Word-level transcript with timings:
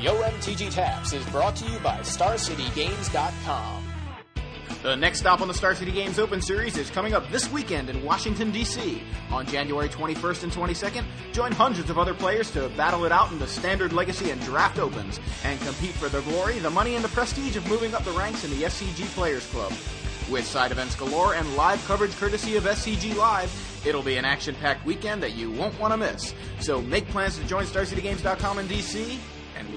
Yo 0.00 0.14
MTG 0.22 0.72
Taps 0.72 1.12
is 1.12 1.26
brought 1.26 1.56
to 1.56 1.64
you 1.64 1.76
by 1.80 1.98
StarCityGames.com. 2.00 3.84
The 4.84 4.94
next 4.94 5.18
stop 5.18 5.40
on 5.40 5.48
the 5.48 5.54
Star 5.54 5.74
City 5.74 5.90
Games 5.90 6.20
Open 6.20 6.40
Series 6.40 6.76
is 6.76 6.88
coming 6.88 7.14
up 7.14 7.28
this 7.32 7.50
weekend 7.50 7.90
in 7.90 8.04
Washington, 8.04 8.52
D.C. 8.52 9.02
On 9.32 9.44
January 9.44 9.88
21st 9.88 10.44
and 10.44 10.52
22nd, 10.52 11.04
join 11.32 11.50
hundreds 11.50 11.90
of 11.90 11.98
other 11.98 12.14
players 12.14 12.48
to 12.52 12.68
battle 12.70 13.04
it 13.04 13.10
out 13.10 13.32
in 13.32 13.40
the 13.40 13.46
Standard 13.46 13.92
Legacy 13.92 14.30
and 14.30 14.40
Draft 14.42 14.78
Opens 14.78 15.18
and 15.44 15.60
compete 15.62 15.94
for 15.94 16.08
the 16.08 16.20
glory, 16.22 16.60
the 16.60 16.70
money, 16.70 16.94
and 16.94 17.04
the 17.04 17.08
prestige 17.08 17.56
of 17.56 17.68
moving 17.68 17.92
up 17.92 18.04
the 18.04 18.12
ranks 18.12 18.44
in 18.44 18.50
the 18.50 18.66
SCG 18.66 19.04
Players 19.14 19.46
Club. 19.48 19.72
With 20.30 20.46
side 20.46 20.70
events 20.70 20.94
galore 20.94 21.34
and 21.34 21.56
live 21.56 21.84
coverage 21.86 22.16
courtesy 22.16 22.56
of 22.56 22.64
SCG 22.64 23.16
Live, 23.16 23.52
it'll 23.84 24.02
be 24.02 24.16
an 24.16 24.24
action 24.24 24.54
packed 24.54 24.86
weekend 24.86 25.22
that 25.22 25.32
you 25.32 25.50
won't 25.50 25.78
want 25.80 25.92
to 25.92 25.96
miss. 25.96 26.34
So 26.60 26.80
make 26.80 27.06
plans 27.08 27.36
to 27.38 27.44
join 27.46 27.64
StarCityGames.com 27.64 28.60
in 28.60 28.66
DC, 28.66 29.18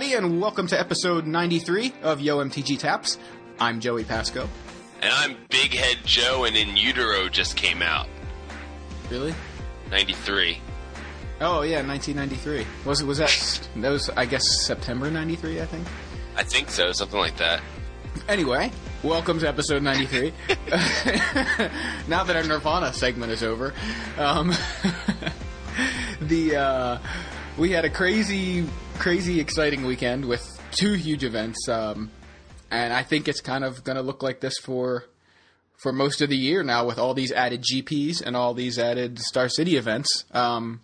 Everybody, 0.00 0.26
and 0.26 0.40
welcome 0.40 0.66
to 0.66 0.80
episode 0.80 1.26
93 1.26 1.92
of 2.02 2.22
Yo 2.22 2.38
MTG 2.38 2.78
Taps. 2.78 3.18
I'm 3.58 3.80
Joey 3.80 4.02
Pasco. 4.02 4.48
And 5.02 5.12
I'm 5.12 5.36
Big 5.50 5.74
Head 5.74 5.98
Joe, 6.06 6.44
and 6.44 6.56
In 6.56 6.74
Utero 6.74 7.28
just 7.28 7.54
came 7.54 7.82
out. 7.82 8.08
Really? 9.10 9.34
93. 9.90 10.58
Oh 11.42 11.60
yeah, 11.60 11.86
1993. 11.86 12.66
Was 12.86 13.02
it? 13.02 13.04
Was 13.04 13.18
that? 13.18 13.68
That 13.76 13.90
was, 13.90 14.08
I 14.16 14.24
guess, 14.24 14.64
September 14.64 15.10
93. 15.10 15.60
I 15.60 15.66
think. 15.66 15.86
I 16.34 16.44
think 16.44 16.70
so, 16.70 16.92
something 16.92 17.20
like 17.20 17.36
that. 17.36 17.60
Anyway, 18.26 18.72
welcome 19.02 19.38
to 19.40 19.48
episode 19.48 19.82
93. 19.82 20.32
now 22.08 22.24
that 22.24 22.36
our 22.36 22.44
Nirvana 22.44 22.94
segment 22.94 23.32
is 23.32 23.42
over, 23.42 23.74
um, 24.16 24.48
the 26.22 26.56
uh, 26.56 26.98
we 27.58 27.70
had 27.72 27.84
a 27.84 27.90
crazy, 27.90 28.66
crazy 29.00 29.40
exciting 29.40 29.84
weekend 29.86 30.26
with 30.26 30.46
two 30.72 30.92
huge 30.92 31.24
events, 31.24 31.68
um, 31.68 32.10
and 32.70 32.92
I 32.92 33.02
think 33.02 33.28
it's 33.28 33.40
kind 33.40 33.64
of 33.64 33.82
going 33.82 33.96
to 33.96 34.02
look 34.02 34.22
like 34.22 34.40
this 34.40 34.54
for 34.62 35.06
for 35.82 35.92
most 35.92 36.20
of 36.20 36.28
the 36.28 36.36
year 36.36 36.62
now 36.62 36.84
with 36.86 36.98
all 36.98 37.14
these 37.14 37.32
added 37.32 37.62
GPs 37.62 38.20
and 38.20 38.36
all 38.36 38.52
these 38.52 38.78
added 38.78 39.18
Star 39.18 39.48
City 39.48 39.76
events. 39.76 40.24
Um, 40.32 40.80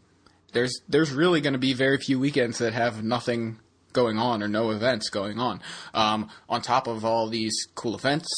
there's 0.53 0.81
there's 0.89 1.12
really 1.12 1.41
going 1.42 1.53
to 1.53 1.58
be 1.58 1.75
very 1.75 1.98
few 1.98 2.19
weekends 2.19 2.58
that 2.58 2.73
have 2.73 3.05
nothing 3.05 3.58
going 3.92 4.19
on 4.19 4.42
or 4.42 4.48
no 4.48 4.70
events 4.70 5.08
going 5.11 5.39
on. 5.39 5.61
Um, 5.95 6.28
on 6.48 6.62
top 6.62 6.86
of 6.86 7.05
all 7.05 7.28
these 7.28 7.55
cool 7.75 7.95
events, 7.95 8.28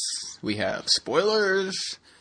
we 0.41 0.55
have 0.57 0.87
spoilers, 0.87 1.75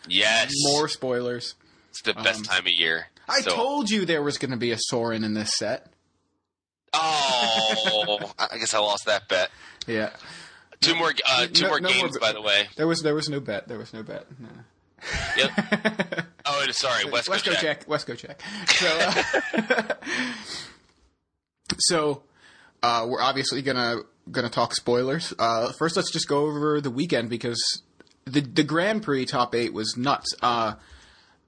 Yes. 0.08 0.50
more 0.62 0.88
spoilers. 0.88 1.54
It's 1.90 2.02
the 2.02 2.14
best 2.14 2.44
time 2.44 2.66
of 2.66 2.72
year. 2.72 3.08
I 3.28 3.40
So- 3.42 3.54
told 3.54 3.90
you 3.90 4.04
there 4.04 4.22
was 4.22 4.38
going 4.38 4.50
to 4.52 4.56
be 4.56 4.70
a 4.72 4.78
Sorin 4.78 5.22
in 5.24 5.34
this 5.34 5.52
set. 5.56 5.92
Oh, 6.94 8.32
I 8.38 8.58
guess 8.58 8.74
I 8.74 8.78
lost 8.78 9.06
that 9.06 9.28
bet. 9.28 9.50
Yeah, 9.86 10.10
Two 10.80 10.94
more, 10.94 11.12
uh, 11.28 11.46
two 11.52 11.64
No- 11.64 11.68
more 11.70 11.80
no 11.80 11.88
games, 11.88 12.12
bet- 12.12 12.20
by 12.20 12.32
the 12.32 12.40
way. 12.42 12.68
there 12.76 12.86
was 12.86 13.02
there 13.02 13.14
was 13.14 13.28
no 13.28 13.40
bet. 13.40 13.66
There 13.68 13.78
was 13.78 13.92
no 13.92 14.02
bet. 14.02 14.26
No. 14.38 14.48
Yep. 15.36 16.24
Oh, 16.50 16.64
sorry, 16.70 17.04
Coast 17.04 17.44
Go 17.44 17.52
check. 17.52 17.84
West 17.86 18.06
Go 18.06 18.14
check. 18.14 18.40
So, 18.68 18.86
uh, 18.88 19.82
so 21.78 22.22
uh, 22.82 23.06
we're 23.08 23.20
obviously 23.20 23.60
gonna 23.62 23.96
gonna 24.30 24.48
talk 24.48 24.74
spoilers. 24.74 25.34
Uh, 25.38 25.72
first, 25.78 25.94
let's 25.96 26.10
just 26.10 26.26
go 26.28 26.46
over 26.46 26.80
the 26.80 26.90
weekend 26.90 27.28
because 27.28 27.82
the 28.24 28.40
the 28.40 28.62
Grand 28.62 29.02
Prix 29.02 29.26
top 29.26 29.54
eight 29.54 29.72
was 29.74 29.96
nuts. 29.96 30.34
Uh, 30.42 30.74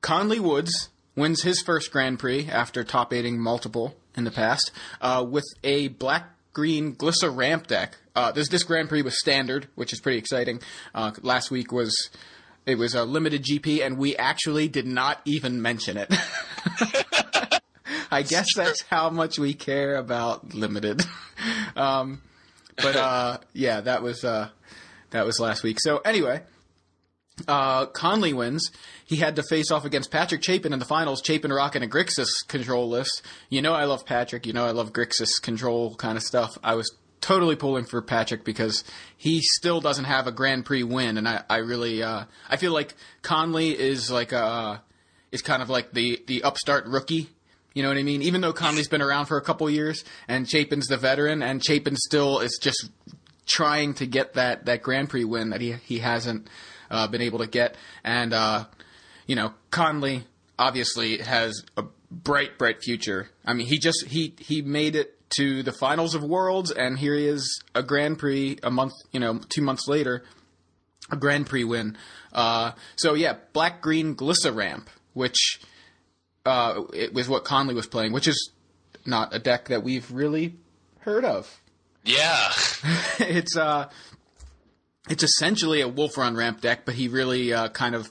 Conley 0.03 0.39
Woods 0.41 0.91
wins 1.17 1.43
his 1.43 1.61
first 1.63 1.91
Grand 1.91 2.19
Prix 2.19 2.49
after 2.49 2.85
top 2.85 3.13
eighting 3.13 3.39
multiple 3.41 3.97
in 4.17 4.25
the 4.25 4.31
past 4.31 4.71
uh, 5.01 5.25
with 5.29 5.47
a 5.65 5.89
black 5.89 6.31
green 6.53 6.95
Glissa 6.95 7.35
ramp 7.35 7.67
deck. 7.67 7.97
Uh, 8.15 8.33
this 8.33 8.49
this 8.49 8.63
Grand 8.63 8.89
Prix 8.89 9.03
was 9.03 9.19
standard, 9.19 9.69
which 9.75 9.93
is 9.93 10.01
pretty 10.01 10.19
exciting. 10.19 10.61
Uh, 10.95 11.13
last 11.23 11.51
week 11.51 11.73
was 11.73 12.11
it 12.67 12.77
was 12.77 12.95
a 12.95 13.05
limited 13.05 13.45
GP, 13.45 13.85
and 13.85 13.99
we 13.99 14.17
actually 14.17 14.69
did 14.69 14.87
not 14.87 15.21
even 15.25 15.63
mention 15.63 15.97
it. 15.97 16.13
I 18.13 18.23
guess 18.23 18.49
that's 18.57 18.83
how 18.83 19.11
much 19.11 19.39
we 19.39 19.55
care 19.55 19.97
about 19.97 20.53
limited. 20.53 21.03
um, 21.77 22.21
but 22.77 22.97
uh, 22.97 23.39
yeah, 23.53 23.81
that 23.81 24.03
was 24.03 24.25
uh, 24.25 24.49
that 25.11 25.25
was 25.25 25.39
last 25.39 25.63
week. 25.63 25.79
So 25.81 25.99
anyway, 25.99 26.43
uh, 27.49 27.87
Conley 27.87 28.33
wins. 28.33 28.71
He 29.05 29.17
had 29.17 29.37
to 29.37 29.43
face 29.43 29.71
off 29.71 29.85
against 29.85 30.11
Patrick 30.11 30.43
Chapin 30.43 30.73
in 30.73 30.79
the 30.79 30.85
finals. 30.85 31.23
Chapin 31.25 31.53
rocking 31.53 31.83
a 31.83 31.87
Grixis 31.87 32.29
control 32.49 32.89
list. 32.89 33.23
You 33.49 33.63
know 33.63 33.73
I 33.73 33.85
love 33.85 34.07
Patrick. 34.07 34.47
You 34.47 34.53
know 34.53 34.65
I 34.65 34.71
love 34.71 34.93
Grixis 34.93 35.41
control 35.43 35.95
kind 35.95 36.17
of 36.17 36.23
stuff. 36.23 36.57
I 36.63 36.75
was 36.75 36.95
totally 37.21 37.57
pulling 37.57 37.85
for 37.85 38.01
Patrick 38.03 38.45
because 38.45 38.85
he 39.17 39.41
still 39.43 39.81
doesn't 39.81 40.05
have 40.05 40.27
a 40.27 40.33
Grand 40.33 40.65
Prix 40.65 40.83
win, 40.83 41.19
and 41.19 41.29
I, 41.29 41.43
I 41.49 41.57
really 41.59 42.03
uh, 42.03 42.25
I 42.49 42.57
feel 42.57 42.73
like 42.73 42.95
Conley 43.23 43.79
is 43.79 44.11
like 44.11 44.33
a 44.33 44.83
is 45.33 45.43
kind 45.43 45.63
of 45.63 45.71
like 45.71 45.93
the 45.93 46.23
the 46.27 46.43
upstart 46.43 46.87
rookie. 46.87 47.31
You 47.75 47.85
know 47.85 47.89
what 47.89 47.99
I 47.99 48.03
mean? 48.03 48.23
Even 48.23 48.41
though 48.41 48.53
Conley's 48.53 48.89
been 48.89 49.03
around 49.03 49.27
for 49.27 49.37
a 49.37 49.43
couple 49.43 49.71
years 49.71 50.05
and 50.27 50.49
Chapin's 50.49 50.89
the 50.89 50.97
veteran, 50.97 51.41
and 51.43 51.65
Chapin 51.65 51.95
still 51.95 52.41
is 52.41 52.59
just 52.61 52.91
trying 53.47 53.95
to 53.95 54.07
get 54.07 54.35
that, 54.35 54.67
that 54.67 54.83
Grand 54.83 55.09
Prix 55.09 55.25
win 55.25 55.51
that 55.51 55.61
he 55.61 55.73
he 55.85 55.99
hasn't 55.99 56.49
uh, 56.91 57.07
been 57.07 57.23
able 57.23 57.39
to 57.39 57.47
get. 57.47 57.77
And 58.05 58.33
uh, 58.33 58.65
you 59.27 59.37
know, 59.37 59.55
Conley 59.71 60.25
obviously 60.59 61.19
has 61.19 61.65
a 61.77 61.85
bright, 62.11 62.59
bright 62.59 62.83
future. 62.83 63.31
I 63.45 63.55
mean, 63.55 63.67
he 63.67 63.79
just 63.79 64.07
he 64.07 64.35
he 64.39 64.63
made 64.63 64.97
it 64.97 65.17
to 65.37 65.63
the 65.63 65.73
finals 65.73 66.15
of 66.15 66.23
Worlds, 66.23 66.71
and 66.71 66.99
here 66.99 67.15
he 67.15 67.27
is 67.27 67.63
a 67.75 67.83
Grand 67.83 68.19
Prix 68.19 68.59
a 68.63 68.71
month, 68.71 68.93
you 69.13 69.21
know, 69.21 69.41
two 69.49 69.63
months 69.63 69.87
later, 69.87 70.25
a 71.11 71.17
Grand 71.17 71.47
Prix 71.47 71.65
win. 71.65 71.97
Uh, 72.33 72.73
so 72.97 73.15
yeah, 73.15 73.37
black 73.53 73.81
green 73.81 74.15
Glissa 74.15 74.55
ramp, 74.55 74.91
which 75.15 75.61
uh, 76.45 76.83
it 76.93 77.15
was 77.15 77.29
what 77.29 77.45
Conley 77.45 77.75
was 77.75 77.87
playing, 77.87 78.13
which 78.13 78.27
is 78.27 78.51
not 79.07 79.35
a 79.35 79.39
deck 79.39 79.69
that 79.69 79.83
we've 79.83 80.11
really 80.11 80.57
heard 81.01 81.25
of. 81.25 81.61
Yeah. 82.05 82.51
it's 83.21 83.57
uh, 83.57 83.89
it's 85.09 85.23
essentially 85.23 85.81
a 85.81 85.89
Wolf 85.89 86.17
Run 86.19 86.37
ramp 86.37 86.61
deck, 86.61 86.85
but 86.85 86.95
he 86.95 87.09
really 87.09 87.53
uh, 87.53 87.69
kind 87.69 87.95
of 87.95 88.11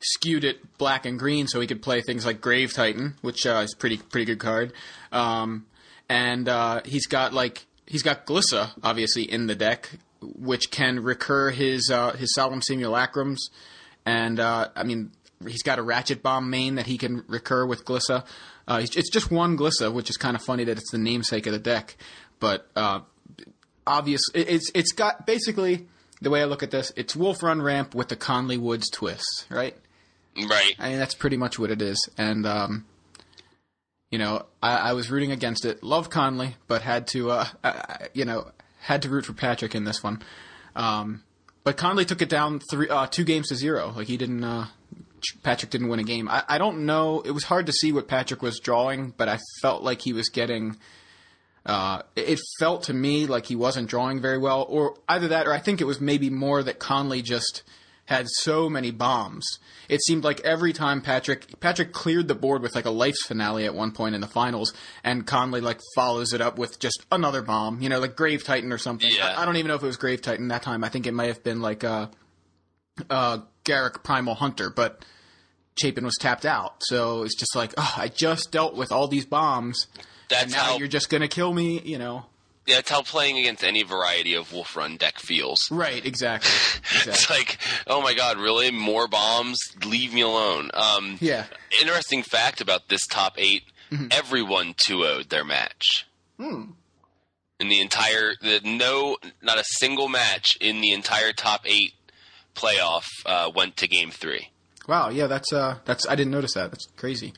skewed 0.00 0.44
it 0.44 0.78
black 0.78 1.06
and 1.06 1.18
green 1.18 1.46
so 1.46 1.60
he 1.60 1.66
could 1.66 1.82
play 1.82 2.02
things 2.02 2.26
like 2.26 2.40
Grave 2.40 2.72
Titan, 2.72 3.14
which 3.22 3.46
uh, 3.46 3.62
is 3.64 3.74
pretty 3.74 3.96
pretty 3.96 4.26
good 4.26 4.38
card. 4.38 4.72
Um, 5.12 5.66
and 6.08 6.48
uh, 6.48 6.82
he's 6.84 7.06
got 7.06 7.32
like 7.32 7.66
he's 7.86 8.02
got 8.02 8.26
Glissa 8.26 8.70
obviously 8.82 9.22
in 9.22 9.46
the 9.46 9.54
deck, 9.54 9.90
which 10.20 10.70
can 10.70 11.02
recur 11.02 11.50
his 11.50 11.90
uh, 11.90 12.12
his 12.12 12.34
Solemn 12.34 12.60
Simulacrums, 12.60 13.38
and 14.04 14.38
uh, 14.38 14.68
I 14.76 14.84
mean 14.84 15.12
he's 15.46 15.62
got 15.62 15.78
a 15.78 15.82
Ratchet 15.82 16.22
Bomb 16.22 16.50
main 16.50 16.76
that 16.76 16.86
he 16.86 16.98
can 16.98 17.24
recur 17.28 17.66
with 17.66 17.84
Glissa. 17.84 18.24
Uh, 18.68 18.80
it's 18.82 19.10
just 19.10 19.30
one 19.30 19.56
Glissa, 19.56 19.92
which 19.92 20.10
is 20.10 20.16
kind 20.16 20.34
of 20.34 20.42
funny 20.42 20.64
that 20.64 20.76
it's 20.76 20.90
the 20.90 20.98
namesake 20.98 21.46
of 21.46 21.52
the 21.52 21.58
deck, 21.58 21.96
but 22.40 22.68
obvious 23.86 24.20
it's 24.34 24.70
it's 24.74 24.92
got 24.92 25.24
basically 25.24 25.86
the 26.20 26.30
way 26.30 26.40
I 26.42 26.44
look 26.44 26.62
at 26.62 26.70
this, 26.70 26.92
it's 26.96 27.14
Wolf 27.14 27.42
Run 27.42 27.60
ramp 27.60 27.94
with 27.94 28.08
the 28.08 28.16
Conley 28.16 28.56
Woods 28.56 28.90
twist, 28.90 29.46
right? 29.50 29.76
Right. 30.36 30.74
I 30.78 30.90
mean, 30.90 30.98
that's 30.98 31.14
pretty 31.14 31.36
much 31.36 31.58
what 31.58 31.70
it 31.70 31.80
is. 31.80 32.08
And, 32.18 32.46
um, 32.46 32.86
you 34.10 34.18
know, 34.18 34.46
I, 34.62 34.76
I 34.76 34.92
was 34.92 35.10
rooting 35.10 35.32
against 35.32 35.64
it. 35.64 35.82
Love 35.82 36.10
Conley, 36.10 36.56
but 36.66 36.82
had 36.82 37.06
to, 37.08 37.30
uh, 37.30 37.46
I, 37.64 38.08
you 38.12 38.24
know, 38.24 38.50
had 38.80 39.02
to 39.02 39.08
root 39.08 39.26
for 39.26 39.32
Patrick 39.32 39.74
in 39.74 39.84
this 39.84 40.02
one. 40.02 40.22
Um, 40.74 41.22
but 41.64 41.76
Conley 41.76 42.04
took 42.04 42.22
it 42.22 42.28
down 42.28 42.60
three, 42.70 42.88
uh, 42.88 43.06
two 43.06 43.24
games 43.24 43.48
to 43.48 43.56
zero. 43.56 43.92
Like 43.96 44.06
he 44.06 44.16
didn't, 44.16 44.44
uh, 44.44 44.66
Patrick 45.42 45.70
didn't 45.70 45.88
win 45.88 46.00
a 46.00 46.04
game. 46.04 46.28
I, 46.28 46.44
I 46.48 46.58
don't 46.58 46.86
know. 46.86 47.20
It 47.22 47.32
was 47.32 47.44
hard 47.44 47.66
to 47.66 47.72
see 47.72 47.92
what 47.92 48.06
Patrick 48.06 48.42
was 48.42 48.60
drawing, 48.60 49.14
but 49.16 49.28
I 49.28 49.38
felt 49.60 49.82
like 49.82 50.02
he 50.02 50.12
was 50.12 50.28
getting 50.28 50.76
Uh, 51.66 52.02
it 52.14 52.38
felt 52.60 52.84
to 52.84 52.94
me 52.94 53.26
like 53.26 53.46
he 53.46 53.56
wasn't 53.56 53.90
drawing 53.90 54.20
very 54.20 54.38
well, 54.38 54.64
or 54.68 54.96
either 55.08 55.28
that, 55.28 55.48
or 55.48 55.52
I 55.52 55.58
think 55.58 55.80
it 55.80 55.84
was 55.84 56.00
maybe 56.00 56.30
more 56.30 56.62
that 56.62 56.78
Conley 56.78 57.22
just 57.22 57.64
had 58.04 58.28
so 58.28 58.70
many 58.70 58.92
bombs. 58.92 59.44
It 59.88 60.00
seemed 60.00 60.22
like 60.22 60.38
every 60.40 60.72
time 60.72 61.02
Patrick 61.02 61.58
Patrick 61.58 61.92
cleared 61.92 62.28
the 62.28 62.36
board 62.36 62.62
with 62.62 62.76
like 62.76 62.84
a 62.84 62.90
life's 62.90 63.26
finale 63.26 63.64
at 63.64 63.74
one 63.74 63.90
point 63.90 64.14
in 64.14 64.20
the 64.20 64.28
finals, 64.28 64.72
and 65.02 65.26
Conley 65.26 65.60
like 65.60 65.80
follows 65.96 66.32
it 66.32 66.40
up 66.40 66.56
with 66.56 66.78
just 66.78 67.04
another 67.10 67.42
bomb, 67.42 67.80
you 67.82 67.88
know, 67.88 67.98
like 67.98 68.14
Grave 68.14 68.44
Titan 68.44 68.72
or 68.72 68.78
something. 68.78 69.10
Yeah. 69.10 69.34
I, 69.36 69.42
I 69.42 69.44
don't 69.44 69.56
even 69.56 69.68
know 69.68 69.74
if 69.74 69.82
it 69.82 69.86
was 69.86 69.96
Grave 69.96 70.22
Titan 70.22 70.48
that 70.48 70.62
time. 70.62 70.84
I 70.84 70.88
think 70.88 71.08
it 71.08 71.14
might 71.14 71.26
have 71.26 71.42
been 71.42 71.60
like 71.60 71.82
uh, 71.82 72.06
uh, 73.10 73.38
Garruk 73.64 74.04
Primal 74.04 74.36
Hunter, 74.36 74.70
but 74.70 75.04
Chapin 75.76 76.04
was 76.04 76.16
tapped 76.20 76.46
out. 76.46 76.76
So 76.84 77.24
it's 77.24 77.34
just 77.34 77.56
like, 77.56 77.74
oh, 77.76 77.94
I 77.96 78.06
just 78.06 78.52
dealt 78.52 78.76
with 78.76 78.92
all 78.92 79.08
these 79.08 79.26
bombs. 79.26 79.88
That's 80.28 80.44
and 80.44 80.52
now 80.52 80.58
how 80.64 80.78
you're 80.78 80.88
just 80.88 81.08
gonna 81.08 81.28
kill 81.28 81.52
me, 81.52 81.80
you 81.84 81.98
know? 81.98 82.26
Yeah, 82.66 82.76
that's 82.76 82.90
how 82.90 83.02
playing 83.02 83.38
against 83.38 83.62
any 83.62 83.84
variety 83.84 84.34
of 84.34 84.52
Wolf 84.52 84.74
Run 84.76 84.96
deck 84.96 85.18
feels. 85.20 85.60
Right, 85.70 86.04
exactly. 86.04 86.50
It's 87.06 87.30
like, 87.30 87.58
oh 87.86 88.00
my 88.02 88.14
god, 88.14 88.38
really? 88.38 88.70
More 88.72 89.06
bombs? 89.06 89.58
Leave 89.84 90.12
me 90.12 90.22
alone. 90.22 90.70
Um, 90.74 91.18
Yeah. 91.20 91.44
Interesting 91.80 92.22
fact 92.24 92.60
about 92.60 92.88
this 92.88 93.06
top 93.06 93.34
8 93.38 93.62
Mm-hmm. 93.92 94.06
everyone 94.10 94.74
2 94.84 94.96
0'd 94.96 95.28
their 95.30 95.44
match. 95.44 96.08
Hmm. 96.40 96.72
In 97.60 97.68
the 97.68 97.80
entire, 97.80 98.32
the, 98.42 98.60
no, 98.64 99.16
not 99.40 99.58
a 99.58 99.64
single 99.64 100.08
match 100.08 100.58
in 100.60 100.80
the 100.80 100.90
entire 100.92 101.32
top 101.32 101.60
eight 101.66 101.92
playoff 102.56 103.04
uh, 103.24 103.48
went 103.54 103.76
to 103.76 103.86
game 103.86 104.10
three. 104.10 104.50
Wow, 104.88 105.10
yeah, 105.10 105.28
that's 105.28 105.52
uh, 105.52 105.78
that's 105.84 106.06
I 106.08 106.16
didn't 106.16 106.32
notice 106.32 106.54
that. 106.54 106.72
That's 106.72 106.86
crazy. 106.96 107.32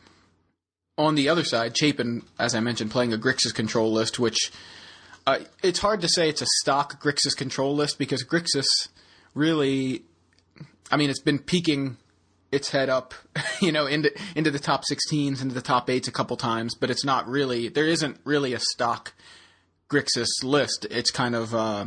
On 0.99 1.15
the 1.15 1.29
other 1.29 1.45
side, 1.45 1.79
Chapin, 1.79 2.23
as 2.39 2.55
I 2.55 2.61
mentioned, 2.61 2.91
playing 2.91 3.15
a 3.15 3.19
Grixis 3.19 3.55
control 3.55 3.93
list, 3.93 4.19
which 4.19 4.50
uh, 5.27 5.39
it's 5.62 5.79
hard 5.79 6.00
to 6.00 6.09
say 6.09 6.29
it's 6.29 6.43
a 6.43 6.47
stock 6.61 7.03
Grixis 7.03 7.37
control 7.37 7.75
list 7.75 7.99
because 7.99 8.25
Grixis 8.25 8.67
really, 9.33 10.03
I 10.91 10.97
mean, 10.97 11.09
it's 11.09 11.23
been 11.23 11.39
peaking 11.39 11.99
its 12.50 12.71
head 12.71 12.89
up, 12.89 13.15
you 13.61 13.71
know, 13.73 13.87
into 13.87 14.12
into 14.35 14.50
the 14.50 14.59
top 14.59 14.85
16s, 14.91 15.41
into 15.41 15.55
the 15.55 15.62
top 15.62 15.89
eights 15.89 16.09
a 16.09 16.12
couple 16.12 16.37
times, 16.37 16.75
but 16.75 16.91
it's 16.91 17.05
not 17.05 17.29
really. 17.29 17.69
There 17.69 17.87
isn't 17.87 18.19
really 18.25 18.53
a 18.55 18.61
stock 18.61 19.12
Grixis 19.89 20.43
list. 20.43 20.87
It's 20.91 21.11
kind 21.11 21.35
of 21.35 21.55
uh, 21.55 21.87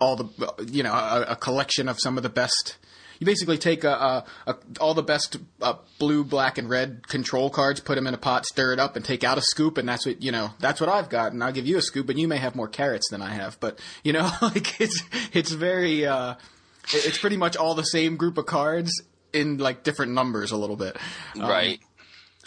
all 0.00 0.16
the 0.16 0.66
you 0.70 0.82
know 0.82 0.92
a, 0.92 1.22
a 1.30 1.36
collection 1.36 1.88
of 1.88 1.98
some 2.00 2.16
of 2.16 2.22
the 2.22 2.28
best. 2.28 2.76
You 3.18 3.26
basically 3.26 3.58
take 3.58 3.84
a, 3.84 3.90
a, 3.90 4.24
a, 4.46 4.56
all 4.80 4.94
the 4.94 5.02
best 5.02 5.36
uh, 5.62 5.74
blue, 5.98 6.24
black, 6.24 6.58
and 6.58 6.68
red 6.68 7.08
control 7.08 7.50
cards, 7.50 7.80
put 7.80 7.94
them 7.94 8.06
in 8.06 8.14
a 8.14 8.18
pot, 8.18 8.44
stir 8.46 8.72
it 8.72 8.78
up, 8.78 8.96
and 8.96 9.04
take 9.04 9.24
out 9.24 9.38
a 9.38 9.42
scoop, 9.42 9.78
and 9.78 9.88
that's 9.88 10.04
what 10.06 10.22
you 10.22 10.32
know. 10.32 10.50
That's 10.60 10.80
what 10.80 10.88
I've 10.90 11.08
got, 11.08 11.32
and 11.32 11.42
I'll 11.42 11.52
give 11.52 11.66
you 11.66 11.76
a 11.78 11.82
scoop, 11.82 12.08
and 12.08 12.18
you 12.18 12.28
may 12.28 12.36
have 12.38 12.54
more 12.54 12.68
carrots 12.68 13.08
than 13.10 13.22
I 13.22 13.30
have, 13.30 13.58
but 13.60 13.78
you 14.04 14.12
know, 14.12 14.30
like 14.42 14.80
it's 14.80 15.02
it's 15.32 15.50
very 15.50 16.04
uh, 16.06 16.32
it- 16.92 17.06
it's 17.06 17.18
pretty 17.18 17.36
much 17.36 17.56
all 17.56 17.74
the 17.74 17.82
same 17.84 18.16
group 18.16 18.38
of 18.38 18.46
cards 18.46 18.92
in 19.32 19.58
like 19.58 19.82
different 19.82 20.12
numbers 20.12 20.50
a 20.52 20.56
little 20.56 20.76
bit. 20.76 20.96
Um, 21.34 21.42
right. 21.48 21.80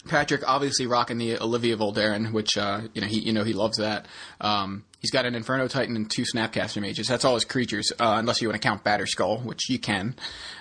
Patrick 0.08 0.48
obviously 0.48 0.88
rocking 0.88 1.18
the 1.18 1.38
Olivia 1.44 1.76
Voldaren, 1.76 2.32
which 2.32 2.58
uh, 2.58 2.82
you 2.94 3.02
know 3.02 3.08
he 3.08 3.20
you 3.20 3.34
know 3.34 3.44
he 3.44 3.54
loves 3.54 3.78
that. 3.78 4.06
Um, 4.40 4.86
he's 5.00 5.12
got 5.12 5.26
an 5.26 5.36
Inferno 5.36 5.68
Titan 5.68 5.96
and 5.96 6.10
two 6.10 6.24
Snapcaster 6.24 6.82
Mages. 6.82 7.08
That's 7.08 7.26
all 7.26 7.34
his 7.34 7.46
creatures, 7.46 7.92
uh, 8.00 8.16
unless 8.20 8.42
you 8.42 8.50
want 8.50 8.62
to 8.62 8.68
count 8.68 8.84
Batterskull, 8.84 9.44
which 9.44 9.70
you 9.70 9.80
can. 9.80 10.16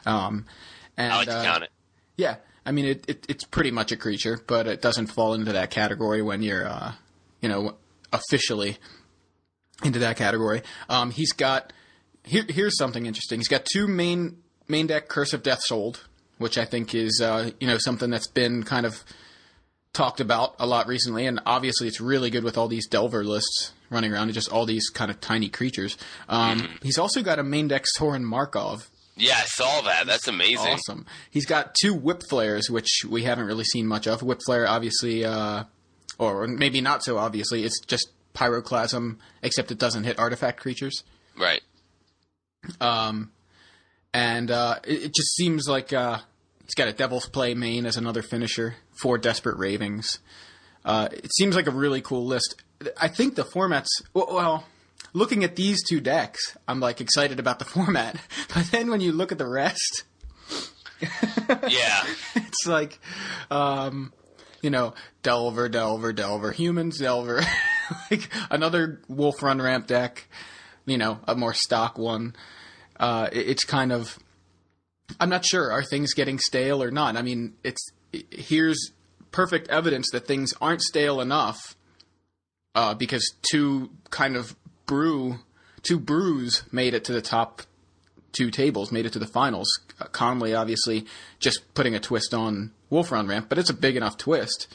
Um, 0.06 0.46
and, 0.96 1.12
I 1.12 1.16
like 1.16 1.28
to 1.28 1.38
uh, 1.38 1.44
count 1.44 1.64
it. 1.64 1.70
Yeah, 2.16 2.36
I 2.64 2.72
mean 2.72 2.86
it, 2.86 3.04
it 3.08 3.26
it's 3.28 3.44
pretty 3.44 3.70
much 3.70 3.92
a 3.92 3.96
creature, 3.96 4.40
but 4.46 4.66
it 4.66 4.82
doesn't 4.82 5.08
fall 5.08 5.34
into 5.34 5.52
that 5.52 5.70
category 5.70 6.22
when 6.22 6.42
you're 6.42 6.66
uh, 6.66 6.92
you 7.40 7.48
know 7.48 7.76
officially 8.12 8.78
into 9.84 9.98
that 10.00 10.16
category. 10.16 10.62
Um, 10.88 11.10
he's 11.10 11.32
got 11.32 11.72
here, 12.24 12.44
here's 12.48 12.76
something 12.76 13.06
interesting. 13.06 13.38
He's 13.38 13.48
got 13.48 13.64
two 13.64 13.86
main 13.86 14.38
main 14.66 14.86
deck 14.86 15.08
Curse 15.08 15.32
of 15.32 15.42
Death's 15.42 15.68
Hold, 15.68 16.06
which 16.38 16.58
I 16.58 16.64
think 16.64 16.94
is 16.94 17.20
uh, 17.22 17.50
you 17.60 17.66
know 17.66 17.78
something 17.78 18.10
that's 18.10 18.28
been 18.28 18.62
kind 18.64 18.86
of 18.86 19.04
talked 19.98 20.20
about 20.20 20.54
a 20.58 20.66
lot 20.66 20.86
recently, 20.86 21.26
and 21.26 21.40
obviously 21.44 21.88
it's 21.88 22.00
really 22.00 22.30
good 22.30 22.44
with 22.44 22.56
all 22.56 22.68
these 22.68 22.86
Delver 22.88 23.24
lists 23.24 23.72
running 23.90 24.12
around 24.12 24.24
and 24.28 24.34
just 24.34 24.50
all 24.50 24.64
these 24.64 24.88
kind 24.90 25.10
of 25.10 25.20
tiny 25.20 25.48
creatures. 25.48 25.98
Um, 26.28 26.68
He's 26.82 26.98
also 26.98 27.22
got 27.22 27.38
a 27.38 27.42
main 27.42 27.68
deck 27.68 27.82
Sorin 27.86 28.24
Markov, 28.24 28.88
Yeah, 29.16 29.34
I 29.36 29.44
saw 29.46 29.80
that. 29.82 30.06
That's 30.06 30.28
amazing. 30.28 30.74
awesome. 30.74 31.04
He's 31.30 31.46
got 31.46 31.74
two 31.74 31.94
Whipflares, 31.96 32.70
which 32.70 33.00
we 33.08 33.24
haven't 33.24 33.46
really 33.46 33.64
seen 33.64 33.86
much 33.86 34.06
of. 34.06 34.20
Whipflare, 34.20 34.68
obviously, 34.68 35.24
uh, 35.24 35.64
or 36.18 36.46
maybe 36.46 36.80
not 36.80 37.02
so 37.02 37.18
obviously. 37.18 37.64
It's 37.64 37.80
just 37.80 38.08
pyroclasm, 38.34 39.16
except 39.42 39.72
it 39.72 39.78
doesn't 39.78 40.04
hit 40.04 40.18
artifact 40.18 40.60
creatures. 40.60 41.02
Right. 41.36 41.60
Um, 42.80 43.32
and 44.14 44.50
uh, 44.50 44.76
it, 44.84 45.04
it 45.06 45.14
just 45.14 45.34
seems 45.34 45.68
like 45.68 45.92
uh, 45.92 46.18
he's 46.62 46.74
got 46.76 46.88
a 46.88 46.92
Devil's 46.92 47.28
Play 47.28 47.54
main 47.54 47.86
as 47.86 47.96
another 47.96 48.22
finisher, 48.22 48.76
four 49.00 49.18
Desperate 49.18 49.56
Ravings. 49.58 50.18
Uh, 50.84 51.08
it 51.12 51.32
seems 51.34 51.54
like 51.56 51.66
a 51.66 51.70
really 51.72 52.00
cool 52.00 52.24
list. 52.26 52.62
I 53.00 53.08
think 53.08 53.34
the 53.34 53.44
format's 53.44 53.90
well, 54.14 54.28
well. 54.30 54.64
Looking 55.14 55.42
at 55.42 55.56
these 55.56 55.82
two 55.88 56.00
decks, 56.00 56.56
I'm 56.68 56.80
like 56.80 57.00
excited 57.00 57.40
about 57.40 57.58
the 57.58 57.64
format, 57.76 58.16
but 58.54 58.66
then 58.70 58.90
when 58.90 59.00
you 59.00 59.10
look 59.12 59.32
at 59.32 59.38
the 59.38 59.48
rest, 59.48 60.04
Yeah. 61.68 62.04
it's 62.34 62.66
like, 62.66 62.98
um, 63.50 64.12
you 64.60 64.70
know, 64.70 64.94
Delver, 65.22 65.68
Delver, 65.68 66.12
Delver, 66.12 66.52
Humans, 66.52 66.98
Delver, 66.98 67.40
like 68.10 68.28
another 68.50 69.00
Wolf 69.08 69.42
Run 69.42 69.62
Ramp 69.62 69.86
deck, 69.86 70.28
you 70.84 70.98
know, 70.98 71.20
a 71.26 71.34
more 71.34 71.54
stock 71.54 71.96
one. 71.98 72.34
Uh, 73.00 73.28
it- 73.32 73.48
it's 73.48 73.64
kind 73.64 73.92
of, 73.92 74.18
I'm 75.18 75.30
not 75.30 75.44
sure. 75.46 75.72
Are 75.72 75.82
things 75.82 76.12
getting 76.12 76.38
stale 76.38 76.82
or 76.82 76.90
not? 76.90 77.16
I 77.16 77.22
mean, 77.22 77.54
it's 77.64 77.80
here's 78.30 78.92
perfect 79.30 79.68
evidence 79.68 80.10
that 80.12 80.26
things 80.26 80.52
aren't 80.60 80.82
stale 80.82 81.20
enough 81.20 81.76
uh, 82.74 82.94
because 82.94 83.34
two 83.42 83.90
kind 84.10 84.36
of 84.36 84.56
brew, 84.86 85.40
two 85.82 85.98
brews 85.98 86.62
made 86.72 86.94
it 86.94 87.04
to 87.04 87.12
the 87.12 87.22
top 87.22 87.62
two 88.32 88.50
tables, 88.50 88.92
made 88.92 89.06
it 89.06 89.12
to 89.12 89.18
the 89.18 89.26
finals. 89.26 89.68
Uh, 90.00 90.06
Conley 90.06 90.54
obviously 90.54 91.06
just 91.38 91.74
putting 91.74 91.94
a 91.94 92.00
twist 92.00 92.32
on 92.32 92.72
Wolf 92.90 93.10
Run 93.10 93.26
Ramp, 93.26 93.48
but 93.48 93.58
it's 93.58 93.70
a 93.70 93.74
big 93.74 93.96
enough 93.96 94.16
twist 94.16 94.68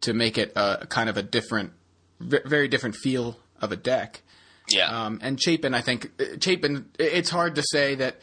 to 0.00 0.12
make 0.12 0.38
it 0.38 0.52
a 0.54 0.86
kind 0.88 1.08
of 1.08 1.16
a 1.16 1.22
different, 1.22 1.72
ve- 2.20 2.40
very 2.44 2.68
different 2.68 2.94
feel 2.94 3.36
of 3.60 3.72
a 3.72 3.76
deck. 3.76 4.22
Yeah. 4.70 5.06
Um, 5.06 5.18
and 5.22 5.40
Chapin, 5.40 5.74
I 5.74 5.80
think 5.80 6.12
uh, 6.20 6.36
Chapin. 6.40 6.90
It's 6.98 7.30
hard 7.30 7.54
to 7.56 7.62
say 7.62 7.94
that 7.96 8.20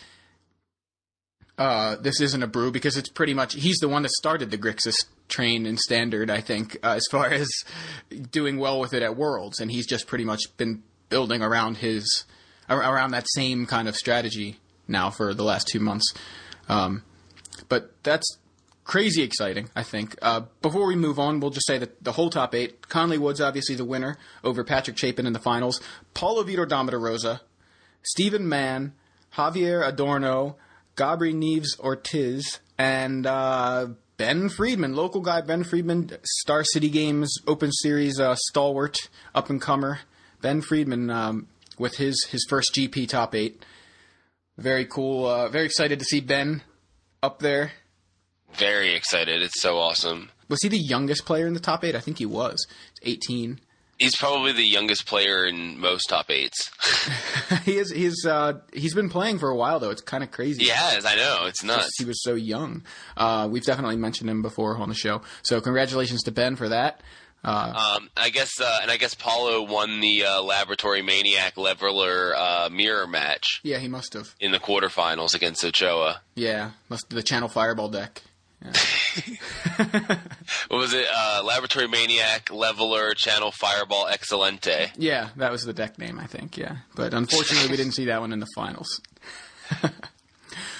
uh, 1.58 1.96
this 1.96 2.20
isn't 2.20 2.44
a 2.44 2.48
brew 2.48 2.72
because 2.72 2.98
it's 2.98 3.10
pretty 3.10 3.34
much 3.34 3.54
he's 3.54 3.78
the 3.78 3.88
one 3.88 4.04
that 4.04 4.12
started 4.12 4.52
the 4.52 4.58
Grixis 4.58 5.06
train 5.28 5.66
and 5.66 5.80
standard. 5.80 6.30
I 6.30 6.42
think 6.42 6.78
uh, 6.84 6.92
as 6.92 7.06
far 7.10 7.26
as 7.32 7.50
doing 8.32 8.58
well 8.58 8.80
with 8.80 8.94
it 8.94 9.04
at 9.04 9.16
Worlds, 9.16 9.60
and 9.60 9.72
he's 9.72 9.88
just 9.88 10.08
pretty 10.08 10.26
much 10.26 10.42
been 10.58 10.84
building 11.10 11.42
around 11.42 11.78
his 11.78 12.26
around 12.70 13.12
that 13.12 13.26
same 13.30 13.66
kind 13.66 13.88
of 13.88 13.96
strategy 13.96 14.60
now 14.88 15.10
for 15.10 15.34
the 15.34 15.44
last 15.44 15.68
two 15.68 15.80
months. 15.80 16.14
Um, 16.68 17.04
but 17.70 17.92
that's 18.04 18.38
crazy 18.84 19.24
exciting, 19.24 19.70
I 19.76 19.84
think. 19.84 20.16
Uh, 20.22 20.42
before 20.62 20.88
we 20.88 20.96
move 20.96 21.20
on, 21.20 21.40
we'll 21.40 21.52
just 21.52 21.68
say 21.68 21.78
that 21.78 22.04
the 22.04 22.14
whole 22.14 22.30
top 22.30 22.56
eight, 22.56 22.88
Conley 22.90 23.18
Woods 23.18 23.40
obviously 23.40 23.76
the 23.76 23.86
winner 23.86 24.18
over 24.44 24.64
Patrick 24.64 24.98
Chapin 24.98 25.26
in 25.26 25.34
the 25.34 25.40
finals, 25.40 25.80
Paulo 26.14 26.44
Vitor 26.44 26.68
Domita 26.68 27.00
Rosa, 27.00 27.42
Stephen 28.02 28.48
Mann, 28.48 28.94
Javier 29.36 29.88
Adorno, 29.88 30.58
Gabri 30.96 31.34
Neves 31.34 31.80
Ortiz, 31.80 32.60
and 32.78 33.26
uh, 33.26 33.88
Ben 34.18 34.50
Friedman, 34.50 34.96
local 34.96 35.22
guy 35.22 35.42
Ben 35.42 35.64
Friedman, 35.64 36.12
Star 36.24 36.64
City 36.64 36.90
Games 36.90 37.36
Open 37.48 37.72
Series 37.72 38.20
uh, 38.20 38.36
stalwart, 38.36 38.98
up 39.34 39.50
and 39.50 39.62
comer. 39.62 40.00
Ben 40.42 40.62
Friedman 40.62 41.10
um, 41.10 41.48
with 41.78 41.98
his 41.98 42.26
his 42.32 42.46
first 42.50 42.74
GP 42.74 43.10
top 43.10 43.36
eight. 43.36 43.64
Very 44.58 44.86
cool. 44.86 45.28
Uh, 45.28 45.50
very 45.50 45.66
excited 45.66 46.00
to 46.00 46.06
see 46.06 46.22
Ben 46.22 46.62
up 47.22 47.40
there. 47.40 47.72
Very 48.54 48.94
excited. 48.94 49.42
It's 49.42 49.62
so 49.62 49.78
awesome. 49.78 50.32
Was 50.48 50.62
he 50.62 50.70
the 50.70 50.78
youngest 50.78 51.26
player 51.26 51.48
in 51.48 51.54
the 51.54 51.60
top 51.60 51.84
eight? 51.84 51.96
I 51.96 52.00
think 52.00 52.20
he 52.20 52.26
was. 52.26 52.68
18. 53.02 53.60
He's 53.98 54.16
probably 54.16 54.52
the 54.52 54.66
youngest 54.66 55.06
player 55.06 55.46
in 55.46 55.80
most 55.80 56.10
top 56.10 56.30
eights. 56.30 56.70
he 57.64 57.78
is. 57.78 57.92
He's. 57.92 58.26
Uh, 58.26 58.60
he's 58.74 58.94
been 58.94 59.10
playing 59.10 59.40
for 59.40 59.50
a 59.50 59.56
while 59.56 59.80
though. 59.80 59.90
It's 59.92 60.02
kind 60.02 60.24
of 60.24 60.32
crazy. 60.32 60.64
he 60.64 60.70
has. 60.70 61.06
I 61.06 61.16
know. 61.16 61.46
It's 61.46 61.64
nuts. 61.64 61.98
He 61.98 62.04
was 62.06 62.22
so 62.22 62.34
young. 62.36 62.84
Uh, 63.16 63.48
we've 63.50 63.64
definitely 63.64 63.96
mentioned 63.96 64.30
him 64.30 64.42
before 64.42 64.76
on 64.78 64.90
the 64.90 64.96
show. 64.96 65.22
So 65.44 65.62
congratulations 65.62 66.24
to 66.24 66.32
Ben 66.32 66.56
for 66.58 66.68
that. 66.70 67.02
Uh, 67.44 67.98
Um, 68.00 68.10
I 68.18 68.32
guess, 68.32 68.60
uh, 68.60 68.80
and 68.82 68.90
I 68.90 68.98
guess 68.98 69.14
Paulo 69.14 69.62
won 69.62 70.00
the 70.00 70.26
uh, 70.26 70.42
Laboratory 70.42 71.04
Maniac 71.04 71.58
Leveler 71.58 72.34
uh, 72.36 72.70
mirror 72.72 73.06
match 73.06 73.62
yeah, 73.64 73.78
he 73.78 73.88
must 73.88 74.14
have. 74.14 74.34
in 74.40 74.52
the 74.52 74.58
quarterfinals 74.60 75.36
against 75.36 75.64
Ochoa. 75.64 76.22
Yeah, 76.34 76.72
must 76.90 77.10
the 77.12 77.22
Channel 77.22 77.48
Fireball 77.48 77.90
deck. 77.90 78.24
What 80.70 80.78
was 80.78 80.94
it? 80.94 81.06
Uh, 81.14 81.42
Laboratory 81.46 81.88
Maniac, 81.88 82.52
Leveler, 82.52 83.14
Channel 83.14 83.52
Fireball, 83.52 84.08
Excelente. 84.08 84.92
Yeah, 84.98 85.30
that 85.38 85.52
was 85.52 85.64
the 85.64 85.74
deck 85.74 85.98
name, 86.00 86.20
I 86.20 86.26
think. 86.28 86.58
Yeah, 86.58 86.78
but 86.96 87.14
unfortunately, 87.14 87.70
we 87.70 87.78
didn't 87.78 87.94
see 87.94 88.06
that 88.06 88.20
one 88.22 88.32
in 88.34 88.40
the 88.40 88.48
finals. 88.56 89.02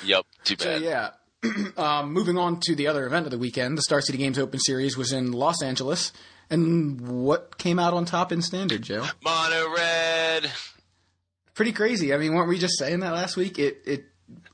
Yep, 0.04 0.26
too 0.44 0.56
So 0.60 0.66
bad. 0.80 0.82
yeah. 0.84 1.10
um, 1.78 2.14
moving 2.14 2.38
on 2.38 2.60
to 2.62 2.76
the 2.76 2.88
other 2.88 3.06
event 3.08 3.26
of 3.26 3.32
the 3.32 3.40
weekend, 3.40 3.78
the 3.78 3.82
Star 3.82 4.02
City 4.02 4.18
Games 4.18 4.38
Open 4.38 4.60
Series 4.60 4.96
was 4.98 5.12
in 5.12 5.32
Los 5.32 5.62
Angeles, 5.64 6.12
and 6.50 7.02
what 7.02 7.58
came 7.58 7.80
out 7.80 7.94
on 7.94 8.06
top 8.06 8.32
in 8.32 8.42
Standard, 8.42 8.84
Joe? 8.84 9.06
Mono 9.24 9.74
Red. 9.76 10.52
Pretty 11.56 11.72
crazy. 11.72 12.14
I 12.14 12.18
mean, 12.18 12.34
weren't 12.36 12.50
we 12.50 12.60
just 12.60 12.78
saying 12.78 13.00
that 13.00 13.14
last 13.14 13.36
week? 13.36 13.58
It 13.58 13.82
it 13.86 14.06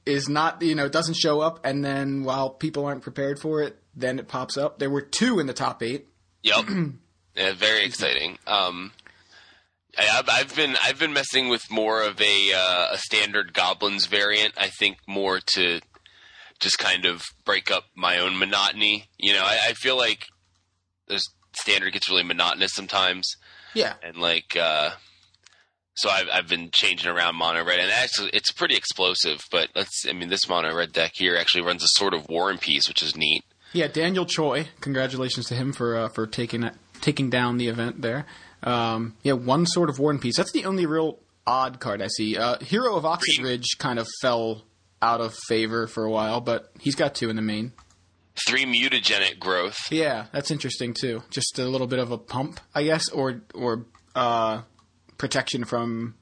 is 0.06 0.28
not 0.28 0.62
you 0.62 0.76
know 0.76 0.86
it 0.86 0.92
doesn't 0.92 1.16
show 1.16 1.42
up, 1.42 1.60
and 1.64 1.84
then 1.84 2.24
while 2.24 2.50
people 2.50 2.86
aren't 2.86 3.02
prepared 3.02 3.40
for 3.40 3.62
it, 3.62 3.78
then 3.96 4.20
it 4.20 4.28
pops 4.28 4.58
up. 4.58 4.80
There 4.80 4.90
were 4.90 5.02
two 5.02 5.40
in 5.40 5.48
the 5.48 5.54
top 5.54 5.82
eight. 5.84 6.08
Yep. 6.44 6.66
yeah, 7.36 7.54
very 7.54 7.86
exciting. 7.86 8.38
Um, 8.48 8.92
I, 9.98 10.20
I've, 10.20 10.30
I've 10.30 10.56
been 10.56 10.76
I've 10.84 11.00
been 11.00 11.14
messing 11.14 11.50
with 11.50 11.70
more 11.70 12.02
of 12.02 12.20
a 12.22 12.54
uh, 12.54 12.88
a 12.94 12.98
standard 12.98 13.54
goblins 13.54 14.06
variant. 14.06 14.54
I 14.58 14.68
think 14.68 14.98
more 15.08 15.40
to 15.56 15.80
just 16.60 16.78
kind 16.78 17.06
of 17.06 17.24
break 17.46 17.72
up 17.72 17.86
my 17.96 18.20
own 18.20 18.38
monotony. 18.38 19.06
You 19.18 19.34
know, 19.34 19.44
I, 19.44 19.70
I 19.70 19.74
feel 19.74 19.98
like 19.98 20.26
the 21.08 21.22
standard 21.54 21.92
gets 21.94 22.10
really 22.10 22.24
monotonous 22.24 22.74
sometimes, 22.74 23.36
Yeah, 23.74 23.96
and 24.04 24.18
like 24.18 24.56
uh, 24.56 24.92
so 25.96 26.10
I've 26.10 26.28
I've 26.32 26.48
been 26.48 26.70
changing 26.72 27.10
around 27.10 27.36
mono 27.36 27.64
red, 27.64 27.80
and 27.80 27.92
actually 27.92 28.30
it's 28.34 28.52
pretty 28.52 28.76
explosive. 28.76 29.42
But 29.52 29.70
let's 29.76 30.06
I 30.08 30.14
mean 30.14 30.30
this 30.30 30.48
mono 30.50 30.74
red 30.76 30.92
deck 30.94 31.12
here 31.16 31.36
actually 31.38 31.64
runs 31.64 31.84
a 31.84 31.88
sort 31.90 32.14
of 32.14 32.28
War 32.30 32.50
and 32.50 32.60
Peace, 32.60 32.88
which 32.88 33.02
is 33.04 33.16
neat. 33.16 33.44
yeah. 33.74 33.88
Daniel 33.88 34.26
Choi, 34.26 34.68
congratulations 34.82 35.48
to 35.48 35.56
him 35.56 35.74
for 35.74 35.96
uh, 35.98 36.10
for 36.10 36.26
taking 36.28 36.70
taking 37.02 37.30
down 37.30 37.58
the 37.58 37.68
event 37.68 38.02
there. 38.02 38.26
Um, 38.64 39.16
yeah, 39.24 39.34
one 39.34 39.66
sort 39.66 39.90
of 39.90 39.98
War 40.00 40.12
and 40.12 40.22
Peace. 40.22 40.38
That's 40.38 40.52
the 40.52 40.66
only 40.66 40.86
real 40.86 41.18
odd 41.48 41.80
card 41.80 42.02
I 42.02 42.08
see. 42.08 42.38
Uh, 42.38 42.58
Hero 42.60 42.96
of 42.96 43.06
Oxid 43.06 43.38
Green. 43.38 43.48
Ridge 43.48 43.78
kind 43.80 43.98
of 43.98 44.08
fell 44.22 44.64
out 45.02 45.20
of 45.20 45.34
favor 45.48 45.88
for 45.88 46.04
a 46.06 46.12
while, 46.12 46.42
but 46.42 46.72
he's 46.80 46.94
got 46.94 47.16
two 47.16 47.30
in 47.32 47.36
the 47.36 47.42
main. 47.42 47.74
Three 48.48 48.66
mutagenic 48.66 49.40
growth. 49.40 49.92
Yeah, 49.92 50.28
that's 50.32 50.52
interesting 50.52 50.94
too. 50.94 51.24
Just 51.32 51.58
a 51.58 51.66
little 51.66 51.88
bit 51.88 51.98
of 52.00 52.12
a 52.12 52.18
pump, 52.20 52.60
I 52.76 52.84
guess, 52.84 53.10
or 53.10 53.42
or 53.56 53.86
uh, 54.16 54.62
protection 55.22 55.64
from 55.64 56.16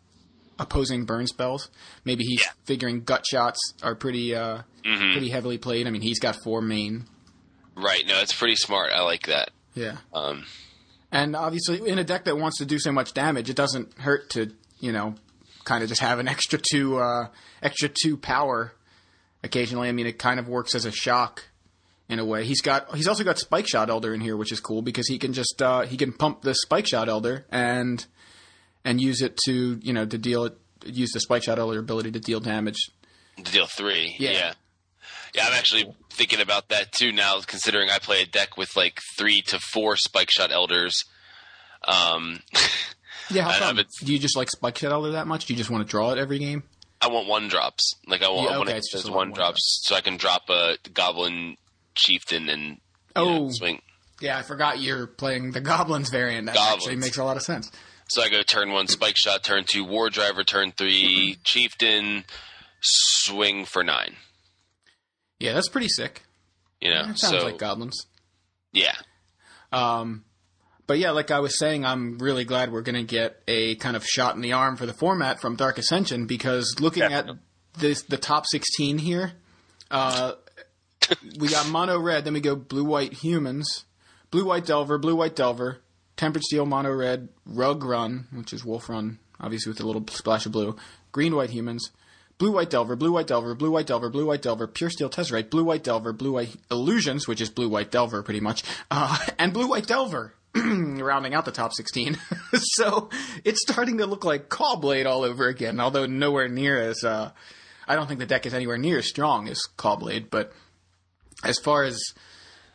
opposing 0.59 1.05
burn 1.05 1.25
spells. 1.25 1.69
Maybe 2.03 2.25
he's 2.25 2.41
Yeah. 2.41 2.51
figuring 2.65 3.03
gut 3.05 3.25
shots 3.25 3.57
are 3.81 3.95
pretty 3.95 4.35
uh, 4.35 4.63
Mm-hmm. 4.85 5.11
pretty 5.13 5.29
heavily 5.29 5.57
played. 5.57 5.87
I 5.87 5.89
mean, 5.89 6.01
he's 6.01 6.19
got 6.19 6.35
four 6.43 6.61
main. 6.61 7.05
Right. 7.75 8.05
No, 8.07 8.19
it's 8.21 8.33
pretty 8.33 8.55
smart. 8.55 8.91
I 8.93 9.01
like 9.03 9.27
that. 9.27 9.51
Yeah, 9.73 9.97
Um, 10.13 10.45
and 11.11 11.35
obviously 11.35 11.87
in 11.87 11.97
a 11.99 12.03
deck 12.03 12.25
that 12.25 12.37
wants 12.37 12.57
to 12.59 12.65
do 12.65 12.77
so 12.79 12.91
much 12.91 13.13
damage, 13.13 13.49
it 13.49 13.55
doesn't 13.55 13.97
hurt 13.99 14.29
to 14.31 14.51
you 14.79 14.91
know 14.91 15.15
kind 15.63 15.81
of 15.83 15.89
just 15.89 16.01
have 16.01 16.19
an 16.19 16.27
extra 16.27 16.59
two 16.59 16.97
uh, 16.97 17.27
extra 17.63 17.87
two 17.89 18.17
power 18.17 18.73
occasionally. 19.43 19.87
I 19.87 19.91
mean, 19.93 20.07
it 20.07 20.19
kind 20.19 20.39
of 20.39 20.47
works 20.49 20.75
as 20.75 20.85
a 20.85 20.91
shock 20.91 21.45
in 22.09 22.19
a 22.19 22.25
way. 22.25 22.43
He's 22.45 22.61
got 22.61 22.93
he's 22.95 23.07
also 23.07 23.23
got 23.23 23.37
Spike 23.37 23.67
Shot 23.67 23.89
Elder 23.89 24.13
in 24.13 24.19
here, 24.21 24.35
which 24.35 24.51
is 24.51 24.59
cool 24.59 24.81
because 24.81 25.07
he 25.07 25.17
can 25.19 25.31
just 25.33 25.61
uh, 25.61 25.81
he 25.81 25.95
can 25.97 26.11
pump 26.13 26.41
the 26.41 26.53
Spike 26.55 26.87
Shot 26.87 27.07
Elder 27.07 27.45
and 27.51 28.05
and 28.85 28.99
use 29.01 29.21
it 29.21 29.37
to 29.45 29.79
you 29.81 29.93
know 29.93 30.05
to 30.05 30.17
deal 30.17 30.49
use 30.85 31.11
the 31.11 31.19
Spike 31.19 31.43
Shot 31.43 31.59
Elder 31.59 31.79
ability 31.79 32.11
to 32.11 32.19
deal 32.19 32.39
damage. 32.39 32.89
to 33.37 33.43
deal 33.51 33.67
three. 33.67 34.15
Yeah. 34.19 34.31
Yeah. 34.31 34.53
yeah. 35.35 35.47
I'm 35.47 35.53
actually 35.53 35.93
thinking 36.11 36.41
about 36.41 36.69
that 36.69 36.91
too 36.91 37.11
now, 37.11 37.39
considering 37.45 37.89
I 37.89 37.99
play 37.99 38.21
a 38.21 38.25
deck 38.25 38.57
with 38.57 38.75
like 38.75 38.99
three 39.17 39.41
to 39.47 39.59
four 39.59 39.95
spike 39.97 40.29
shot 40.31 40.51
elders. 40.51 41.03
Um, 41.87 42.39
Yeah, 43.31 43.43
how 43.43 43.59
come? 43.59 43.75
Do 44.03 44.11
you 44.11 44.17
just 44.17 44.35
like 44.35 44.49
Spike 44.49 44.79
Shot 44.79 44.91
Elder 44.91 45.11
that 45.11 45.27
much? 45.27 45.45
Do 45.45 45.53
you 45.53 45.57
just 45.59 45.69
want 45.69 45.85
to 45.85 45.89
draw 45.89 46.11
it 46.13 46.17
every 46.17 46.39
game? 46.39 46.63
I 46.99 47.09
want 47.09 47.27
one 47.27 47.47
drops. 47.47 47.93
Like 48.07 48.23
I 48.23 48.29
want, 48.29 48.49
Yeah, 48.49 48.55
I 48.55 48.57
want 48.57 48.69
it's 48.71 48.91
just 48.91 49.05
one 49.05 49.13
one 49.29 49.31
drops, 49.33 49.81
so 49.83 49.95
I 49.95 50.01
can 50.01 50.17
drop 50.17 50.49
a 50.49 50.77
goblin 50.95 51.55
chieftain 51.93 52.49
and 52.49 52.63
you 52.63 52.75
know, 53.15 53.45
Oh. 53.45 53.49
swing. 53.51 53.83
Yeah, 54.19 54.39
I 54.39 54.41
forgot 54.41 54.79
you're 54.81 55.05
playing 55.05 55.51
the 55.51 55.61
Goblins 55.61 56.09
variant. 56.09 56.47
That 56.47 56.55
Goblins. 56.55 56.75
actually 56.83 56.95
makes 56.95 57.17
a 57.19 57.23
lot 57.23 57.37
of 57.37 57.43
sense. 57.43 57.71
So 58.09 58.21
I 58.23 58.29
go 58.29 58.41
turn 58.41 58.71
one 58.71 58.87
spike 58.87 59.17
shot, 59.17 59.43
turn 59.43 59.65
two 59.65 59.83
war 59.83 60.09
driver, 60.09 60.43
turn 60.43 60.71
three 60.71 61.37
chieftain, 61.43 62.25
swing 62.81 63.65
for 63.65 63.83
nine. 63.83 64.15
Yeah, 65.39 65.53
that's 65.53 65.69
pretty 65.69 65.89
sick. 65.89 66.23
You 66.81 66.91
know, 66.91 67.07
That 67.07 67.19
sounds 67.19 67.41
so 67.41 67.45
like 67.45 67.57
Goblins. 67.57 68.05
yeah, 68.71 68.95
Um, 69.71 70.23
but 70.87 70.97
yeah, 70.97 71.11
like 71.11 71.29
I 71.29 71.39
was 71.39 71.59
saying, 71.59 71.85
I'm 71.85 72.17
really 72.19 72.45
glad 72.45 72.71
we're 72.71 72.81
going 72.81 72.95
to 72.95 73.03
get 73.03 73.41
a 73.47 73.75
kind 73.75 73.95
of 73.95 74.05
shot 74.05 74.35
in 74.35 74.41
the 74.41 74.53
arm 74.53 74.75
for 74.75 74.85
the 74.85 74.93
format 74.93 75.39
from 75.39 75.55
Dark 75.55 75.77
Ascension 75.77 76.25
because 76.25 76.77
looking 76.79 77.03
at 77.03 77.27
this, 77.77 78.01
the 78.03 78.17
top 78.17 78.45
16 78.47 78.97
here, 78.97 79.33
uh, 79.91 80.33
we 81.37 81.47
got 81.47 81.67
mono 81.69 81.99
red, 81.99 82.23
then 82.25 82.33
we 82.33 82.41
go 82.41 82.55
blue 82.55 82.85
white 82.85 83.13
humans, 83.13 83.85
blue 84.31 84.45
white 84.45 84.65
delver, 84.65 84.97
blue 84.97 85.15
white 85.15 85.35
delver, 85.35 85.79
tempered 86.19 86.43
steel 86.43 86.65
mono 86.65 86.91
red, 86.91 87.29
rug 87.45 87.81
run, 87.81 88.27
which 88.33 88.51
is 88.51 88.65
wolf 88.65 88.89
run, 88.89 89.19
obviously 89.39 89.69
with 89.69 89.79
a 89.79 89.87
little 89.87 90.05
splash 90.09 90.45
of 90.45 90.51
blue, 90.51 90.75
green 91.13 91.33
white 91.33 91.49
humans, 91.49 91.91
blue 92.37 92.51
white 92.51 92.69
delver, 92.69 92.97
blue 92.97 93.13
white 93.13 93.25
delver, 93.25 93.55
blue 93.55 93.71
white 93.71 93.87
delver, 93.87 94.09
blue 94.09 94.25
white 94.25 94.41
delver, 94.41 94.67
pure 94.67 94.89
steel 94.89 95.09
tesseract, 95.09 95.49
blue 95.49 95.63
white 95.63 95.81
delver, 95.81 96.11
blue 96.11 96.33
white 96.33 96.53
illusions, 96.69 97.25
which 97.25 97.39
is 97.39 97.49
blue 97.49 97.69
white 97.69 97.89
delver 97.89 98.21
pretty 98.21 98.41
much, 98.41 98.63
uh, 98.91 99.17
and 99.39 99.53
blue 99.53 99.69
white 99.69 99.87
delver. 99.87 100.33
rounding 100.55 101.35
out 101.35 101.45
the 101.45 101.51
top 101.51 101.71
16. 101.73 102.17
so 102.53 103.09
it's 103.45 103.61
starting 103.61 103.99
to 103.99 104.07
look 104.07 104.25
like 104.25 104.49
Caw-Blade 104.49 105.05
all 105.05 105.23
over 105.23 105.47
again, 105.47 105.79
although 105.79 106.07
nowhere 106.07 106.49
near 106.49 106.81
as, 106.81 107.03
uh, 107.03 107.31
I 107.87 107.95
don't 107.95 108.07
think 108.07 108.19
the 108.19 108.25
deck 108.25 108.47
is 108.47 108.55
anywhere 108.55 108.79
near 108.79 108.97
as 108.97 109.07
strong 109.07 109.47
as 109.47 109.61
Caw-Blade, 109.77 110.31
but 110.31 110.51
as 111.43 111.59
far 111.59 111.83
as 111.83 112.01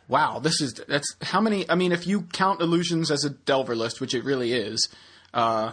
wow, 0.07 0.39
this 0.39 0.61
is 0.61 0.73
that's 0.87 1.15
how 1.21 1.41
many? 1.41 1.69
I 1.69 1.75
mean, 1.75 1.91
if 1.91 2.07
you 2.07 2.21
count 2.21 2.61
illusions 2.61 3.11
as 3.11 3.23
a 3.23 3.29
Delver 3.29 3.75
list, 3.75 4.01
which 4.01 4.13
it 4.13 4.23
really 4.23 4.53
is, 4.53 4.87
uh, 5.33 5.71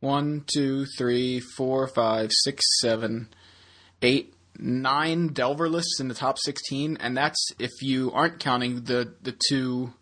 one, 0.00 0.44
two, 0.46 0.86
three, 0.98 1.40
four, 1.40 1.88
five, 1.88 2.30
six, 2.32 2.62
seven, 2.80 3.28
eight, 4.02 4.34
nine 4.58 5.28
Delver 5.28 5.68
lists 5.68 6.00
in 6.00 6.08
the 6.08 6.14
top 6.14 6.38
sixteen, 6.38 6.96
and 7.00 7.16
that's 7.16 7.50
if 7.58 7.70
you 7.80 8.12
aren't 8.12 8.38
counting 8.40 8.84
the 8.84 9.14
the 9.22 9.36
two. 9.48 9.92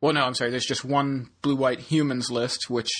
Well, 0.00 0.12
no, 0.12 0.24
I'm 0.24 0.34
sorry. 0.34 0.50
There's 0.50 0.64
just 0.64 0.84
one 0.84 1.30
blue 1.42 1.56
white 1.56 1.80
humans 1.80 2.30
list, 2.30 2.70
which 2.70 2.90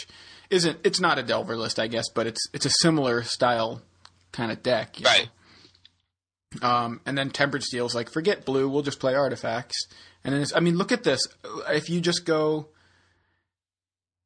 isn't. 0.50 0.78
It's 0.84 1.00
not 1.00 1.18
a 1.18 1.22
Delver 1.22 1.56
list, 1.56 1.78
I 1.78 1.86
guess, 1.86 2.06
but 2.14 2.26
it's 2.26 2.40
it's 2.52 2.66
a 2.66 2.70
similar 2.70 3.22
style 3.22 3.82
kind 4.32 4.50
of 4.52 4.62
deck. 4.62 4.98
you 4.98 5.04
know? 5.04 5.10
Um, 6.62 7.00
and 7.04 7.16
then 7.16 7.30
Tempered 7.30 7.62
Steel's 7.62 7.94
like, 7.94 8.10
forget 8.10 8.44
blue, 8.44 8.68
we'll 8.68 8.82
just 8.82 9.00
play 9.00 9.14
artifacts. 9.14 9.76
And 10.24 10.34
then 10.34 10.42
it's, 10.42 10.54
I 10.54 10.60
mean, 10.60 10.76
look 10.76 10.92
at 10.92 11.04
this. 11.04 11.20
If 11.68 11.88
you 11.90 12.00
just 12.00 12.24
go, 12.24 12.68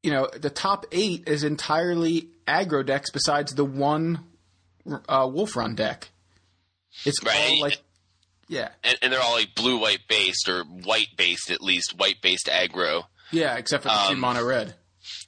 you 0.03 0.11
know, 0.13 0.29
the 0.33 0.51
top 0.51 0.87
eight 0.93 1.25
is 1.29 1.45
entirely 1.45 2.29
aggro 2.47 2.85
decks 2.85 3.11
besides 3.11 3.55
the 3.55 3.65
one 3.65 4.21
uh, 5.09 5.29
Wolf 5.33 5.57
Run 5.57 5.75
deck. 5.75 6.11
It's 7.05 7.23
Right. 7.25 7.37
all 7.51 7.61
like, 7.61 7.79
yeah, 8.49 8.69
And, 8.85 8.99
and 9.03 9.13
they're 9.13 9.21
all 9.21 9.35
like 9.35 9.55
blue 9.55 9.79
white 9.81 10.07
based 10.09 10.49
or 10.49 10.65
white 10.65 11.09
based 11.17 11.51
at 11.51 11.63
least, 11.63 11.95
white 11.99 12.21
based 12.21 12.47
aggro. 12.47 13.05
yeah, 13.31 13.57
except 13.57 13.83
for 13.85 13.89
the 13.89 14.05
two 14.09 14.15
Um, 14.15 14.21
mono 14.21 14.45
red. 14.45 14.75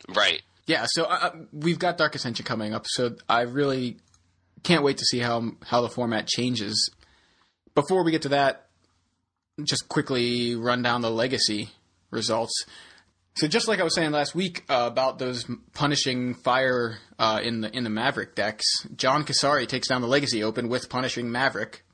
Right. 0.09 0.43
Yeah, 0.67 0.87
so 0.89 1.05
uh, 1.05 1.31
we've 1.53 1.79
got 1.79 1.99
Dark 1.99 2.15
Ascension 2.15 2.45
coming 2.45 2.73
up, 2.75 2.87
so 2.87 3.17
I 3.29 3.43
really 3.43 3.99
can't 4.65 4.83
wait 4.83 4.99
to 4.99 5.05
see 5.05 5.21
how 5.21 5.53
how 5.65 5.81
the 5.81 5.89
format 5.89 6.27
changes. 6.27 6.91
Before 7.75 8.05
we 8.05 8.11
get 8.11 8.23
to 8.23 8.31
that, 8.31 8.69
just 9.63 9.89
quickly 9.89 10.57
run 10.57 10.83
down 10.83 11.03
the 11.03 11.11
legacy 11.11 11.71
results. 12.11 12.65
So 13.37 13.49
just 13.49 13.67
like 13.67 13.81
I 13.81 13.85
was 13.85 13.95
saying 13.95 14.13
last 14.13 14.35
week 14.35 14.65
uh, 14.69 14.89
about 14.91 15.19
those 15.19 15.45
punishing 15.73 16.35
fire 16.35 16.99
uh, 17.19 17.41
in 17.43 17.63
the 17.63 17.77
in 17.77 17.85
the 17.85 17.91
Maverick 17.91 18.35
decks, 18.35 18.65
John 18.97 19.25
Kasari 19.25 19.67
takes 19.67 19.89
down 19.89 20.03
the 20.03 20.09
Legacy 20.09 20.43
Open 20.43 20.69
with 20.69 20.89
punishing 20.89 21.31
Maverick. 21.31 21.85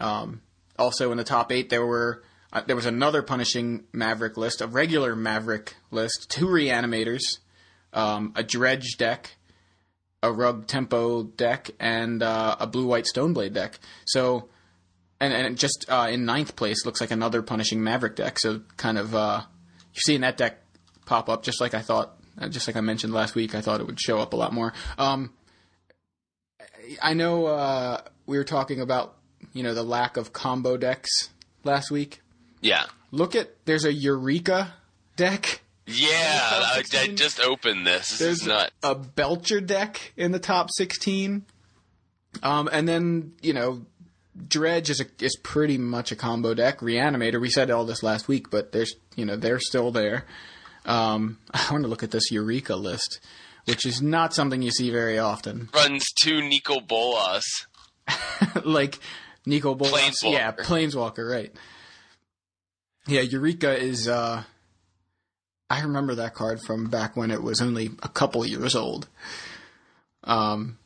Um, 0.00 0.42
also 0.78 1.10
in 1.10 1.18
the 1.18 1.24
top 1.24 1.50
eight, 1.52 1.68
there 1.68 1.84
were 1.84 2.22
uh, 2.52 2.62
there 2.66 2.76
was 2.76 2.86
another 2.86 3.22
punishing 3.22 3.84
Maverick 3.92 4.36
list, 4.36 4.60
a 4.60 4.68
regular 4.68 5.16
Maverick 5.16 5.74
list, 5.90 6.30
two 6.30 6.46
reanimators, 6.46 7.22
um, 7.92 8.32
a 8.36 8.44
dredge 8.44 8.96
deck, 8.96 9.36
a 10.24 10.32
rug 10.32 10.66
tempo 10.66 11.22
deck, 11.22 11.70
and 11.78 12.22
uh, 12.22 12.56
a 12.58 12.66
blue 12.66 12.86
white 12.86 13.04
stoneblade 13.12 13.52
deck. 13.52 13.78
So, 14.06 14.48
and 15.20 15.32
and 15.32 15.58
just 15.58 15.84
uh, 15.88 16.08
in 16.10 16.24
ninth 16.24 16.56
place 16.56 16.86
looks 16.86 17.00
like 17.00 17.10
another 17.10 17.42
punishing 17.42 17.82
Maverick 17.84 18.16
deck. 18.16 18.38
So 18.38 18.62
kind 18.76 18.98
of 18.98 19.14
uh, 19.14 19.42
you're 19.92 20.00
seeing 20.00 20.22
that 20.22 20.36
deck 20.36 20.58
pop 21.04 21.28
up 21.28 21.42
just 21.42 21.60
like 21.60 21.74
I 21.74 21.80
thought, 21.80 22.18
uh, 22.40 22.48
just 22.48 22.66
like 22.66 22.76
I 22.76 22.80
mentioned 22.80 23.12
last 23.12 23.34
week. 23.34 23.54
I 23.54 23.60
thought 23.60 23.80
it 23.80 23.86
would 23.86 24.00
show 24.00 24.18
up 24.18 24.32
a 24.32 24.36
lot 24.36 24.52
more. 24.52 24.72
Um, 24.96 25.32
I 27.02 27.14
know 27.14 27.46
uh, 27.46 28.00
we 28.26 28.38
were 28.38 28.44
talking 28.44 28.80
about 28.80 29.16
you 29.52 29.62
know 29.62 29.74
the 29.74 29.84
lack 29.84 30.16
of 30.16 30.32
combo 30.32 30.76
decks 30.76 31.10
last 31.64 31.90
week. 31.90 32.22
Yeah. 32.62 32.86
Look 33.10 33.36
at 33.36 33.64
there's 33.66 33.84
a 33.84 33.92
Eureka 33.92 34.72
deck. 35.16 35.60
Yeah, 35.86 36.16
I, 36.18 36.82
I 36.94 37.06
just 37.08 37.40
opened 37.40 37.86
this. 37.86 38.10
This 38.10 38.18
There's 38.18 38.40
is 38.42 38.46
nuts. 38.46 38.72
a 38.82 38.94
Belcher 38.94 39.60
deck 39.60 40.12
in 40.16 40.32
the 40.32 40.38
top 40.38 40.70
16. 40.72 41.44
Um, 42.42 42.68
and 42.72 42.88
then, 42.88 43.32
you 43.42 43.52
know, 43.52 43.84
Dredge 44.48 44.90
is 44.90 45.00
a, 45.00 45.06
is 45.20 45.36
pretty 45.42 45.78
much 45.78 46.10
a 46.10 46.16
combo 46.16 46.54
deck. 46.54 46.80
Reanimator, 46.80 47.40
we 47.40 47.50
said 47.50 47.70
all 47.70 47.84
this 47.84 48.02
last 48.02 48.28
week, 48.28 48.50
but 48.50 48.72
there's, 48.72 48.94
you 49.14 49.24
know, 49.24 49.36
they're 49.36 49.60
still 49.60 49.90
there. 49.90 50.24
Um, 50.86 51.38
I 51.54 51.68
want 51.70 51.84
to 51.84 51.88
look 51.88 52.02
at 52.02 52.10
this 52.10 52.30
Eureka 52.30 52.76
list, 52.76 53.20
which 53.66 53.84
is 53.84 54.00
not 54.00 54.34
something 54.34 54.62
you 54.62 54.70
see 54.70 54.90
very 54.90 55.18
often. 55.18 55.68
Runs 55.74 56.04
two 56.20 56.40
Nicol 56.40 56.80
Bolas. 56.80 57.44
like 58.64 58.98
Nicol 59.46 59.74
Bolas. 59.74 59.92
Planeswalker. 59.92 60.32
Yeah, 60.32 60.52
Planeswalker, 60.52 61.30
right. 61.30 61.52
Yeah, 63.06 63.20
Eureka 63.20 63.76
is, 63.78 64.08
uh, 64.08 64.44
I 65.74 65.80
remember 65.82 66.14
that 66.16 66.34
card 66.34 66.60
from 66.66 66.88
back 66.88 67.16
when 67.16 67.30
it 67.30 67.42
was 67.42 67.60
only 67.60 67.90
a 68.02 68.08
couple 68.08 68.44
years 68.46 68.74
old. 68.76 69.08
Um, 70.22 70.78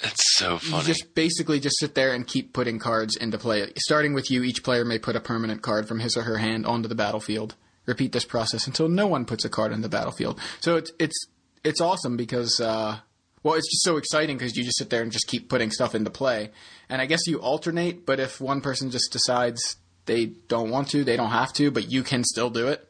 It's 0.00 0.36
so 0.36 0.52
you 0.54 0.58
funny. 0.58 0.84
just 0.84 1.14
basically 1.14 1.60
just 1.60 1.78
sit 1.78 1.94
there 1.94 2.12
and 2.12 2.26
keep 2.26 2.52
putting 2.52 2.78
cards 2.78 3.16
into 3.16 3.38
play. 3.38 3.72
Starting 3.78 4.12
with 4.14 4.30
you, 4.30 4.42
each 4.42 4.62
player 4.62 4.84
may 4.84 4.98
put 4.98 5.16
a 5.16 5.20
permanent 5.20 5.62
card 5.62 5.88
from 5.88 6.00
his 6.00 6.16
or 6.16 6.22
her 6.22 6.38
hand 6.38 6.66
onto 6.66 6.88
the 6.88 6.94
battlefield. 6.94 7.54
Repeat 7.86 8.12
this 8.12 8.24
process 8.24 8.66
until 8.66 8.88
no 8.88 9.06
one 9.06 9.24
puts 9.24 9.44
a 9.44 9.48
card 9.48 9.72
in 9.72 9.80
the 9.80 9.88
battlefield. 9.88 10.38
So 10.60 10.76
it's 10.76 10.92
it's 10.98 11.26
it's 11.64 11.80
awesome 11.80 12.16
because 12.16 12.60
uh, 12.60 12.98
well, 13.42 13.54
it's 13.54 13.70
just 13.70 13.82
so 13.82 13.96
exciting 13.96 14.36
because 14.38 14.56
you 14.56 14.62
just 14.64 14.78
sit 14.78 14.90
there 14.90 15.02
and 15.02 15.10
just 15.10 15.26
keep 15.26 15.48
putting 15.48 15.70
stuff 15.70 15.94
into 15.94 16.10
play. 16.10 16.50
And 16.88 17.00
I 17.02 17.06
guess 17.06 17.26
you 17.26 17.40
alternate, 17.40 18.06
but 18.06 18.20
if 18.20 18.40
one 18.40 18.60
person 18.60 18.90
just 18.90 19.10
decides 19.12 19.76
they 20.06 20.26
don't 20.48 20.70
want 20.70 20.90
to, 20.90 21.02
they 21.02 21.16
don't 21.16 21.30
have 21.30 21.52
to, 21.54 21.70
but 21.70 21.90
you 21.90 22.02
can 22.04 22.22
still 22.24 22.50
do 22.50 22.68
it. 22.68 22.88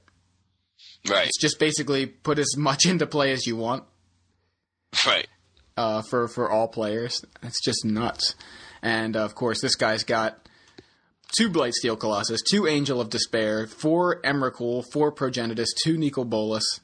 Right. 1.09 1.27
It's 1.27 1.41
just 1.41 1.59
basically 1.59 2.07
put 2.07 2.39
as 2.39 2.57
much 2.57 2.87
into 2.87 3.07
play 3.07 3.33
as 3.33 3.47
you 3.47 3.57
want 3.57 3.85
Right. 5.07 5.27
uh, 5.77 6.03
for 6.03 6.29
for 6.29 6.51
all 6.51 6.69
players. 6.69 7.25
It's 7.43 7.63
just 7.65 7.85
nuts. 7.85 8.35
And 8.83 9.17
uh, 9.17 9.25
of 9.25 9.35
course, 9.35 9.61
this 9.61 9.75
guy's 9.77 10.05
got 10.05 10.49
two 11.37 11.49
Blightsteel 11.51 11.99
Colossus, 11.99 12.43
two 12.43 12.67
Angel 12.67 13.01
of 13.01 13.11
Despair, 13.11 13.67
four 13.67 14.21
Emrakul, 14.23 14.85
four 14.93 15.13
Progenitus, 15.13 15.69
two 15.83 15.97
Nicol 15.97 16.25
Bolas. 16.25 16.81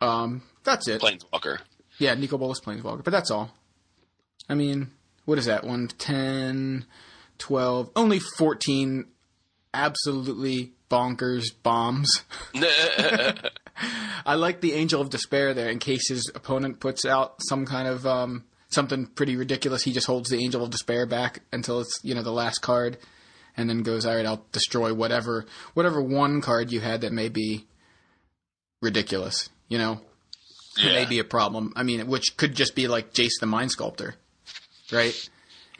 Um, 0.00 0.42
that's 0.64 0.88
it. 0.88 1.00
Planeswalker. 1.00 1.58
Yeah, 1.98 2.14
Nicol 2.14 2.38
Bolas 2.38 2.60
Planeswalker, 2.60 3.04
but 3.04 3.12
that's 3.12 3.30
all. 3.30 3.52
I 4.48 4.54
mean, 4.54 4.90
what 5.26 5.38
is 5.38 5.44
that? 5.44 5.62
1, 5.64 5.88
10, 5.98 6.86
12, 7.38 7.90
only 7.94 8.18
14 8.38 9.04
absolutely 9.72 10.72
bonkers 10.92 11.46
bombs. 11.62 12.22
I 12.54 14.34
like 14.34 14.60
the 14.60 14.74
Angel 14.74 15.00
of 15.00 15.08
Despair 15.08 15.54
there 15.54 15.70
in 15.70 15.78
case 15.78 16.08
his 16.10 16.30
opponent 16.34 16.80
puts 16.80 17.06
out 17.06 17.36
some 17.40 17.64
kind 17.64 17.88
of 17.88 18.06
um, 18.06 18.44
something 18.68 19.06
pretty 19.06 19.36
ridiculous. 19.36 19.82
He 19.82 19.92
just 19.92 20.06
holds 20.06 20.28
the 20.28 20.44
Angel 20.44 20.62
of 20.62 20.70
Despair 20.70 21.06
back 21.06 21.40
until 21.50 21.80
it's 21.80 21.98
you 22.02 22.14
know 22.14 22.22
the 22.22 22.30
last 22.30 22.58
card, 22.58 22.98
and 23.56 23.70
then 23.70 23.82
goes, 23.82 24.04
"All 24.04 24.14
right, 24.14 24.26
I'll 24.26 24.44
destroy 24.52 24.92
whatever 24.92 25.46
whatever 25.72 26.02
one 26.02 26.42
card 26.42 26.70
you 26.70 26.80
had 26.80 27.00
that 27.00 27.12
may 27.12 27.30
be 27.30 27.66
ridiculous." 28.82 29.48
You 29.68 29.78
know, 29.78 30.00
yeah. 30.76 30.92
may 30.92 31.04
be 31.06 31.18
a 31.18 31.24
problem. 31.24 31.72
I 31.74 31.82
mean, 31.84 32.06
which 32.06 32.36
could 32.36 32.54
just 32.54 32.74
be 32.74 32.86
like 32.86 33.14
Jace 33.14 33.40
the 33.40 33.46
Mind 33.46 33.70
Sculptor, 33.70 34.16
right? 34.92 35.30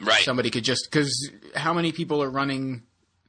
right. 0.01 0.23
Somebody 0.23 0.49
could 0.49 0.63
just 0.63 0.87
because 0.89 1.31
how 1.55 1.73
many 1.73 1.91
people 1.91 2.23
are 2.23 2.29
running 2.29 2.81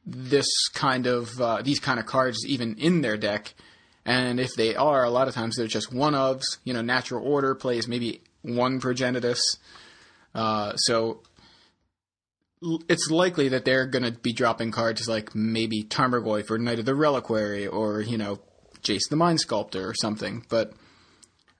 this 0.06 0.68
kind 0.68 1.06
of 1.06 1.40
uh, 1.40 1.62
these 1.62 1.80
kind 1.80 1.98
of 1.98 2.06
cards 2.06 2.44
even 2.46 2.76
in 2.76 3.00
their 3.00 3.16
deck? 3.16 3.54
And 4.06 4.38
if 4.38 4.54
they 4.54 4.76
are, 4.76 5.02
a 5.02 5.10
lot 5.10 5.28
of 5.28 5.34
times 5.34 5.56
they're 5.56 5.66
just 5.66 5.92
one 5.92 6.12
ofs. 6.12 6.58
You 6.64 6.74
know, 6.74 6.82
natural 6.82 7.26
order 7.26 7.54
plays 7.54 7.88
maybe 7.88 8.20
one 8.42 8.80
progenitus. 8.80 9.40
Uh, 10.34 10.76
so 10.76 11.22
it's 12.88 13.10
likely 13.10 13.48
that 13.48 13.64
they're 13.64 13.86
going 13.86 14.04
to 14.04 14.12
be 14.12 14.32
dropping 14.32 14.70
cards 14.72 15.08
like 15.08 15.34
maybe 15.34 15.82
Tarmogoyf 15.82 16.50
or 16.50 16.58
Knight 16.58 16.78
of 16.78 16.84
the 16.84 16.94
Reliquary 16.94 17.66
or, 17.66 18.00
you 18.00 18.18
know, 18.18 18.40
Jace 18.82 19.08
the 19.10 19.16
Mind 19.16 19.40
Sculptor 19.40 19.88
or 19.88 19.94
something. 19.94 20.44
But 20.48 20.72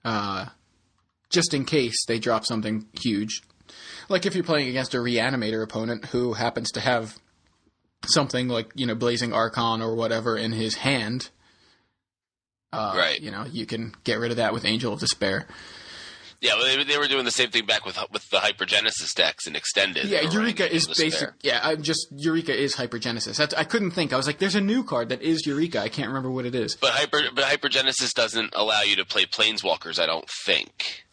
uh, 0.03 0.47
just 1.29 1.53
in 1.53 1.65
case 1.65 2.05
they 2.07 2.19
drop 2.19 2.45
something 2.45 2.85
huge. 2.93 3.41
Like 4.09 4.25
if 4.25 4.35
you're 4.35 4.43
playing 4.43 4.69
against 4.69 4.93
a 4.93 4.97
Reanimator 4.97 5.63
opponent 5.63 6.05
who 6.05 6.33
happens 6.33 6.71
to 6.71 6.79
have 6.79 7.17
something 8.09 8.47
like, 8.47 8.71
you 8.75 8.85
know, 8.85 8.95
Blazing 8.95 9.33
Archon 9.33 9.81
or 9.81 9.95
whatever 9.95 10.37
in 10.37 10.51
his 10.51 10.75
hand. 10.75 11.29
Uh, 12.73 12.93
Right. 12.97 13.19
You 13.21 13.31
know, 13.31 13.45
you 13.45 13.65
can 13.65 13.93
get 14.03 14.19
rid 14.19 14.31
of 14.31 14.37
that 14.37 14.53
with 14.53 14.65
Angel 14.65 14.91
of 14.93 14.99
Despair. 14.99 15.47
Yeah, 16.41 16.55
well, 16.55 16.65
they, 16.77 16.83
they 16.83 16.97
were 16.97 17.07
doing 17.07 17.23
the 17.25 17.31
same 17.31 17.49
thing 17.49 17.65
back 17.65 17.85
with 17.85 17.97
with 18.11 18.29
the 18.29 18.37
Hypergenesis 18.37 19.13
decks 19.15 19.47
and 19.47 19.55
extended. 19.55 20.05
Yeah, 20.05 20.19
They 20.19 20.25
were 20.25 20.31
running 20.33 20.57
Eureka 20.57 20.71
is 20.75 20.83
Angel 20.87 20.91
of 20.91 20.97
Despair. 20.97 21.27
basic. 21.31 21.43
Yeah, 21.43 21.59
I'm 21.63 21.81
just 21.81 22.07
Eureka 22.11 22.53
is 22.55 22.75
hypergenesis. 22.75 23.37
That's, 23.37 23.53
I 23.53 23.63
couldn't 23.63 23.91
think. 23.91 24.11
I 24.13 24.17
was 24.17 24.27
like, 24.27 24.37
there's 24.39 24.53
a 24.55 24.61
new 24.61 24.83
card 24.83 25.09
that 25.09 25.21
is 25.21 25.45
Eureka. 25.47 25.79
I 25.81 25.87
can't 25.89 26.09
remember 26.09 26.29
what 26.29 26.45
it 26.45 26.53
is. 26.53 26.75
But 26.75 26.91
hyper, 26.91 27.21
but 27.33 27.45
hypergenesis 27.45 28.13
doesn't 28.13 28.53
allow 28.53 28.81
you 28.81 28.97
to 28.97 29.05
play 29.05 29.25
planeswalkers. 29.25 29.97
I 29.97 30.05
don't 30.05 30.29
think. 30.45 31.05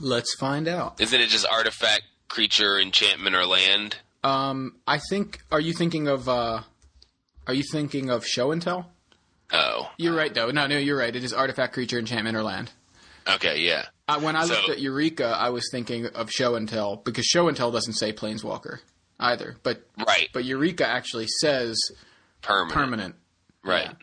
Let's 0.00 0.34
find 0.34 0.66
out. 0.66 1.00
Isn't 1.00 1.20
it 1.20 1.28
just 1.28 1.46
artifact, 1.46 2.02
creature, 2.28 2.78
enchantment, 2.80 3.36
or 3.36 3.46
land? 3.46 3.98
Um, 4.24 4.76
I 4.86 4.98
think. 5.10 5.40
Are 5.52 5.60
you 5.60 5.72
thinking 5.74 6.08
of? 6.08 6.28
uh 6.28 6.62
Are 7.46 7.54
you 7.54 7.62
thinking 7.70 8.10
of 8.10 8.26
Show 8.26 8.50
and 8.52 8.60
Tell? 8.62 8.90
Oh, 9.52 9.90
You're 9.98 10.16
right, 10.16 10.32
though. 10.34 10.50
No, 10.50 10.66
no, 10.66 10.78
you're 10.78 10.96
right. 10.98 11.14
It 11.14 11.22
is 11.22 11.32
artifact, 11.32 11.74
creature, 11.74 11.98
enchantment, 11.98 12.36
or 12.36 12.42
land. 12.42 12.72
okay, 13.28 13.60
yeah. 13.60 13.84
Uh, 14.08 14.18
when 14.20 14.34
I 14.36 14.46
So- 14.46 14.54
looked 14.54 14.68
at 14.70 14.80
Eureka, 14.80 15.26
I 15.26 15.50
was 15.50 15.68
thinking 15.70 16.06
of 16.06 16.30
Show 16.30 16.56
and 16.56 16.68
Tell 16.68 16.96
because 16.96 17.24
Show 17.26 17.46
and 17.48 17.56
Tell 17.56 17.70
doesn't 17.70 17.92
say 17.94 18.12
Planeswalker 18.12 18.80
either. 19.20 19.56
But 19.62 19.86
Right, 20.06 20.28
but 20.32 20.44
Eureka 20.44 20.86
actually 20.86 21.26
says 21.40 21.76
permanent. 22.42 22.72
permanent. 22.74 23.14
Right. 23.62 23.94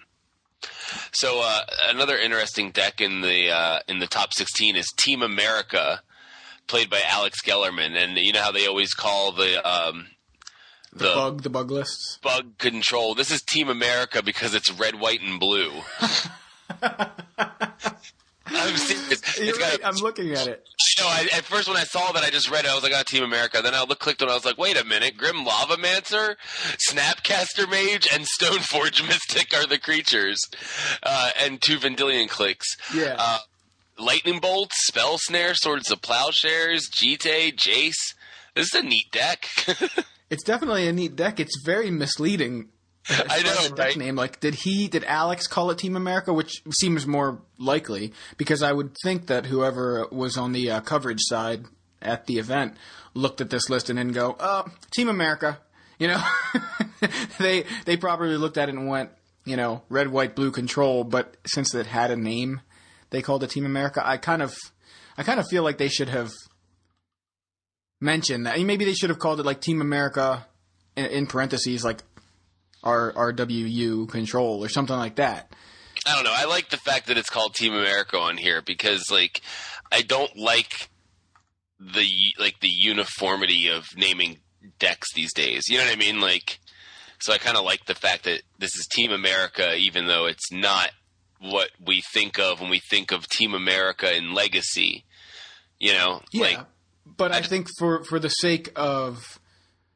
So 1.14 1.42
uh, 1.44 1.62
another 1.90 2.18
interesting 2.18 2.72
deck 2.72 3.02
in 3.02 3.22
the 3.22 3.50
uh, 3.52 3.80
in 3.88 4.00
the 4.00 4.08
top 4.08 4.34
16 4.34 4.76
is 4.76 4.88
Team 4.98 5.22
America, 5.22 6.02
played 6.68 6.90
by 6.90 7.02
Alex 7.08 7.42
Gellerman, 7.42 7.96
and 8.02 8.18
you 8.18 8.34
know 8.34 8.42
how 8.42 8.52
they 8.52 8.68
always 8.68 8.94
call 8.94 9.32
the 9.32 9.68
um, 9.68 10.08
The, 10.94 11.06
the 11.10 11.14
bug, 11.16 11.44
the 11.44 11.50
bug 11.50 11.72
lists. 11.72 12.18
bug 12.22 12.58
control. 12.58 13.16
This 13.16 13.32
is 13.32 13.42
Team 13.42 13.70
America 13.70 14.22
because 14.24 14.54
it's 14.54 14.72
red, 14.72 15.00
white, 15.00 15.22
and 15.22 15.40
blue. 15.40 15.72
I'm 18.54 18.76
serious. 18.76 19.38
You're 19.40 19.50
It's 19.50 19.58
got 19.58 19.72
right. 19.72 19.80
a- 19.82 19.88
I'm 19.88 19.96
looking 19.96 20.32
at 20.34 20.48
it. 20.48 20.68
No, 21.00 21.08
I, 21.08 21.28
at 21.34 21.44
first 21.46 21.68
when 21.70 21.78
I 21.78 21.84
saw 21.84 22.12
that, 22.12 22.24
I 22.24 22.30
just 22.30 22.50
read 22.52 22.66
it. 22.66 22.72
I 22.72 22.76
was 22.76 22.84
like, 22.84 22.92
"Oh, 22.96 23.02
Team 23.08 23.24
America." 23.24 23.62
Then 23.64 23.74
I 23.74 23.84
looked, 23.84 24.02
clicked 24.02 24.22
on. 24.22 24.28
it, 24.28 24.32
I 24.32 24.36
was 24.36 24.44
like, 24.46 24.58
"Wait 24.58 24.80
a 24.80 24.84
minute! 24.84 25.16
Grim 25.18 25.46
Lavamancer, 25.46 26.36
Snapcaster 26.90 27.70
Mage, 27.70 28.08
and 28.14 28.26
Stoneforge 28.26 29.08
Mystic 29.08 29.54
are 29.56 29.66
the 29.66 29.80
creatures, 29.80 30.40
uh, 31.04 31.32
and 31.40 31.62
two 31.62 31.78
Vendilion 31.80 32.28
Cliques. 32.28 32.76
Yeah. 32.94 33.16
Uh, 33.18 33.38
Lightning 34.00 34.40
bolts, 34.40 34.76
Spell 34.88 35.18
Snare, 35.18 35.54
Swords 35.54 35.92
of 35.92 36.02
Plowshares, 36.02 36.90
Jitte, 36.90 37.56
Jace. 37.56 38.16
This 38.56 38.74
is 38.74 38.74
a 38.74 38.84
neat 38.84 39.12
deck. 39.12 39.48
It's 40.32 40.44
definitely 40.46 40.88
a 40.88 40.94
neat 40.94 41.18
deck. 41.18 41.42
It's 41.42 41.62
very 41.66 41.92
misleading. 41.92 42.70
I 43.10 43.42
know, 43.44 43.68
the 43.68 43.76
deck 43.76 43.78
right? 43.88 43.98
Name 43.98 44.16
like, 44.16 44.40
did 44.40 44.56
he? 44.56 44.88
Did 44.88 45.04
Alex 45.04 45.46
call 45.46 45.72
it 45.72 45.78
Team 45.78 45.98
America? 45.98 46.32
Which 46.32 46.64
seems 46.72 47.06
more 47.06 47.42
likely 47.60 48.14
because 48.38 48.64
I 48.64 48.72
would 48.72 48.96
think 49.04 49.28
that 49.28 49.48
whoever 49.48 50.08
was 50.10 50.38
on 50.38 50.54
the 50.54 50.72
uh, 50.72 50.80
coverage 50.80 51.20
side 51.20 51.66
at 52.02 52.28
the 52.28 52.38
event 52.40 52.78
looked 53.14 53.42
at 53.42 53.50
this 53.50 53.70
list 53.70 53.90
and 53.90 54.00
then 54.00 54.14
go, 54.14 54.38
"Uh, 54.40 54.64
Team 54.92 55.10
America." 55.10 55.60
You 56.00 56.08
know, 56.08 56.24
they 57.40 57.66
they 57.84 57.98
probably 57.98 58.38
looked 58.38 58.58
at 58.58 58.70
it 58.70 58.76
and 58.76 58.88
went, 58.88 59.10
you 59.44 59.58
know, 59.58 59.82
red, 59.90 60.08
white, 60.08 60.34
blue 60.34 60.52
control. 60.52 61.04
But 61.04 61.36
since 61.46 61.76
it 61.76 61.88
had 61.88 62.10
a 62.10 62.16
name, 62.16 62.62
they 63.12 63.22
called 63.22 63.44
it 63.44 63.52
Team 63.52 63.66
America. 63.66 64.02
I 64.04 64.18
kind 64.18 64.42
of, 64.42 64.54
I 65.18 65.24
kind 65.24 65.40
of 65.40 65.48
feel 65.48 65.64
like 65.64 65.78
they 65.78 65.90
should 65.90 66.10
have 66.10 66.32
mentioned 68.00 68.48
that. 68.48 68.60
Maybe 68.60 68.86
they 68.86 68.94
should 68.94 69.10
have 69.10 69.20
called 69.20 69.40
it 69.40 69.46
like 69.46 69.62
Team 69.62 69.80
America 69.80 70.48
in, 70.96 71.06
in 71.06 71.28
parentheses, 71.28 71.84
like 71.84 72.02
R 72.84 73.14
RWU 73.14 74.10
control 74.10 74.64
or 74.64 74.70
something 74.70 74.96
like 74.96 75.16
that. 75.16 75.54
I 76.06 76.16
don't 76.16 76.24
know. 76.24 76.34
I 76.34 76.46
like 76.46 76.70
the 76.70 76.78
fact 76.78 77.08
that 77.08 77.18
it's 77.18 77.30
called 77.30 77.54
Team 77.54 77.74
America 77.74 78.18
on 78.18 78.38
here 78.38 78.62
because, 78.62 79.12
like, 79.12 79.42
I 79.92 80.02
don't 80.02 80.36
like 80.36 80.90
the 81.80 82.08
like 82.40 82.60
the 82.60 82.70
uniformity 82.70 83.68
of 83.68 83.86
naming 83.96 84.38
decks 84.80 85.14
these 85.14 85.34
days. 85.34 85.64
You 85.68 85.78
know 85.78 85.86
what 85.86 85.94
I 85.94 85.98
mean? 85.98 86.20
Like, 86.20 86.60
so 87.20 87.34
I 87.34 87.38
kind 87.38 87.58
of 87.58 87.66
like 87.66 87.86
the 87.86 87.96
fact 87.96 88.24
that 88.24 88.42
this 88.58 88.76
is 88.76 88.88
Team 88.92 89.12
America, 89.12 89.76
even 89.76 90.08
though 90.08 90.26
it's 90.26 90.52
not 90.52 90.90
what 91.42 91.70
we 91.84 92.02
think 92.14 92.40
of 92.40 92.62
when 92.62 92.70
we 92.70 92.80
think 92.80 93.12
of 93.12 93.28
Team 93.28 93.54
America 93.54 94.08
and 94.08 94.34
Legacy. 94.34 95.06
You 95.80 95.94
know, 95.94 96.22
like 96.34 96.60
but 97.06 97.32
I 97.32 97.42
think 97.42 97.68
for 97.78 98.04
for 98.04 98.20
the 98.20 98.30
sake 98.30 98.72
of 98.76 99.40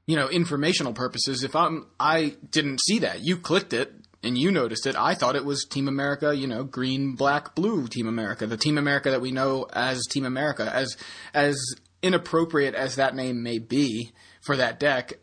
you 0.08 0.16
know, 0.16 0.30
informational 0.30 0.94
purposes, 0.94 1.44
if 1.44 1.56
I'm, 1.56 1.88
I 2.00 2.36
didn't 2.52 2.80
see 2.82 3.00
that, 3.00 3.22
you 3.24 3.38
clicked 3.38 3.74
it 3.74 3.94
and 4.24 4.38
you 4.38 4.52
noticed 4.52 4.86
it. 4.86 4.96
I 4.96 5.16
thought 5.16 5.36
it 5.36 5.46
was 5.46 5.66
Team 5.66 5.88
America, 5.88 6.36
you 6.36 6.48
know, 6.48 6.64
green, 6.64 7.16
black, 7.16 7.56
blue 7.56 7.88
Team 7.88 8.08
America, 8.08 8.46
the 8.46 8.58
Team 8.58 8.78
America 8.78 9.12
that 9.12 9.22
we 9.22 9.32
know 9.32 9.68
as 9.74 10.04
Team 10.10 10.26
America, 10.26 10.72
as 10.74 10.96
as 11.34 11.58
inappropriate 12.02 12.76
as 12.76 12.96
that 12.96 13.16
name 13.16 13.42
may 13.42 13.58
be 13.58 14.12
for 14.42 14.56
that 14.58 14.80
deck, 14.80 15.14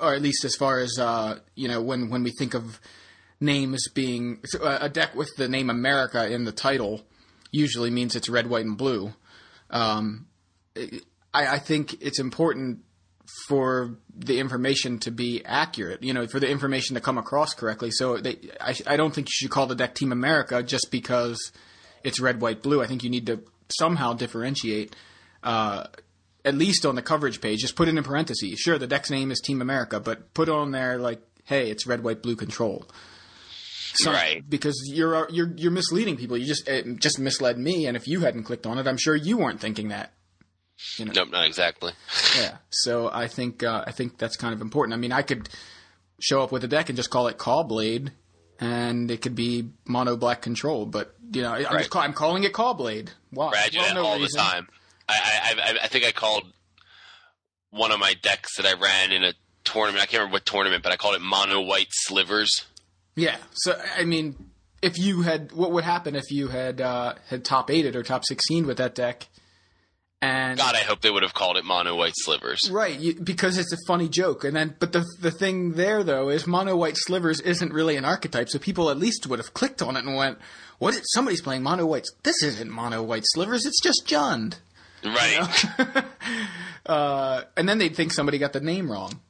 or 0.00 0.14
at 0.14 0.22
least 0.22 0.44
as 0.44 0.54
far 0.54 0.78
as 0.78 0.96
uh, 0.98 1.38
you 1.54 1.68
know, 1.68 1.80
when 1.82 2.08
when 2.08 2.22
we 2.22 2.32
think 2.38 2.54
of 2.54 2.80
names 3.40 3.88
being 3.94 4.42
a 4.62 4.88
deck 4.88 5.14
with 5.14 5.30
the 5.36 5.48
name 5.48 5.70
America 5.70 6.30
in 6.30 6.44
the 6.44 6.52
title, 6.52 7.02
usually 7.50 7.90
means 7.90 8.14
it's 8.14 8.28
red, 8.28 8.48
white, 8.48 8.66
and 8.66 8.76
blue. 8.76 9.14
Um, 9.70 10.26
I, 10.76 11.00
I 11.32 11.58
think 11.58 12.02
it's 12.02 12.18
important 12.18 12.80
for 13.48 13.96
the 14.14 14.38
information 14.38 14.98
to 14.98 15.10
be 15.10 15.42
accurate, 15.44 16.02
you 16.02 16.12
know, 16.12 16.26
for 16.26 16.40
the 16.40 16.48
information 16.48 16.94
to 16.94 17.00
come 17.00 17.16
across 17.16 17.54
correctly. 17.54 17.90
So 17.90 18.18
they, 18.18 18.36
I, 18.60 18.74
I 18.86 18.96
don't 18.96 19.14
think 19.14 19.28
you 19.28 19.32
should 19.32 19.50
call 19.50 19.66
the 19.66 19.74
deck 19.74 19.94
Team 19.94 20.12
America 20.12 20.62
just 20.62 20.90
because 20.90 21.52
it's 22.02 22.20
red, 22.20 22.40
white, 22.40 22.62
blue. 22.62 22.82
I 22.82 22.86
think 22.86 23.04
you 23.04 23.10
need 23.10 23.26
to 23.26 23.42
somehow 23.68 24.14
differentiate, 24.14 24.96
uh, 25.42 25.86
at 26.44 26.54
least 26.54 26.84
on 26.84 26.96
the 26.96 27.02
coverage 27.02 27.40
page. 27.40 27.60
Just 27.60 27.76
put 27.76 27.88
it 27.88 27.96
in 27.96 28.02
parentheses. 28.02 28.58
Sure, 28.58 28.78
the 28.78 28.86
deck's 28.86 29.10
name 29.10 29.30
is 29.30 29.40
Team 29.40 29.62
America, 29.62 30.00
but 30.00 30.34
put 30.34 30.48
on 30.48 30.72
there 30.72 30.98
like, 30.98 31.22
hey, 31.44 31.70
it's 31.70 31.86
red, 31.86 32.02
white, 32.02 32.22
blue 32.22 32.36
control. 32.36 32.84
Some, 33.94 34.12
Right. 34.14 34.48
Because 34.48 34.80
you're 34.92 35.28
you're 35.30 35.52
you're 35.56 35.70
misleading 35.70 36.16
people. 36.16 36.36
You 36.36 36.46
just 36.46 36.68
just 36.98 37.18
misled 37.18 37.58
me, 37.58 37.86
and 37.86 37.96
if 37.96 38.06
you 38.06 38.20
hadn't 38.20 38.44
clicked 38.44 38.66
on 38.66 38.78
it, 38.78 38.86
I'm 38.86 38.96
sure 38.98 39.16
you 39.16 39.36
weren't 39.38 39.60
thinking 39.60 39.88
that. 39.88 40.12
Nope, 40.98 41.30
not 41.30 41.44
exactly. 41.46 41.92
Yeah. 42.38 42.56
So 42.70 43.10
I 43.12 43.26
think 43.26 43.62
uh, 43.62 43.84
I 43.86 43.92
think 43.92 44.16
that's 44.18 44.36
kind 44.36 44.54
of 44.54 44.60
important. 44.60 44.94
I 44.94 44.96
mean, 44.96 45.12
I 45.12 45.22
could 45.22 45.48
show 46.20 46.42
up 46.42 46.52
with 46.52 46.64
a 46.64 46.68
deck 46.68 46.88
and 46.88 46.96
just 46.96 47.10
call 47.10 47.26
it 47.28 47.36
Caw-Blade, 47.36 48.12
and 48.60 49.10
it 49.10 49.20
could 49.22 49.34
be 49.34 49.70
mono 49.86 50.16
black 50.16 50.40
control. 50.40 50.86
But 50.86 51.14
you 51.32 51.42
know, 51.42 51.52
I'm 51.52 51.64
Right. 51.64 51.78
just 51.78 51.90
call, 51.90 52.02
I'm 52.02 52.12
calling 52.14 52.44
it 52.44 52.52
Caw-Blade. 52.52 53.10
Why? 53.30 53.50
Right, 53.50 53.70
Well, 53.74 53.84
that 53.86 53.94
no 53.94 54.06
all 54.06 54.18
reason. 54.18 54.38
the 54.38 54.42
time. 54.42 54.68
I, 55.08 55.54
I, 55.58 55.78
I 55.82 55.86
think 55.88 56.04
I 56.04 56.12
called 56.12 56.44
one 57.70 57.90
of 57.92 57.98
my 58.00 58.14
decks 58.22 58.56
that 58.56 58.66
I 58.66 58.72
ran 58.80 59.12
in 59.12 59.24
a 59.24 59.32
tournament. 59.64 60.02
I 60.02 60.06
can't 60.06 60.20
remember 60.20 60.34
what 60.36 60.46
tournament, 60.46 60.82
but 60.82 60.92
I 60.92 60.96
called 60.96 61.14
it 61.16 61.20
mono 61.20 61.60
white 61.60 61.88
slivers. 61.90 62.64
Yeah. 63.16 63.36
So 63.52 63.80
I 63.96 64.04
mean, 64.04 64.50
if 64.82 64.98
you 64.98 65.22
had, 65.22 65.52
what 65.52 65.72
would 65.72 65.84
happen 65.84 66.16
if 66.16 66.30
you 66.30 66.48
had 66.48 66.80
uh, 66.80 67.14
had 67.28 67.44
top 67.44 67.70
eighted 67.70 67.96
or 67.96 68.02
top 68.02 68.24
sixteen 68.24 68.66
with 68.66 68.78
that 68.78 68.94
deck? 68.94 69.28
And 70.22 70.58
God, 70.58 70.74
I 70.74 70.80
hope 70.80 71.00
they 71.00 71.10
would 71.10 71.22
have 71.22 71.32
called 71.32 71.56
it 71.56 71.64
mono 71.64 71.96
white 71.96 72.12
slivers. 72.14 72.70
Right, 72.70 72.98
you, 72.98 73.14
because 73.14 73.56
it's 73.56 73.72
a 73.72 73.78
funny 73.86 74.06
joke, 74.06 74.44
and 74.44 74.54
then 74.54 74.76
but 74.78 74.92
the 74.92 75.04
the 75.20 75.30
thing 75.30 75.72
there 75.72 76.02
though 76.02 76.28
is 76.28 76.46
mono 76.46 76.76
white 76.76 76.96
slivers 76.98 77.40
isn't 77.40 77.72
really 77.72 77.96
an 77.96 78.04
archetype, 78.04 78.50
so 78.50 78.58
people 78.58 78.90
at 78.90 78.98
least 78.98 79.26
would 79.26 79.38
have 79.38 79.54
clicked 79.54 79.80
on 79.80 79.96
it 79.96 80.04
and 80.04 80.14
went, 80.14 80.38
"What? 80.78 80.94
Is, 80.94 81.02
somebody's 81.12 81.40
playing 81.40 81.62
mono 81.62 81.86
whites? 81.86 82.12
This 82.22 82.42
isn't 82.42 82.70
mono 82.70 83.02
white 83.02 83.24
slivers. 83.26 83.64
It's 83.64 83.80
just 83.82 84.06
Jund." 84.06 84.56
Right. 85.04 85.64
Uh, 86.86 87.42
and 87.56 87.68
then 87.68 87.78
they'd 87.78 87.94
think 87.94 88.10
somebody 88.10 88.38
got 88.38 88.52
the 88.52 88.60
name 88.60 88.90
wrong. 88.90 89.20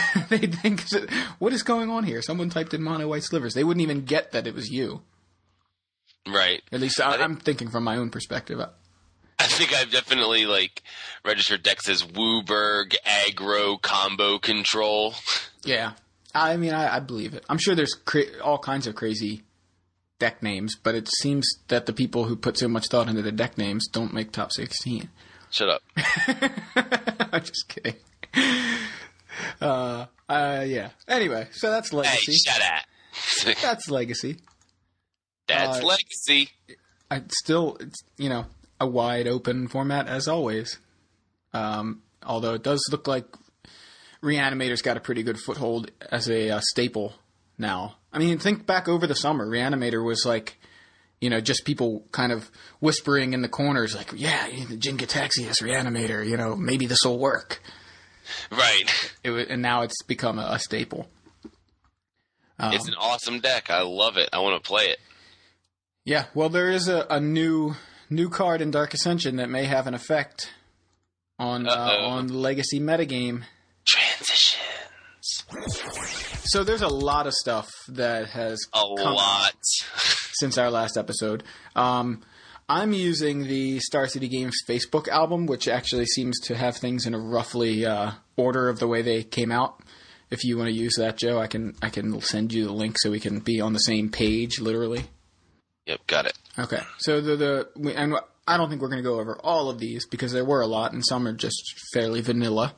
they'd 0.28 0.54
think, 0.54 0.84
"What 1.38 1.52
is 1.52 1.62
going 1.62 1.90
on 1.90 2.04
here? 2.04 2.22
Someone 2.22 2.50
typed 2.50 2.74
in 2.74 2.82
mono 2.82 3.08
white 3.08 3.24
slivers." 3.24 3.54
They 3.54 3.64
wouldn't 3.64 3.82
even 3.82 4.04
get 4.04 4.32
that 4.32 4.46
it 4.46 4.54
was 4.54 4.70
you. 4.70 5.02
Right. 6.26 6.62
At 6.70 6.80
least 6.80 7.00
I, 7.00 7.16
I'm 7.16 7.36
thinking 7.36 7.68
from 7.68 7.84
my 7.84 7.96
own 7.96 8.10
perspective. 8.10 8.60
I 9.38 9.46
think 9.46 9.74
I've 9.74 9.90
definitely 9.90 10.46
like 10.46 10.82
registered 11.24 11.62
decks 11.62 11.88
as 11.88 12.02
Wooburg 12.02 12.94
aggro 13.04 13.80
combo 13.80 14.38
control. 14.38 15.14
Yeah, 15.64 15.92
I 16.34 16.56
mean, 16.56 16.72
I, 16.72 16.96
I 16.96 17.00
believe 17.00 17.34
it. 17.34 17.44
I'm 17.48 17.58
sure 17.58 17.74
there's 17.74 17.94
cra- 17.94 18.40
all 18.42 18.58
kinds 18.58 18.86
of 18.86 18.94
crazy 18.94 19.42
deck 20.18 20.42
names, 20.42 20.76
but 20.80 20.94
it 20.94 21.08
seems 21.08 21.46
that 21.68 21.86
the 21.86 21.92
people 21.92 22.24
who 22.24 22.36
put 22.36 22.56
so 22.56 22.68
much 22.68 22.86
thought 22.86 23.08
into 23.08 23.22
the 23.22 23.32
deck 23.32 23.58
names 23.58 23.88
don't 23.88 24.14
make 24.14 24.30
top 24.30 24.52
16. 24.52 25.08
Shut 25.50 25.68
up. 25.68 25.82
I'm 27.32 27.42
just 27.42 27.68
kidding. 27.68 27.96
Uh, 29.60 30.06
uh, 30.28 30.64
yeah. 30.66 30.90
Anyway, 31.08 31.48
so 31.52 31.70
that's 31.70 31.92
legacy. 31.92 32.32
Hey, 32.32 32.36
shut 32.36 32.62
up. 32.62 33.56
that's 33.62 33.90
legacy. 33.90 34.38
That's 35.46 35.80
Uh, 35.80 35.86
legacy. 35.86 36.50
I 37.10 37.22
still, 37.28 37.76
it's 37.80 38.02
you 38.16 38.28
know, 38.28 38.46
a 38.80 38.86
wide 38.86 39.28
open 39.28 39.68
format 39.68 40.08
as 40.08 40.28
always. 40.28 40.78
Um, 41.52 42.02
although 42.24 42.54
it 42.54 42.62
does 42.62 42.82
look 42.90 43.06
like 43.06 43.26
Reanimator's 44.22 44.82
got 44.82 44.96
a 44.96 45.00
pretty 45.00 45.22
good 45.22 45.38
foothold 45.38 45.90
as 46.10 46.28
a 46.28 46.50
uh, 46.50 46.60
staple 46.62 47.14
now. 47.58 47.96
I 48.12 48.18
mean, 48.18 48.38
think 48.38 48.66
back 48.66 48.88
over 48.88 49.06
the 49.06 49.14
summer. 49.14 49.46
Reanimator 49.46 50.04
was 50.04 50.24
like, 50.24 50.58
you 51.20 51.30
know, 51.30 51.40
just 51.40 51.64
people 51.64 52.04
kind 52.12 52.32
of 52.32 52.50
whispering 52.80 53.32
in 53.32 53.42
the 53.42 53.48
corners, 53.48 53.94
like, 53.94 54.12
"Yeah, 54.14 54.48
the 54.68 54.76
Jin-Gitaxias 54.76 55.62
Reanimator. 55.62 56.26
You 56.26 56.36
know, 56.36 56.56
maybe 56.56 56.86
this 56.86 56.98
will 57.04 57.18
work." 57.18 57.62
Right. 58.50 59.14
It 59.24 59.30
wa 59.30 59.38
and 59.48 59.62
now 59.62 59.82
it's 59.82 60.02
become 60.02 60.38
a, 60.38 60.48
a 60.52 60.58
staple. 60.58 61.08
Um, 62.58 62.72
it's 62.74 62.88
an 62.88 62.94
awesome 62.94 63.40
deck. 63.40 63.70
I 63.70 63.82
love 63.82 64.16
it. 64.16 64.28
I 64.32 64.38
want 64.38 64.62
to 64.62 64.66
play 64.66 64.84
it. 64.84 64.98
Yeah, 66.04 66.26
well, 66.34 66.48
there 66.48 66.70
is 66.70 66.88
a, 66.88 67.06
a 67.10 67.20
new 67.20 67.74
new 68.10 68.28
card 68.28 68.60
in 68.60 68.70
Dark 68.70 68.94
Ascension 68.94 69.36
that 69.36 69.48
may 69.48 69.64
have 69.64 69.86
an 69.86 69.94
effect 69.94 70.52
on 71.38 71.68
uh, 71.68 71.96
on 72.02 72.26
the 72.28 72.34
Legacy 72.34 72.80
metagame. 72.80 73.44
Transitions. 73.84 74.58
So 76.44 76.64
there's 76.64 76.82
a 76.82 76.88
lot 76.88 77.26
of 77.26 77.34
stuff 77.34 77.68
that 77.88 78.28
has 78.28 78.58
A 78.74 78.80
come 78.96 79.14
lot. 79.14 79.54
since 80.34 80.58
our 80.58 80.70
last 80.70 80.96
episode. 80.96 81.44
Um, 81.76 82.22
I'm 82.72 82.94
using 82.94 83.46
the 83.48 83.80
Star 83.80 84.08
City 84.08 84.28
Games 84.28 84.56
Facebook 84.66 85.06
album, 85.06 85.44
which 85.44 85.68
actually 85.68 86.06
seems 86.06 86.40
to 86.44 86.56
have 86.56 86.74
things 86.74 87.04
in 87.04 87.12
a 87.12 87.18
roughly 87.18 87.84
uh, 87.84 88.12
order 88.38 88.70
of 88.70 88.78
the 88.78 88.88
way 88.88 89.02
they 89.02 89.24
came 89.24 89.52
out. 89.52 89.82
If 90.30 90.42
you 90.42 90.56
want 90.56 90.68
to 90.68 90.74
use 90.74 90.94
that, 90.96 91.18
Joe, 91.18 91.38
I 91.38 91.48
can 91.48 91.74
I 91.82 91.90
can 91.90 92.18
send 92.22 92.54
you 92.54 92.64
the 92.64 92.72
link 92.72 92.96
so 92.98 93.10
we 93.10 93.20
can 93.20 93.40
be 93.40 93.60
on 93.60 93.74
the 93.74 93.78
same 93.78 94.08
page, 94.08 94.58
literally. 94.58 95.04
Yep, 95.84 96.06
got 96.06 96.24
it. 96.24 96.32
Okay, 96.58 96.80
so 96.96 97.20
the 97.20 97.36
the 97.36 97.68
we, 97.76 97.92
and 97.92 98.14
I 98.48 98.56
don't 98.56 98.70
think 98.70 98.80
we're 98.80 98.88
going 98.88 99.02
to 99.02 99.08
go 99.08 99.20
over 99.20 99.36
all 99.44 99.68
of 99.68 99.78
these 99.78 100.06
because 100.06 100.32
there 100.32 100.46
were 100.46 100.62
a 100.62 100.66
lot, 100.66 100.94
and 100.94 101.04
some 101.04 101.28
are 101.28 101.34
just 101.34 101.74
fairly 101.92 102.22
vanilla. 102.22 102.74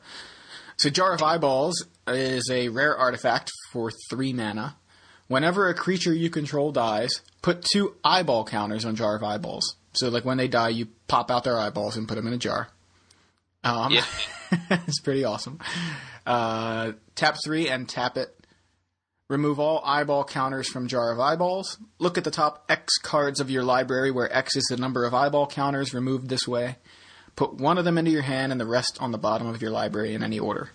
So, 0.77 0.91
Jar 0.91 1.15
of 1.15 1.23
Eyeballs 1.23 1.87
is 2.09 2.51
a 2.51 2.69
rare 2.69 2.97
artifact 2.97 3.53
for 3.73 3.93
three 4.11 4.33
mana. 4.33 4.75
Whenever 5.29 5.69
a 5.69 5.75
creature 5.75 6.13
you 6.13 6.31
control 6.31 6.73
dies, 6.73 7.21
put 7.43 7.63
two 7.63 7.95
eyeball 8.03 8.45
counters 8.45 8.85
on 8.85 8.97
Jar 8.97 9.15
of 9.15 9.23
Eyeballs. 9.23 9.77
So, 9.95 10.09
like 10.09 10.25
when 10.25 10.37
they 10.37 10.49
die, 10.49 10.71
you 10.71 10.89
pop 11.09 11.31
out 11.31 11.45
their 11.45 11.59
eyeballs 11.59 11.97
and 11.97 12.09
put 12.09 12.17
them 12.17 12.27
in 12.27 12.33
a 12.33 12.39
jar. 12.39 12.69
Um, 13.63 13.93
Yeah. 13.93 14.05
it's 14.71 15.01
pretty 15.01 15.25
awesome. 15.25 15.59
Uh, 16.27 16.93
tap 17.15 17.37
three 17.45 17.69
and 17.69 17.89
tap 17.89 18.17
it. 18.17 18.31
Remove 19.31 19.59
all 19.59 19.83
eyeball 19.85 20.25
counters 20.25 20.69
from 20.69 20.87
Jar 20.87 21.11
of 21.11 21.19
Eyeballs. 21.19 21.79
Look 21.99 22.19
at 22.19 22.25
the 22.25 22.31
top 22.31 22.65
X 22.69 22.99
cards 22.99 23.41
of 23.41 23.51
your 23.51 23.65
library 23.65 24.11
where 24.11 24.31
X 24.31 24.55
is 24.55 24.65
the 24.65 24.77
number 24.77 25.05
of 25.07 25.15
eyeball 25.15 25.47
counters 25.47 25.95
removed 25.95 26.29
this 26.29 26.47
way. 26.47 26.77
Put 27.35 27.55
one 27.55 27.79
of 27.79 27.87
them 27.87 27.97
into 27.97 28.11
your 28.11 28.23
hand 28.23 28.53
and 28.53 28.61
the 28.61 28.67
rest 28.67 28.99
on 29.01 29.13
the 29.13 29.19
bottom 29.19 29.47
of 29.47 29.63
your 29.63 29.71
library 29.71 30.15
in 30.15 30.23
any 30.23 30.39
order. 30.39 30.71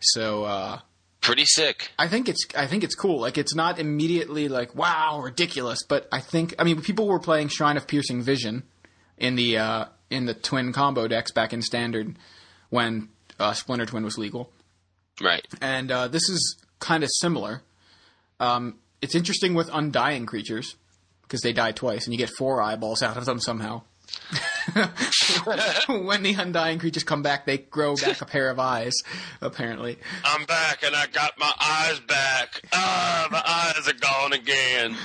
So 0.00 0.44
uh, 0.44 0.80
Pretty 1.20 1.44
sick. 1.44 1.90
I 1.98 2.08
think 2.08 2.28
it's 2.28 2.46
I 2.56 2.66
think 2.66 2.84
it's 2.84 2.94
cool. 2.94 3.20
Like 3.20 3.36
it's 3.38 3.54
not 3.54 3.78
immediately 3.78 4.48
like 4.48 4.74
wow 4.74 5.20
ridiculous, 5.20 5.82
but 5.82 6.08
I 6.12 6.20
think 6.20 6.54
I 6.58 6.64
mean 6.64 6.80
people 6.80 7.06
were 7.08 7.18
playing 7.18 7.48
Shrine 7.48 7.76
of 7.76 7.86
Piercing 7.86 8.22
Vision 8.22 8.62
in 9.18 9.34
the 9.34 9.58
uh, 9.58 9.84
in 10.10 10.26
the 10.26 10.34
twin 10.34 10.72
combo 10.72 11.08
decks 11.08 11.32
back 11.32 11.52
in 11.52 11.60
Standard 11.60 12.16
when 12.70 13.08
uh, 13.38 13.52
Splinter 13.52 13.84
Twin 13.86 14.04
was 14.04 14.16
legal 14.16 14.50
Right. 15.20 15.44
and 15.60 15.90
uh, 15.90 16.08
this 16.08 16.28
is 16.28 16.56
kind 16.78 17.02
of 17.02 17.10
similar. 17.12 17.62
Um, 18.40 18.78
it's 19.02 19.14
interesting 19.16 19.54
with 19.54 19.68
undying 19.72 20.24
creatures 20.26 20.76
because 21.22 21.40
they 21.40 21.52
die 21.52 21.72
twice, 21.72 22.04
and 22.06 22.14
you 22.14 22.18
get 22.18 22.30
four 22.38 22.62
eyeballs 22.62 23.02
out 23.02 23.16
of 23.16 23.24
them 23.26 23.40
somehow. 23.40 23.82
when 25.88 26.22
the 26.22 26.34
undying 26.38 26.78
creatures 26.78 27.04
come 27.04 27.22
back, 27.22 27.46
they 27.46 27.58
grow 27.58 27.96
back 27.96 28.20
a 28.20 28.26
pair 28.26 28.50
of 28.50 28.58
eyes. 28.58 28.94
Apparently, 29.40 29.98
I'm 30.24 30.44
back 30.46 30.82
and 30.82 30.94
I 30.94 31.06
got 31.06 31.38
my 31.38 31.52
eyes 31.60 32.00
back. 32.00 32.60
Ah, 32.72 33.28
my 33.30 33.42
eyes 33.46 33.88
are 33.88 33.98
gone 33.98 34.32
again. 34.32 34.96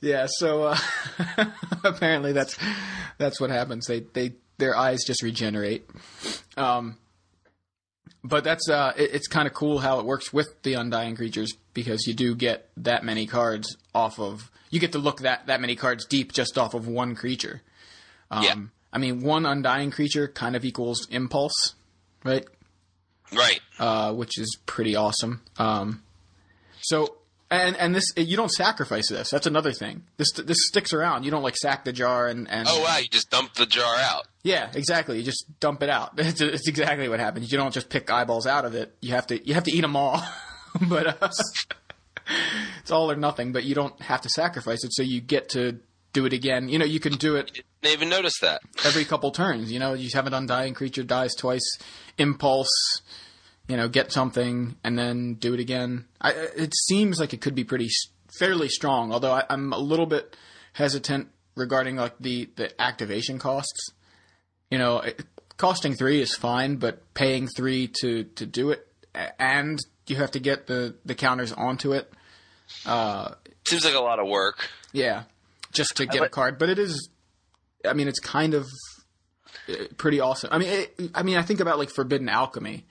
yeah. 0.00 0.26
So 0.28 0.62
uh, 0.64 0.78
apparently, 1.84 2.32
that's 2.32 2.56
that's 3.18 3.40
what 3.40 3.50
happens. 3.50 3.86
They 3.86 4.00
they 4.00 4.34
their 4.58 4.76
eyes 4.76 5.04
just 5.04 5.22
regenerate. 5.22 5.88
Um, 6.56 6.96
but 8.24 8.44
that's 8.44 8.68
uh, 8.68 8.92
it, 8.96 9.10
it's 9.14 9.26
kind 9.28 9.46
of 9.48 9.54
cool 9.54 9.78
how 9.80 9.98
it 10.00 10.06
works 10.06 10.32
with 10.32 10.62
the 10.62 10.74
undying 10.74 11.16
creatures 11.16 11.52
because 11.74 12.06
you 12.06 12.14
do 12.14 12.34
get 12.34 12.70
that 12.76 13.04
many 13.04 13.26
cards 13.26 13.76
off 13.94 14.18
of. 14.20 14.50
You 14.70 14.80
get 14.80 14.92
to 14.92 14.98
look 14.98 15.20
that 15.20 15.46
that 15.48 15.60
many 15.60 15.76
cards 15.76 16.06
deep 16.06 16.32
just 16.32 16.56
off 16.56 16.72
of 16.74 16.86
one 16.88 17.14
creature. 17.14 17.62
Um, 18.30 18.42
Yeah. 18.44 18.54
I 18.92 18.98
mean, 18.98 19.22
one 19.22 19.46
undying 19.46 19.90
creature 19.90 20.28
kind 20.28 20.54
of 20.56 20.64
equals 20.64 21.06
impulse, 21.10 21.74
right? 22.24 22.44
Right. 23.34 23.60
uh, 23.78 24.12
which 24.12 24.38
is 24.38 24.58
pretty 24.66 24.94
awesome. 24.94 25.40
Um, 25.58 26.02
so 26.82 27.16
and 27.50 27.76
and 27.76 27.94
this 27.94 28.04
you 28.16 28.36
don't 28.36 28.50
sacrifice 28.50 29.08
this. 29.08 29.30
That's 29.30 29.46
another 29.46 29.72
thing. 29.72 30.02
This 30.18 30.32
this 30.32 30.58
sticks 30.68 30.92
around. 30.92 31.24
You 31.24 31.30
don't 31.30 31.42
like 31.42 31.56
sack 31.56 31.84
the 31.84 31.92
jar 31.92 32.26
and 32.28 32.48
and 32.50 32.66
Oh 32.70 32.82
wow, 32.82 32.98
you 32.98 33.08
just 33.08 33.30
dump 33.30 33.54
the 33.54 33.66
jar 33.66 33.96
out. 33.96 34.26
yeah, 34.42 34.70
exactly. 34.74 35.18
You 35.18 35.22
just 35.24 35.46
dump 35.60 35.82
it 35.82 35.88
out. 35.88 36.12
It's, 36.18 36.40
it's 36.40 36.68
exactly 36.68 37.08
what 37.08 37.20
happens. 37.20 37.50
You 37.50 37.58
don't 37.58 37.72
just 37.72 37.88
pick 37.88 38.10
eyeballs 38.10 38.46
out 38.46 38.64
of 38.66 38.74
it. 38.74 38.94
You 39.00 39.12
have 39.14 39.26
to 39.28 39.46
you 39.46 39.54
have 39.54 39.64
to 39.64 39.72
eat 39.72 39.80
them 39.82 39.96
all. 39.96 40.22
but 40.88 41.22
uh, 41.22 41.28
it's 42.80 42.90
all 42.90 43.10
or 43.10 43.16
nothing. 43.16 43.52
But 43.52 43.64
you 43.64 43.74
don't 43.74 43.98
have 44.02 44.22
to 44.22 44.28
sacrifice 44.28 44.84
it, 44.84 44.92
so 44.94 45.02
you 45.02 45.20
get 45.20 45.50
to 45.50 45.78
do 46.12 46.26
it 46.26 46.32
again. 46.32 46.68
You 46.68 46.78
know, 46.78 46.84
you 46.84 47.00
can 47.00 47.14
do 47.14 47.36
it 47.36 47.52
Didn't 47.82 47.94
even 47.94 48.08
notice 48.08 48.38
that. 48.40 48.60
every 48.84 49.04
couple 49.04 49.30
turns. 49.30 49.72
You 49.72 49.78
know, 49.78 49.94
you 49.94 50.10
have 50.14 50.26
an 50.26 50.34
undying 50.34 50.74
creature 50.74 51.02
dies 51.02 51.34
twice, 51.34 51.68
impulse. 52.18 52.70
You 53.68 53.76
know, 53.76 53.88
get 53.88 54.12
something 54.12 54.76
and 54.82 54.98
then 54.98 55.34
do 55.34 55.54
it 55.54 55.60
again. 55.60 56.06
I, 56.20 56.32
it 56.56 56.74
seems 56.88 57.20
like 57.20 57.32
it 57.32 57.40
could 57.40 57.54
be 57.54 57.64
pretty 57.64 57.88
fairly 58.38 58.68
strong. 58.68 59.12
Although 59.12 59.32
I, 59.32 59.44
I'm 59.48 59.72
a 59.72 59.78
little 59.78 60.06
bit 60.06 60.36
hesitant 60.72 61.28
regarding 61.54 61.96
like 61.96 62.14
the 62.18 62.50
the 62.56 62.80
activation 62.80 63.38
costs. 63.38 63.90
You 64.70 64.78
know, 64.78 64.98
it, 65.00 65.22
costing 65.58 65.94
three 65.94 66.20
is 66.20 66.34
fine, 66.34 66.76
but 66.76 67.14
paying 67.14 67.46
three 67.46 67.88
to 68.00 68.24
to 68.24 68.46
do 68.46 68.70
it 68.70 68.86
and 69.38 69.78
you 70.06 70.16
have 70.16 70.32
to 70.32 70.40
get 70.40 70.66
the 70.66 70.96
the 71.04 71.14
counters 71.14 71.52
onto 71.52 71.92
it. 71.92 72.12
Uh, 72.84 73.34
Seems 73.64 73.84
like 73.84 73.94
a 73.94 74.00
lot 74.00 74.18
of 74.18 74.26
work. 74.26 74.68
Yeah, 74.92 75.22
just 75.72 75.96
to 75.96 76.06
get 76.06 76.22
a 76.22 76.28
card, 76.28 76.58
but 76.58 76.68
it 76.68 76.78
is. 76.78 77.08
I 77.88 77.94
mean, 77.94 78.08
it's 78.08 78.20
kind 78.20 78.54
of 78.54 78.66
uh, 79.68 79.74
pretty 79.96 80.20
awesome. 80.20 80.50
I 80.52 80.58
mean, 80.58 80.68
it, 80.68 81.10
I 81.14 81.22
mean, 81.22 81.36
I 81.36 81.42
think 81.42 81.60
about 81.60 81.78
like 81.78 81.90
Forbidden 81.90 82.28
Alchemy, 82.28 82.84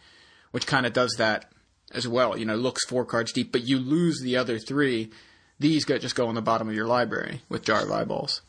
which 0.51 0.67
kind 0.67 0.85
of 0.85 0.93
does 0.93 1.15
that 1.17 1.51
as 1.91 2.07
well. 2.07 2.37
You 2.37 2.45
know, 2.45 2.55
looks 2.55 2.85
four 2.85 3.05
cards 3.05 3.31
deep, 3.31 3.51
but 3.51 3.63
you 3.63 3.79
lose 3.79 4.21
the 4.21 4.37
other 4.37 4.59
three. 4.59 5.11
These 5.59 5.85
go, 5.85 5.97
just 5.97 6.15
go 6.15 6.27
on 6.27 6.35
the 6.35 6.41
bottom 6.41 6.67
of 6.67 6.75
your 6.75 6.87
library 6.87 7.41
with 7.47 7.63
Jar 7.63 7.83
of 7.83 7.91
Eyeballs. 7.91 8.41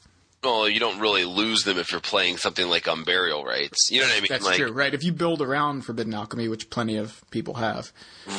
Well, 0.42 0.68
you 0.68 0.81
don't 0.81 0.99
really 0.99 1.25
lose 1.25 1.62
them 1.62 1.79
if 1.79 1.92
you're 1.92 2.01
playing 2.01 2.37
something 2.38 2.68
like 2.68 2.85
Unburial 2.85 3.45
Rites. 3.45 3.90
You 3.92 4.01
know 4.01 4.09
what 4.09 4.16
I 4.16 4.21
mean? 4.21 4.27
That's 4.29 4.45
like, 4.45 4.57
true, 4.57 4.73
right? 4.73 4.92
If 4.92 5.05
you 5.05 5.12
build 5.12 5.40
around 5.40 5.83
Forbidden 5.83 6.14
Alchemy, 6.14 6.49
which 6.49 6.68
plenty 6.68 6.97
of 6.97 7.23
people 7.31 7.55
have, 7.55 7.92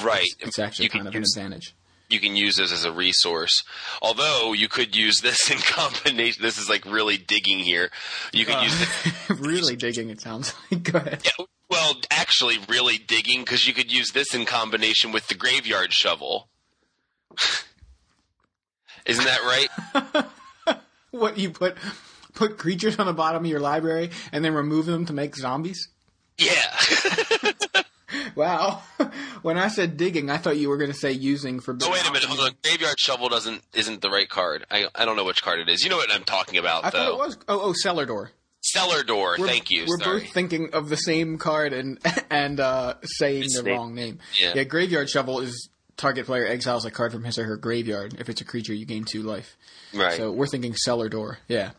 Right. 0.04 0.28
it's 0.42 0.60
actually 0.60 0.86
you 0.86 0.90
kind 0.90 1.08
of 1.08 1.14
use, 1.14 1.34
an 1.38 1.44
advantage. 1.44 1.74
You 2.14 2.20
can 2.20 2.36
use 2.36 2.56
this 2.56 2.72
as 2.72 2.86
a 2.86 2.92
resource. 2.92 3.64
Although 4.02 4.54
you 4.54 4.70
could 4.70 4.96
use 4.96 5.22
this 5.22 5.52
in 5.52 5.58
combination. 5.58 6.42
This 6.42 6.58
is 6.58 6.70
like 6.70 6.86
really 6.86 7.18
digging 7.18 7.60
here. 7.60 7.90
You 8.32 8.46
could 8.46 8.62
use 8.64 8.74
uh, 8.74 8.86
this. 9.28 9.40
really 9.42 9.76
digging, 9.76 10.10
it 10.10 10.22
sounds 10.22 10.54
like. 10.72 10.84
Go 10.84 11.00
ahead. 11.00 11.22
Yeah, 11.26 11.46
well, 11.70 11.96
actually, 12.12 12.58
really 12.70 12.98
digging 12.98 13.42
because 13.42 13.68
you 13.68 13.74
could 13.74 13.92
use 13.92 14.12
this 14.12 14.34
in 14.34 14.46
combination 14.46 15.12
with 15.12 15.28
the 15.28 15.36
graveyard 15.36 15.92
shovel. 15.92 16.48
Isn't 19.06 19.26
that 19.26 19.42
right? 19.42 20.80
What 21.12 21.38
you 21.38 21.50
put 21.50 21.78
put 22.34 22.58
creatures 22.58 22.98
on 23.00 23.06
the 23.06 23.14
bottom 23.14 23.44
of 23.44 23.50
your 23.50 23.60
library 23.60 24.12
and 24.32 24.46
then 24.46 24.54
remove 24.54 24.86
them 24.86 25.06
to 25.06 25.14
make 25.14 25.36
zombies? 25.36 25.90
Yeah. 26.38 26.76
Wow. 28.36 28.82
when 29.42 29.58
I 29.58 29.68
said 29.68 29.98
digging, 29.98 30.30
I 30.30 30.38
thought 30.38 30.58
you 30.58 30.70
were 30.70 30.78
going 30.78 30.92
to 30.92 30.98
say 30.98 31.12
using 31.12 31.60
for. 31.60 31.78
oh 31.82 31.92
wait 31.92 32.02
a 32.08 32.12
minute, 32.12 32.24
hold 32.28 32.40
on. 32.40 32.52
Graveyard 32.64 33.00
shovel 33.00 33.30
doesn't 33.30 33.62
isn't 33.74 34.02
the 34.02 34.10
right 34.10 34.28
card. 34.30 34.66
I 34.72 34.88
I 34.96 35.06
don't 35.06 35.16
know 35.16 35.24
which 35.26 35.42
card 35.44 35.60
it 35.60 35.70
is. 35.70 35.84
You 35.84 35.90
know 35.90 35.98
what 35.98 36.12
I'm 36.12 36.24
talking 36.24 36.58
about 36.58 36.86
I 36.86 36.90
though. 36.90 36.98
thought 36.98 37.14
it 37.14 37.18
was. 37.18 37.38
Oh, 37.48 37.62
oh, 37.64 37.74
cellar 37.74 38.06
door. 38.06 38.32
Cellar 38.62 39.04
door. 39.04 39.36
We're- 39.38 39.50
Thank 39.50 39.72
you. 39.72 39.86
We're 39.88 39.98
Sorry. 39.98 40.20
both 40.22 40.30
thinking 40.30 40.70
of 40.74 40.90
the 40.90 40.96
same 40.96 41.38
card 41.38 41.74
and 41.74 42.00
and 42.30 42.60
uh, 42.60 42.96
saying 43.04 43.42
the 43.42 43.46
Mistake. 43.64 43.68
wrong 43.68 43.94
name. 43.94 44.20
Yeah. 44.40 44.64
graveyard 44.64 45.10
shovel 45.10 45.40
is 45.42 45.70
target 45.98 46.26
player 46.26 46.48
exiles 46.48 46.86
a 46.86 46.92
card 46.92 47.12
from 47.12 47.24
his 47.24 47.38
or 47.38 47.44
her 47.44 47.58
graveyard. 47.58 48.16
If 48.20 48.30
it's 48.30 48.42
a 48.42 48.46
creature, 48.46 48.74
you 48.74 48.86
gain 48.86 49.04
two 49.06 49.22
life. 49.22 49.58
right. 49.94 50.14
So 50.18 50.32
we're 50.32 50.48
thinking 50.48 50.76
cellar 50.76 51.10
door. 51.10 51.40
Yeah. 51.48 51.72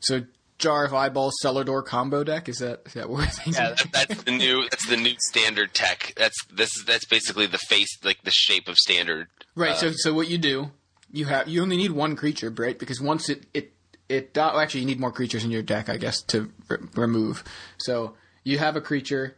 So 0.00 0.22
jar 0.58 0.84
of 0.84 0.94
eyeballs, 0.94 1.34
cellar 1.40 1.64
door 1.64 1.82
combo 1.82 2.24
deck. 2.24 2.48
Is 2.48 2.58
that 2.58 2.82
is 2.86 2.94
that 2.94 3.08
what 3.08 3.18
we're 3.18 3.26
thinking? 3.26 3.54
Yeah, 3.54 3.70
that, 3.70 3.86
that's 3.92 4.22
the 4.22 4.30
new. 4.30 4.62
That's 4.70 4.86
the 4.88 4.96
new 4.96 5.14
standard 5.18 5.74
tech. 5.74 6.14
That's 6.16 6.36
this. 6.46 6.76
is 6.76 6.84
That's 6.84 7.06
basically 7.06 7.46
the 7.46 7.58
face, 7.58 7.98
like 8.02 8.22
the 8.22 8.30
shape 8.30 8.68
of 8.68 8.76
standard. 8.76 9.28
Right. 9.54 9.76
so 9.76 9.88
uh, 9.88 9.92
so 9.92 10.14
what 10.14 10.28
you 10.28 10.38
do, 10.38 10.70
you 11.12 11.26
have 11.26 11.48
you 11.48 11.62
only 11.62 11.76
need 11.76 11.92
one 11.92 12.16
creature, 12.16 12.50
right? 12.50 12.78
Because 12.78 13.00
once 13.00 13.28
it 13.28 13.46
it 13.54 13.72
it 14.08 14.36
oh, 14.36 14.58
actually 14.58 14.80
you 14.80 14.86
need 14.86 15.00
more 15.00 15.12
creatures 15.12 15.44
in 15.44 15.50
your 15.50 15.62
deck, 15.62 15.88
I 15.88 15.96
guess, 15.96 16.22
to 16.22 16.50
r- 16.70 16.80
remove. 16.94 17.44
So 17.78 18.14
you 18.42 18.58
have 18.58 18.76
a 18.76 18.80
creature, 18.80 19.36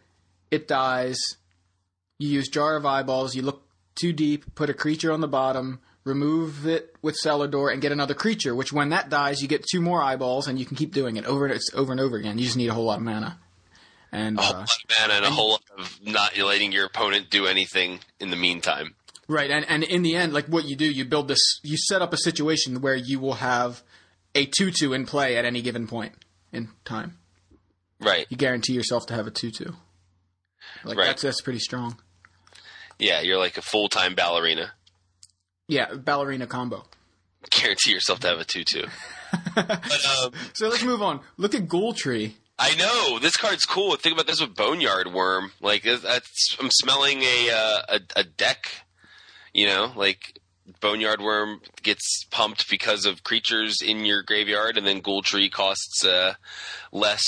it 0.50 0.68
dies. 0.68 1.18
You 2.18 2.28
use 2.28 2.48
jar 2.48 2.76
of 2.76 2.86
eyeballs. 2.86 3.34
You 3.34 3.42
look 3.42 3.62
too 3.94 4.12
deep, 4.12 4.54
put 4.54 4.70
a 4.70 4.74
creature 4.74 5.12
on 5.12 5.20
the 5.20 5.28
bottom, 5.28 5.80
remove 6.06 6.66
it 6.66 6.94
with 7.02 7.16
cellar 7.16 7.48
door, 7.48 7.68
and 7.70 7.82
get 7.82 7.92
another 7.92 8.14
creature. 8.14 8.54
Which 8.54 8.72
when 8.72 8.88
that 8.90 9.10
dies, 9.10 9.42
you 9.42 9.48
get 9.48 9.66
two 9.70 9.82
more 9.82 10.02
eyeballs, 10.02 10.46
and 10.48 10.58
you 10.58 10.64
can 10.64 10.76
keep 10.76 10.94
doing 10.94 11.16
it 11.16 11.26
over 11.26 11.44
and 11.44 11.54
it's 11.54 11.70
over 11.74 11.92
and 11.92 12.00
over 12.00 12.16
again. 12.16 12.38
You 12.38 12.44
just 12.44 12.56
need 12.56 12.68
a 12.68 12.74
whole 12.74 12.84
lot 12.86 12.98
of 12.98 13.04
mana. 13.04 13.38
And 14.12 14.38
A 14.38 14.42
whole 14.42 14.54
uh, 14.56 14.58
lot 14.60 14.68
of 14.70 14.98
mana 15.00 15.14
and 15.14 15.24
a 15.26 15.30
whole 15.30 15.50
lot 15.50 15.62
of 15.78 15.98
not 16.02 16.38
letting 16.38 16.72
your 16.72 16.86
opponent 16.86 17.28
do 17.28 17.46
anything 17.46 17.98
in 18.20 18.30
the 18.30 18.36
meantime. 18.36 18.94
Right, 19.28 19.50
and 19.50 19.64
and 19.68 19.82
in 19.82 20.02
the 20.02 20.14
end, 20.14 20.32
like 20.32 20.46
what 20.46 20.64
you 20.64 20.76
do, 20.76 20.86
you 20.86 21.04
build 21.04 21.26
this, 21.28 21.60
you 21.64 21.76
set 21.76 22.00
up 22.00 22.12
a 22.12 22.16
situation 22.16 22.80
where 22.80 22.94
you 22.94 23.18
will 23.18 23.34
have 23.34 23.82
a 24.34 24.46
two-two 24.46 24.92
in 24.92 25.04
play 25.04 25.36
at 25.36 25.44
any 25.44 25.60
given 25.60 25.86
point 25.88 26.12
in 26.52 26.68
time. 26.84 27.18
Right. 28.00 28.26
You 28.28 28.36
guarantee 28.36 28.74
yourself 28.74 29.06
to 29.06 29.14
have 29.14 29.26
a 29.26 29.30
two-two. 29.30 29.74
Like 30.84 30.96
Right. 30.96 31.06
that's 31.06 31.22
that's 31.22 31.40
pretty 31.40 31.58
strong. 31.58 31.98
Yeah, 32.98 33.20
you're 33.20 33.38
like 33.38 33.58
a 33.58 33.62
full 33.62 33.88
time 33.88 34.14
ballerina. 34.14 34.72
Yeah, 35.68 35.94
ballerina 35.94 36.46
combo. 36.46 36.84
Guarantee 37.50 37.92
yourself 37.92 38.20
to 38.20 38.28
have 38.28 38.38
a 38.38 38.44
two-two. 38.44 38.84
but 39.54 40.06
um, 40.22 40.32
So 40.52 40.68
let's 40.68 40.82
move 40.82 41.02
on. 41.02 41.20
Look 41.36 41.54
at 41.54 41.68
Ghoultree. 41.68 42.32
I 42.58 42.74
know 42.76 43.18
this 43.18 43.36
card's 43.36 43.66
cool. 43.66 43.94
Think 43.96 44.14
about 44.14 44.26
this 44.26 44.40
with 44.40 44.54
Boneyard 44.54 45.08
Wurm. 45.08 45.50
Like 45.60 45.86
I'm 45.86 46.70
smelling 46.70 47.22
a, 47.22 47.50
uh, 47.50 47.82
a 47.88 48.00
a 48.20 48.24
deck. 48.24 48.66
You 49.52 49.66
know, 49.66 49.92
like 49.94 50.40
Boneyard 50.80 51.20
Wurm 51.20 51.60
gets 51.82 52.24
pumped 52.30 52.68
because 52.70 53.04
of 53.04 53.24
creatures 53.24 53.76
in 53.84 54.04
your 54.04 54.22
graveyard, 54.22 54.78
and 54.78 54.86
then 54.86 55.02
Ghoultree 55.02 55.50
costs 55.50 56.04
uh, 56.04 56.34
less 56.92 57.22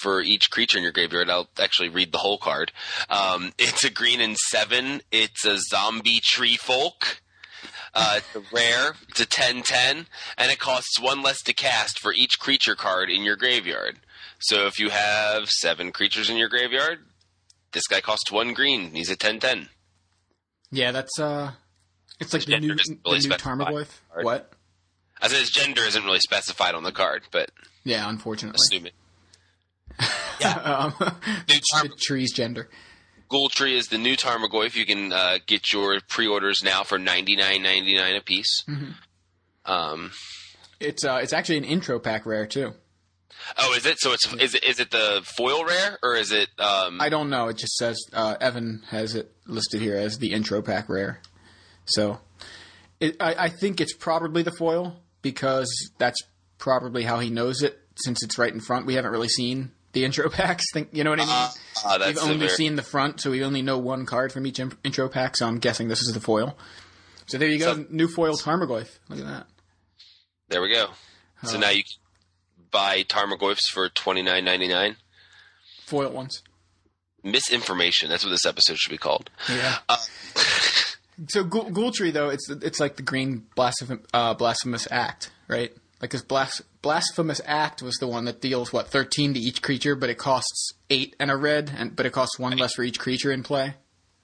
for 0.00 0.20
each 0.20 0.50
creature 0.50 0.78
in 0.78 0.84
your 0.84 0.92
graveyard. 0.92 1.28
I'll 1.28 1.48
actually 1.58 1.88
read 1.88 2.12
the 2.12 2.18
whole 2.18 2.38
card. 2.38 2.72
Um, 3.10 3.52
it's 3.58 3.84
a 3.84 3.90
green 3.90 4.20
and 4.20 4.36
seven. 4.36 5.02
It's 5.10 5.44
a 5.44 5.58
zombie 5.58 6.20
tree 6.22 6.56
folk. 6.56 7.20
Uh, 7.94 8.18
it's 8.18 8.36
a 8.36 8.54
rare. 8.54 8.94
It's 9.08 9.20
a 9.20 9.26
10-10, 9.26 10.06
and 10.36 10.50
it 10.50 10.58
costs 10.58 11.00
one 11.00 11.22
less 11.22 11.42
to 11.42 11.52
cast 11.52 11.98
for 12.00 12.12
each 12.12 12.38
creature 12.38 12.74
card 12.74 13.10
in 13.10 13.22
your 13.22 13.36
graveyard. 13.36 13.98
So 14.40 14.66
if 14.66 14.78
you 14.78 14.90
have 14.90 15.48
seven 15.48 15.90
creatures 15.92 16.30
in 16.30 16.36
your 16.36 16.48
graveyard, 16.48 17.00
this 17.72 17.86
guy 17.86 18.00
costs 18.00 18.30
one 18.30 18.52
green. 18.54 18.92
He's 18.94 19.10
a 19.10 19.16
10-10. 19.16 19.68
Yeah, 20.70 20.92
that's 20.92 21.18
uh, 21.18 21.52
it's 22.20 22.32
like 22.34 22.44
the 22.44 22.60
new 22.60 22.76
really 23.04 23.20
the 23.20 23.28
new. 23.28 23.34
Tarmogoyf. 23.36 23.88
What? 24.20 24.52
I 25.20 25.28
said 25.28 25.38
his 25.40 25.50
gender 25.50 25.82
isn't 25.82 26.04
really 26.04 26.20
specified 26.20 26.74
on 26.74 26.82
the 26.84 26.92
card, 26.92 27.22
but 27.32 27.50
Yeah, 27.84 28.08
unfortunately. 28.08 28.58
assume 28.70 28.86
it. 28.86 28.94
um, 30.64 30.94
New 31.48 31.58
Tar- 31.72 31.82
the 31.84 31.94
tree's 32.00 32.32
gender. 32.32 32.68
Ghoul 33.28 33.50
is 33.60 33.88
the 33.88 33.98
new 33.98 34.16
Tarmogoyf. 34.16 34.74
You 34.74 34.86
can 34.86 35.12
uh, 35.12 35.38
get 35.46 35.72
your 35.72 36.00
pre-orders 36.08 36.62
now 36.64 36.82
for 36.82 36.98
ninety 36.98 37.36
nine 37.36 37.62
ninety 37.62 37.96
nine 37.96 38.16
a 38.16 38.20
piece. 38.20 38.64
Um, 39.64 40.10
It's 40.80 41.04
uh, 41.04 41.20
it's 41.22 41.32
actually 41.32 41.58
an 41.58 41.64
intro 41.64 41.98
pack 41.98 42.24
rare 42.26 42.46
too. 42.46 42.72
oh, 43.58 43.74
is 43.74 43.84
it? 43.86 43.98
So 44.00 44.12
it's 44.12 44.32
is 44.34 44.54
it 44.54 44.64
is 44.64 44.80
it 44.80 44.90
the 44.90 45.22
foil 45.24 45.64
rare 45.64 45.98
or 46.02 46.14
is 46.16 46.32
it? 46.32 46.48
Um, 46.58 47.00
I 47.00 47.08
don't 47.08 47.30
know. 47.30 47.48
It 47.48 47.58
just 47.58 47.76
says 47.76 47.98
uh, 48.12 48.36
Evan 48.40 48.82
has 48.88 49.14
it 49.14 49.30
listed 49.46 49.80
here 49.80 49.96
as 49.96 50.18
the 50.18 50.32
intro 50.32 50.62
pack 50.62 50.88
rare. 50.88 51.20
So 51.84 52.20
it, 53.00 53.16
I, 53.20 53.34
I 53.46 53.48
think 53.48 53.80
it's 53.80 53.94
probably 53.94 54.42
the 54.42 54.52
foil 54.52 54.96
because 55.22 55.70
that's 55.98 56.22
probably 56.58 57.04
how 57.04 57.18
he 57.18 57.30
knows 57.30 57.62
it 57.62 57.78
since 57.96 58.22
it's 58.22 58.38
right 58.38 58.52
in 58.52 58.60
front. 58.60 58.86
We 58.86 58.94
haven't 58.94 59.10
really 59.12 59.28
seen 59.28 59.72
the 59.92 60.04
intro 60.04 60.28
packs. 60.30 60.64
Think 60.72 60.88
you 60.92 61.04
know 61.04 61.10
what 61.10 61.20
I 61.20 61.24
mean? 61.26 61.48
uh, 61.84 61.98
that's 61.98 62.14
We've 62.14 62.18
only 62.30 62.36
very- 62.46 62.50
seen 62.50 62.76
the 62.76 62.82
front, 62.82 63.20
so 63.20 63.30
we 63.30 63.42
only 63.44 63.62
know 63.62 63.78
one 63.78 64.06
card 64.06 64.32
from 64.32 64.46
each 64.46 64.58
in- 64.58 64.76
intro 64.84 65.08
pack. 65.08 65.36
So 65.36 65.46
I'm 65.46 65.58
guessing 65.58 65.88
this 65.88 66.02
is 66.02 66.12
the 66.12 66.20
foil. 66.20 66.56
So 67.26 67.38
there 67.38 67.48
you 67.48 67.58
go, 67.58 67.74
So- 67.74 67.86
new 67.90 68.08
foil 68.08 68.36
Tarmogoyf. 68.36 68.98
Look 69.08 69.18
at 69.20 69.26
that. 69.26 69.46
There 70.48 70.62
we 70.62 70.72
go. 70.72 70.90
So 71.44 71.56
Uh, 71.56 71.60
now 71.60 71.70
you 71.70 71.82
can 71.84 72.64
buy 72.70 73.02
Tarmogoyfs 73.04 73.68
for 73.72 73.88
twenty 73.88 74.22
nine 74.22 74.44
ninety 74.44 74.68
nine. 74.68 74.96
Foil 75.86 76.10
ones. 76.10 76.42
Misinformation. 77.22 78.08
That's 78.08 78.24
what 78.24 78.30
this 78.30 78.46
episode 78.46 78.78
should 78.78 78.90
be 78.90 78.98
called. 78.98 79.30
Yeah. 79.48 79.78
Uh, 79.88 79.96
So 81.28 81.42
Ghoul, 81.42 81.68
Ghoultree 81.72 82.12
though, 82.12 82.28
it's 82.28 82.48
it's 82.48 82.78
like 82.78 82.94
the 82.94 83.02
green 83.02 83.44
blasphemous, 83.56 84.06
uh, 84.14 84.34
blasphemous 84.34 84.86
act, 84.88 85.32
right? 85.48 85.72
Like 86.00 86.10
this 86.10 86.22
blas- 86.22 86.62
blasphemous 86.80 87.40
act 87.44 87.82
was 87.82 87.96
the 87.96 88.06
one 88.06 88.24
that 88.26 88.40
deals 88.40 88.72
what 88.72 88.88
thirteen 88.88 89.34
to 89.34 89.40
each 89.40 89.62
creature, 89.62 89.96
but 89.96 90.10
it 90.10 90.18
costs 90.18 90.72
eight 90.90 91.16
and 91.18 91.30
a 91.30 91.36
red, 91.36 91.72
and 91.76 91.96
but 91.96 92.06
it 92.06 92.12
costs 92.12 92.38
one 92.38 92.56
less 92.56 92.74
for 92.74 92.82
each 92.84 92.98
creature 93.00 93.32
in 93.32 93.42
play. 93.42 93.74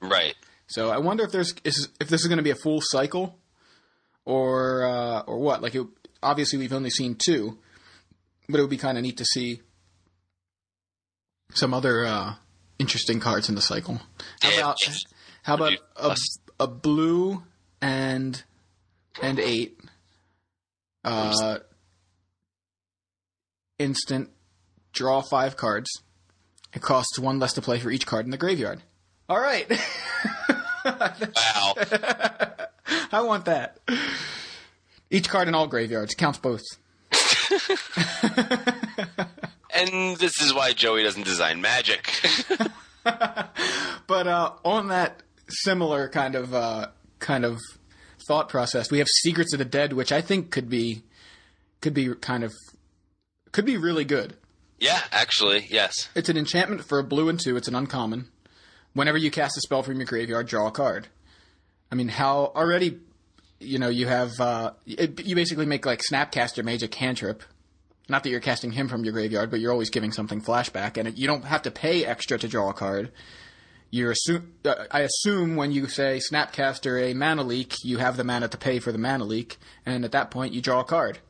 Right. 0.01 0.35
So 0.67 0.91
I 0.91 0.99
wonder 0.99 1.25
if 1.25 1.33
there's 1.33 1.55
is, 1.65 1.89
if 2.01 2.09
this 2.09 2.21
is 2.23 2.29
going 2.29 2.39
to 2.39 2.45
be 2.45 2.51
a 2.51 2.55
full 2.57 2.81
cycle, 2.81 3.39
or 4.25 4.87
uh, 4.87 5.21
or 5.21 5.39
what. 5.39 5.63
Like 5.63 5.75
it, 5.75 5.87
obviously 6.23 6.59
we've 6.59 6.73
only 6.73 6.91
seen 6.91 7.17
two, 7.17 7.59
but 8.49 8.59
it 8.59 8.63
would 8.63 8.71
be 8.71 8.77
kind 8.77 8.97
of 8.97 9.03
neat 9.03 9.17
to 9.17 9.25
see 9.25 9.61
some 11.55 11.75
other 11.75 12.05
uh, 12.05 12.35
interesting 12.79 13.21
cards 13.21 13.49
in 13.49 13.57
the 13.57 13.61
cycle. 13.63 14.01
How 14.43 14.51
Yeah, 14.51 14.59
about 14.61 14.77
how 15.43 15.55
about 15.55 15.73
a, 15.97 16.17
a 16.61 16.67
blue 16.69 17.43
and 17.81 18.43
and 19.21 19.39
eight 19.39 19.79
uh, 21.05 21.59
instant 23.79 24.31
draw 24.93 25.21
five 25.23 25.57
cards. 25.57 25.91
It 26.73 26.83
costs 26.83 27.19
one 27.19 27.39
less 27.39 27.53
to 27.55 27.63
play 27.63 27.79
for 27.79 27.91
each 27.91 28.07
card 28.07 28.25
in 28.25 28.31
the 28.31 28.37
graveyard. 28.37 28.83
All 29.29 29.41
right. 29.41 29.71
Wow. 30.85 31.75
I 33.13 33.23
want 33.23 33.47
that. 33.47 33.79
Each 35.11 35.29
card 35.29 35.49
in 35.49 35.55
all 35.55 35.67
graveyards 35.67 36.15
counts 36.15 36.39
both. 36.39 36.63
and 39.71 40.17
this 40.19 40.41
is 40.43 40.53
why 40.53 40.73
Joey 40.75 41.03
doesn't 41.03 41.25
design 41.25 41.61
magic. 41.61 42.11
But 44.07 44.27
uh, 44.27 44.53
on 44.65 44.89
that 44.89 45.23
similar 45.49 46.09
kind 46.09 46.35
of 46.35 46.55
uh, 46.55 46.89
kind 47.19 47.45
of 47.45 47.61
thought 48.27 48.49
process, 48.49 48.91
we 48.91 48.99
have 48.99 49.09
Secrets 49.09 49.53
of 49.53 49.59
the 49.59 49.65
Dead, 49.65 49.93
which 49.93 50.13
I 50.13 50.21
think 50.21 50.51
could 50.51 50.69
be 50.69 51.03
could 51.81 51.95
be 51.95 52.15
kind 52.15 52.45
of 52.45 52.53
could 53.53 53.65
be 53.65 53.77
really 53.77 54.05
good. 54.05 54.37
yeah, 54.81 55.01
actually, 55.13 55.67
yes. 55.71 56.09
It's 56.15 56.29
an 56.29 56.37
enchantment 56.37 56.85
for 56.85 56.99
a 56.99 57.05
blue 57.05 57.29
and 57.29 57.39
two. 57.39 57.57
It's 57.57 57.69
an 57.69 57.75
uncommon. 57.75 58.29
Whenever 58.95 59.19
you 59.19 59.31
cast 59.31 59.57
a 59.57 59.61
spell 59.61 59.83
from 59.83 59.97
your 59.97 60.07
graveyard, 60.07 60.47
draw 60.47 60.69
a 60.69 60.71
card. 60.71 61.09
I 61.91 61.95
mean, 61.95 62.09
how 62.09 62.53
already, 62.55 62.99
you 63.61 63.79
know, 63.79 63.89
you 63.89 64.07
have 64.07 64.33
uh, 64.41 64.73
it, 64.87 65.25
you 65.25 65.35
basically 65.35 65.67
make 65.67 65.87
like 65.87 66.01
Snapcaster 66.11 66.65
Mage 66.65 66.83
a 66.83 66.89
cantrip. 66.89 67.43
Not 68.09 68.23
that 68.23 68.31
you're 68.31 68.41
casting 68.41 68.73
him 68.73 68.89
from 68.89 69.05
your 69.05 69.15
graveyard, 69.15 69.51
but 69.51 69.61
you're 69.61 69.73
always 69.73 69.89
giving 69.91 70.13
something 70.13 70.43
flashback, 70.43 70.99
and 70.99 71.09
it, 71.09 71.17
you 71.17 71.27
don't 71.27 71.45
have 71.45 71.63
to 71.63 71.71
pay 71.71 72.05
extra 72.05 72.39
to 72.39 72.49
draw 72.49 72.69
a 72.69 72.75
card. 72.75 73.11
You're 73.95 74.11
assume, 74.11 74.55
uh, 74.65 74.87
I 74.91 75.03
assume 75.03 75.55
when 75.55 75.71
you 75.71 75.87
say 75.87 76.19
Snapcaster 76.33 77.01
a 77.01 77.15
mana 77.15 77.45
leak, 77.45 77.77
you 77.85 77.99
have 77.99 78.17
the 78.17 78.25
mana 78.25 78.49
to 78.49 78.59
pay 78.59 78.81
for 78.81 78.91
the 78.91 78.99
mana 78.99 79.23
leak, 79.23 79.57
and 79.87 80.05
at 80.05 80.11
that 80.11 80.33
point 80.33 80.53
you 80.53 80.61
draw 80.61 80.81
a 80.81 80.85
card 80.85 81.21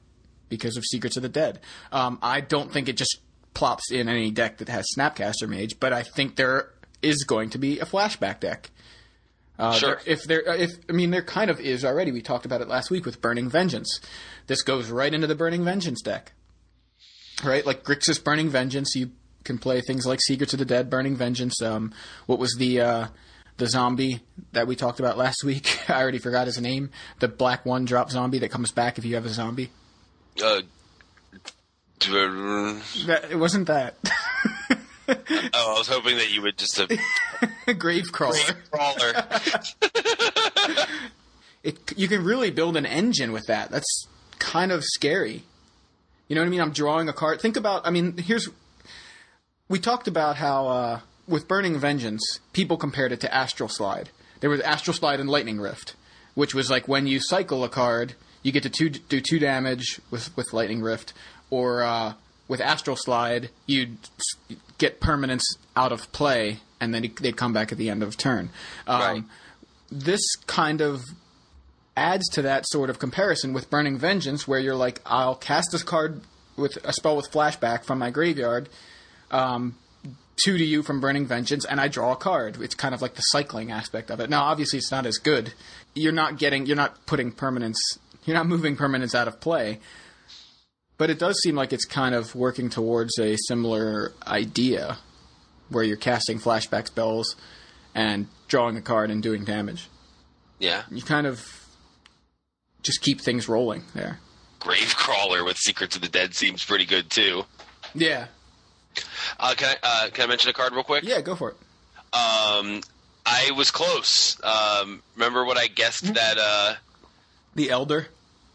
because 0.49 0.79
of 0.79 0.85
Secrets 0.87 1.19
of 1.19 1.23
the 1.23 1.29
Dead. 1.29 1.61
Um, 1.93 2.19
I 2.23 2.41
don't 2.41 2.73
think 2.73 2.89
it 2.89 2.97
just 2.97 3.19
plops 3.53 3.91
in 3.93 4.09
any 4.09 4.31
deck 4.31 4.57
that 4.59 4.71
has 4.71 4.87
Snapcaster 4.97 5.47
Mage, 5.47 5.79
but 5.79 5.93
I 5.93 6.05
think 6.05 6.37
there 6.37 6.71
is 7.03 7.25
going 7.25 7.51
to 7.51 7.59
be 7.59 7.81
a 7.81 7.85
flashback 7.85 8.41
deck. 8.41 8.71
Uh, 9.59 9.73
Sure. 9.75 9.89
there- 9.97 10.01
if 10.15 10.25
there, 10.25 10.41
if 10.55 10.71
I 10.89 10.93
mean, 10.93 11.11
there 11.11 11.23
kind 11.23 11.51
of 11.51 11.61
is 11.61 11.85
already. 11.85 12.13
We 12.13 12.23
talked 12.23 12.47
about 12.47 12.63
it 12.63 12.69
last 12.69 12.91
week 12.91 13.05
with 13.05 13.21
Burning 13.21 13.51
Vengeance. 13.51 14.01
This 14.47 14.63
goes 14.63 14.89
right 14.89 15.13
into 15.13 15.27
the 15.27 15.35
Burning 15.35 15.65
Vengeance 15.67 16.01
deck, 16.01 16.33
right? 17.45 17.67
Like 17.67 17.85
Grixis 17.85 18.25
Burning 18.25 18.49
Vengeance. 18.49 18.95
You 18.95 19.11
can 19.45 19.59
play 19.59 19.81
things 19.81 20.07
like 20.07 20.21
Secrets 20.23 20.53
of 20.53 20.59
the 20.59 20.65
Dead, 20.65 20.91
Burning 20.91 21.17
Vengeance. 21.17 21.61
Um, 21.63 21.93
what 22.27 22.39
was 22.39 22.55
the 22.59 22.81
uh, 22.81 23.07
the 23.59 23.69
zombie 23.69 24.21
that 24.53 24.67
we 24.67 24.75
talked 24.77 24.99
about 25.01 25.17
last 25.19 25.45
week? 25.45 25.79
I 25.89 26.01
already 26.01 26.19
forgot 26.19 26.47
his 26.47 26.61
name. 26.61 26.91
The 27.21 27.29
black 27.29 27.65
one 27.65 27.85
drop 27.85 28.11
zombie 28.11 28.39
that 28.41 28.51
comes 28.51 28.73
back 28.73 28.99
if 28.99 29.05
you 29.05 29.15
have 29.15 29.27
a 29.27 29.31
zombie. 29.31 29.71
Uh, 30.43 30.63
That, 33.07 33.31
it 33.31 33.37
wasn't 33.37 33.67
that. 33.69 33.97
Oh, 35.07 35.75
I 35.75 35.79
was 35.79 35.87
hoping 35.87 36.17
that 36.17 36.33
you 36.33 36.41
would 36.41 36.57
just 36.57 36.79
have 36.79 36.89
Gravecrawler. 37.67 38.57
it 41.63 41.93
you 41.95 42.09
can 42.09 42.25
really 42.25 42.51
build 42.51 42.75
an 42.79 42.87
engine 42.87 43.31
with 43.31 43.47
that. 43.49 43.71
That's 43.71 44.07
kind 44.39 44.73
of 44.73 44.83
scary. 44.83 45.43
You 46.29 46.35
know 46.35 46.41
what 46.41 46.47
I 46.47 46.51
mean? 46.51 46.61
I'm 46.63 46.73
drawing 46.73 47.11
a 47.11 47.13
card. 47.13 47.43
Think 47.43 47.59
about. 47.59 47.87
I 47.87 47.91
mean, 47.91 48.17
here's. 48.17 48.49
We 49.69 49.79
talked 49.79 50.07
about 50.09 50.37
how 50.37 50.69
uh, 50.69 51.01
with 51.27 51.49
Burning 51.49 51.79
Vengeance, 51.79 52.41
people 52.53 52.77
compared 52.77 53.13
it 53.13 53.21
to 53.21 53.35
Astral 53.35 53.69
Slide. 53.69 54.11
There 54.41 54.51
was 54.51 54.61
Astral 54.61 54.95
Slide 54.95 55.21
and 55.21 55.31
Lightning 55.31 55.59
Rift, 55.59 55.95
which 56.35 56.55
was 56.55 56.71
like 56.71 56.87
when 56.87 57.07
you 57.07 57.19
cycle 57.21 57.65
a 57.65 57.69
card, 57.71 58.15
you 58.43 58.53
get 58.53 58.63
to 58.65 58.71
two, 58.71 58.91
do 58.91 59.21
two 59.21 59.39
damage 59.39 60.01
with 60.11 60.37
with 60.37 60.53
Lightning 60.53 60.83
Rift, 60.83 61.15
or 61.49 61.83
uh, 61.83 62.13
with 62.47 62.61
Astral 62.61 62.97
Slide, 62.97 63.49
you'd 63.65 63.97
get 64.77 65.01
permanents 65.01 65.45
out 65.75 65.93
of 65.93 66.13
play, 66.13 66.59
and 66.79 66.93
then 66.93 67.11
they'd 67.21 67.37
come 67.37 67.55
back 67.55 67.73
at 67.73 67.79
the 67.79 67.89
end 67.89 68.03
of 68.03 68.17
turn. 68.19 68.51
Um, 68.87 69.01
Right. 69.01 69.25
This 69.91 70.21
kind 70.47 70.81
of 70.81 71.05
adds 71.97 72.29
to 72.31 72.43
that 72.43 72.67
sort 72.69 72.91
of 72.91 72.99
comparison 72.99 73.53
with 73.53 73.71
Burning 73.71 73.97
Vengeance, 73.97 74.47
where 74.49 74.59
you're 74.59 74.75
like, 74.75 75.01
I'll 75.07 75.37
cast 75.37 75.71
this 75.73 75.83
card 75.85 76.21
with 76.57 76.77
a 76.85 76.93
spell 76.93 77.17
with 77.17 77.31
flashback 77.31 77.85
from 77.85 77.99
my 77.99 78.11
graveyard, 78.11 78.69
um, 79.35 79.77
two 80.43 80.57
to 80.59 80.65
you 80.65 80.83
from 80.83 81.01
Burning 81.01 81.27
Vengeance, 81.27 81.65
and 81.65 81.81
I 81.81 81.89
draw 81.89 82.13
a 82.13 82.17
card. 82.17 82.61
It's 82.63 82.75
kind 82.75 82.95
of 82.95 83.03
like 83.03 83.15
the 83.15 83.23
cycling 83.23 83.71
aspect 83.71 84.11
of 84.11 84.21
it. 84.21 84.31
Now, 84.31 84.45
obviously, 84.45 84.79
it's 84.79 84.91
not 84.91 85.07
as 85.07 85.19
good. 85.19 85.53
You're 85.95 86.13
not 86.13 86.39
getting, 86.39 86.67
you're 86.67 86.77
not 86.77 87.05
putting 87.07 87.33
permanence, 87.33 87.79
you're 88.25 88.37
not 88.37 88.47
moving 88.47 88.77
permanents 88.77 89.15
out 89.15 89.29
of 89.29 89.41
play. 89.41 89.81
But 90.97 91.11
it 91.11 91.19
does 91.19 91.41
seem 91.43 91.57
like 91.57 91.73
it's 91.73 91.85
kind 91.85 92.15
of 92.15 92.35
working 92.37 92.71
towards 92.71 93.19
a 93.19 93.37
similar 93.49 94.13
idea, 94.27 94.99
where 95.69 95.83
you're 95.85 95.97
casting 95.97 96.39
flashback 96.39 96.87
spells 96.87 97.35
and 97.95 98.29
drawing 98.49 98.77
a 98.77 98.83
card 98.83 99.11
and 99.11 99.23
doing 99.23 99.45
damage 99.45 99.89
Yeah. 100.61 100.83
you 100.91 101.03
kind 101.03 101.27
of 101.27 101.67
just 102.83 103.01
keep 103.01 103.21
things 103.21 103.49
rolling 103.49 103.83
there. 103.95 104.21
Gravecrawler 104.61 105.45
with 105.45 105.57
Secrets 105.57 105.97
of 105.97 106.03
the 106.03 106.09
Dead 106.09 106.35
seems 106.35 106.65
pretty 106.65 106.85
good 106.85 107.11
too. 107.11 107.45
Yeah. 107.95 108.27
Uh, 109.39 109.55
can 109.57 109.77
I 109.83 109.87
uh, 110.07 110.11
can 110.11 110.25
I 110.25 110.27
mention 110.29 110.51
a 110.51 110.53
card 110.53 110.73
real 110.73 110.85
quick? 110.85 111.05
Yeah, 111.05 111.21
go 111.21 111.35
for 111.35 111.51
it. 111.51 111.57
Um, 112.13 112.81
I 113.27 113.51
was 113.57 113.71
close. 113.71 114.39
Um, 114.45 115.03
remember 115.17 115.45
what 115.45 115.57
I 115.57 115.67
guessed 115.67 116.13
that 116.15 116.39
uh, 116.39 116.75
The 117.55 117.71
Elder. 117.71 118.09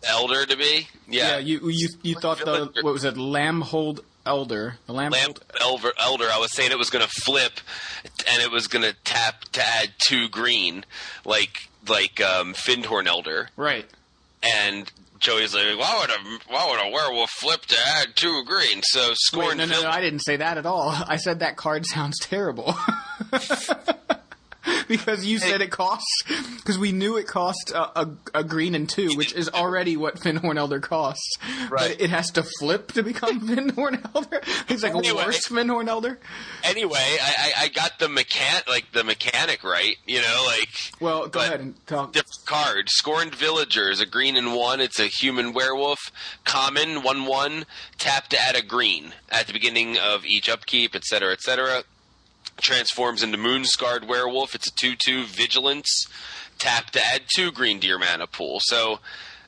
elder 0.07 0.45
to 0.45 0.55
be? 0.57 0.87
Yeah, 1.07 1.31
Yeah, 1.31 1.37
you 1.39 1.69
you 1.69 1.89
you 2.03 2.15
thought 2.15 2.39
the 2.39 2.69
what 2.81 2.93
was 2.93 3.03
it? 3.03 3.15
Lambholt 3.15 3.99
Elder. 4.25 4.75
The 4.85 4.93
Lamp 4.93 5.15
Lambholt. 5.15 5.41
elder, 5.59 5.91
elder. 5.97 6.25
I 6.31 6.37
was 6.39 6.53
saying 6.53 6.71
it 6.71 6.77
was 6.77 6.89
going 6.89 7.03
to 7.05 7.11
flip, 7.11 7.53
and 8.31 8.41
it 8.41 8.51
was 8.51 8.67
going 8.67 8.83
to 8.83 8.93
tap 9.03 9.45
to 9.53 9.61
add 9.65 9.89
two 9.97 10.29
green, 10.29 10.85
like 11.25 11.69
like 11.87 12.21
um, 12.21 12.53
Findhorn 12.53 13.07
Elder. 13.07 13.49
Right. 13.57 13.85
And 14.43 14.89
Joey's 15.19 15.53
like, 15.53 15.77
why 15.77 15.97
would 15.99 16.09
a 16.09 16.39
why 16.51 16.69
would 16.69 16.87
a 16.87 16.91
werewolf 16.91 17.29
flip 17.31 17.65
to 17.67 17.77
add 17.97 18.15
two 18.15 18.43
green? 18.45 18.81
So 18.83 19.09
Wait, 19.09 19.17
scorn 19.17 19.57
no, 19.57 19.65
no, 19.65 19.83
no, 19.83 19.89
I 19.89 20.01
didn't 20.01 20.19
say 20.19 20.37
that 20.37 20.57
at 20.57 20.65
all. 20.65 20.89
I 21.07 21.17
said 21.17 21.39
that 21.39 21.57
card 21.57 21.85
sounds 21.85 22.17
terrible. 22.19 22.75
because 24.89 25.25
you 25.25 25.39
said 25.39 25.61
it 25.61 25.71
costs, 25.71 26.23
because 26.57 26.77
we 26.77 26.91
knew 26.91 27.15
it 27.15 27.25
cost 27.27 27.71
a, 27.73 28.01
a, 28.01 28.09
a 28.33 28.43
green 28.43 28.75
and 28.75 28.89
two, 28.89 29.15
which 29.15 29.31
is 29.33 29.47
already 29.47 29.95
what 29.95 30.19
Findhorn 30.19 30.57
Elder 30.57 30.81
costs. 30.81 31.37
Right. 31.69 31.91
But 31.97 32.01
it 32.01 32.09
has 32.09 32.31
to 32.31 32.43
flip 32.59 32.91
to 32.93 33.03
become 33.03 33.39
Findhorn 33.47 34.03
Elder. 34.13 34.41
It's 34.67 34.83
like 34.83 34.93
Anyway. 34.93 35.21
a 35.23 35.25
worse 35.27 35.47
Findhorn 35.47 35.87
Elder. 35.87 36.19
anyway, 36.65 36.97
I, 37.21 37.53
I, 37.57 37.63
I 37.63 37.67
got 37.69 37.99
the 37.99 38.07
mechan 38.07 38.67
like 38.67 38.91
the 38.91 39.03
mechanic 39.05 39.63
right. 39.63 39.95
You 40.05 40.21
know, 40.21 40.43
like 40.47 40.69
Well, 40.99 41.27
go 41.27 41.39
ahead 41.39 41.61
and 41.61 41.75
talk. 41.87 42.11
different 42.11 42.45
card. 42.45 42.89
Scorned 42.89 43.33
Villager 43.35 43.89
is 43.89 44.01
a 44.01 44.05
green 44.05 44.35
and 44.35 44.53
one. 44.55 44.81
It's 44.81 44.99
a 44.99 45.05
human 45.07 45.53
werewolf. 45.53 45.99
Common 46.43 47.03
one 47.03 47.25
one. 47.25 47.65
Tap 47.99 48.27
to 48.29 48.39
add 48.41 48.55
a 48.55 48.61
green 48.63 49.13
at 49.29 49.47
the 49.47 49.53
beginning 49.53 49.97
of 49.97 50.25
each 50.25 50.49
upkeep, 50.49 50.95
etc., 50.95 51.31
etc. 51.33 51.83
Transforms 52.61 53.23
into 53.23 53.37
Moonscarred 53.37 54.07
Werewolf. 54.07 54.55
It's 54.55 54.67
a 54.67 54.75
two 54.75 54.95
two 54.95 55.25
vigilance. 55.25 56.05
Tap 56.57 56.91
to 56.91 57.05
add 57.05 57.21
two 57.35 57.51
green 57.51 57.79
Deer 57.79 57.97
mana 57.97 58.27
pool. 58.27 58.59
So 58.61 58.99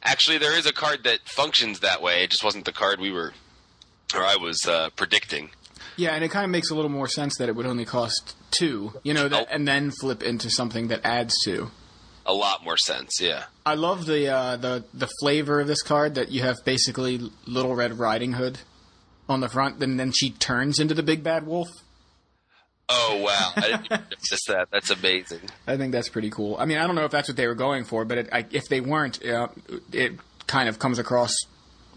actually, 0.03 0.37
there 0.37 0.57
is 0.57 0.65
a 0.65 0.73
card 0.73 1.03
that 1.03 1.19
functions 1.25 1.79
that 1.81 2.01
way. 2.01 2.23
It 2.23 2.31
just 2.31 2.43
wasn't 2.43 2.65
the 2.65 2.71
card 2.71 2.99
we 2.99 3.11
were, 3.11 3.33
or 4.15 4.21
I 4.23 4.37
was 4.37 4.65
uh, 4.67 4.89
predicting. 4.95 5.49
Yeah, 5.97 6.11
and 6.15 6.23
it 6.23 6.31
kind 6.31 6.45
of 6.45 6.51
makes 6.51 6.69
a 6.71 6.75
little 6.75 6.89
more 6.89 7.07
sense 7.07 7.37
that 7.37 7.49
it 7.49 7.55
would 7.55 7.65
only 7.65 7.83
cost 7.85 8.35
two, 8.49 8.93
you 9.03 9.13
know, 9.13 9.27
that, 9.27 9.47
Oh. 9.49 9.53
and 9.53 9.67
then 9.67 9.91
flip 9.91 10.23
into 10.23 10.49
something 10.49 10.87
that 10.87 11.01
adds 11.03 11.33
two. 11.43 11.69
A 12.25 12.33
lot 12.33 12.63
more 12.63 12.77
sense, 12.77 13.19
yeah. 13.19 13.45
I 13.65 13.73
love 13.75 14.05
the 14.05 14.29
uh, 14.29 14.55
the 14.55 14.85
the 14.93 15.09
flavor 15.19 15.59
of 15.59 15.67
this 15.67 15.81
card 15.81 16.15
that 16.15 16.31
you 16.31 16.43
have 16.43 16.57
basically 16.63 17.29
Little 17.45 17.75
Red 17.75 17.99
Riding 17.99 18.33
Hood 18.33 18.59
on 19.27 19.41
the 19.41 19.49
front, 19.49 19.83
and 19.83 19.99
then 19.99 20.11
she 20.13 20.29
turns 20.29 20.79
into 20.79 20.93
the 20.93 21.03
big 21.03 21.23
bad 21.23 21.45
wolf. 21.45 21.67
Oh 22.93 23.21
wow, 23.23 23.53
I 23.55 23.77
didn't 23.77 23.89
notice 23.89 24.45
that. 24.47 24.67
That's 24.71 24.89
amazing. 24.89 25.41
I 25.65 25.77
think 25.77 25.93
that's 25.93 26.09
pretty 26.09 26.29
cool. 26.29 26.57
I 26.59 26.65
mean, 26.65 26.77
I 26.77 26.85
don't 26.85 26.95
know 26.95 27.05
if 27.05 27.11
that's 27.11 27.29
what 27.29 27.37
they 27.37 27.47
were 27.47 27.55
going 27.55 27.85
for, 27.85 28.03
but 28.03 28.17
it, 28.17 28.29
I, 28.31 28.45
if 28.51 28.67
they 28.69 28.81
weren't, 28.81 29.25
uh, 29.25 29.47
it 29.93 30.13
kind 30.47 30.67
of 30.67 30.77
comes 30.77 30.99
across 30.99 31.33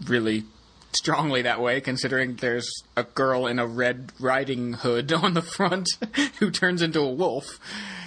really 0.05 0.45
strongly 0.93 1.41
that 1.41 1.59
way, 1.59 1.81
considering 1.81 2.35
there's 2.35 2.69
a 2.95 3.03
girl 3.03 3.45
in 3.45 3.59
a 3.59 3.67
red 3.67 4.13
riding 4.19 4.73
hood 4.73 5.11
on 5.23 5.33
the 5.33 5.41
front 5.41 5.89
who 6.39 6.49
turns 6.49 6.81
into 6.81 7.01
a 7.01 7.11
wolf. 7.11 7.59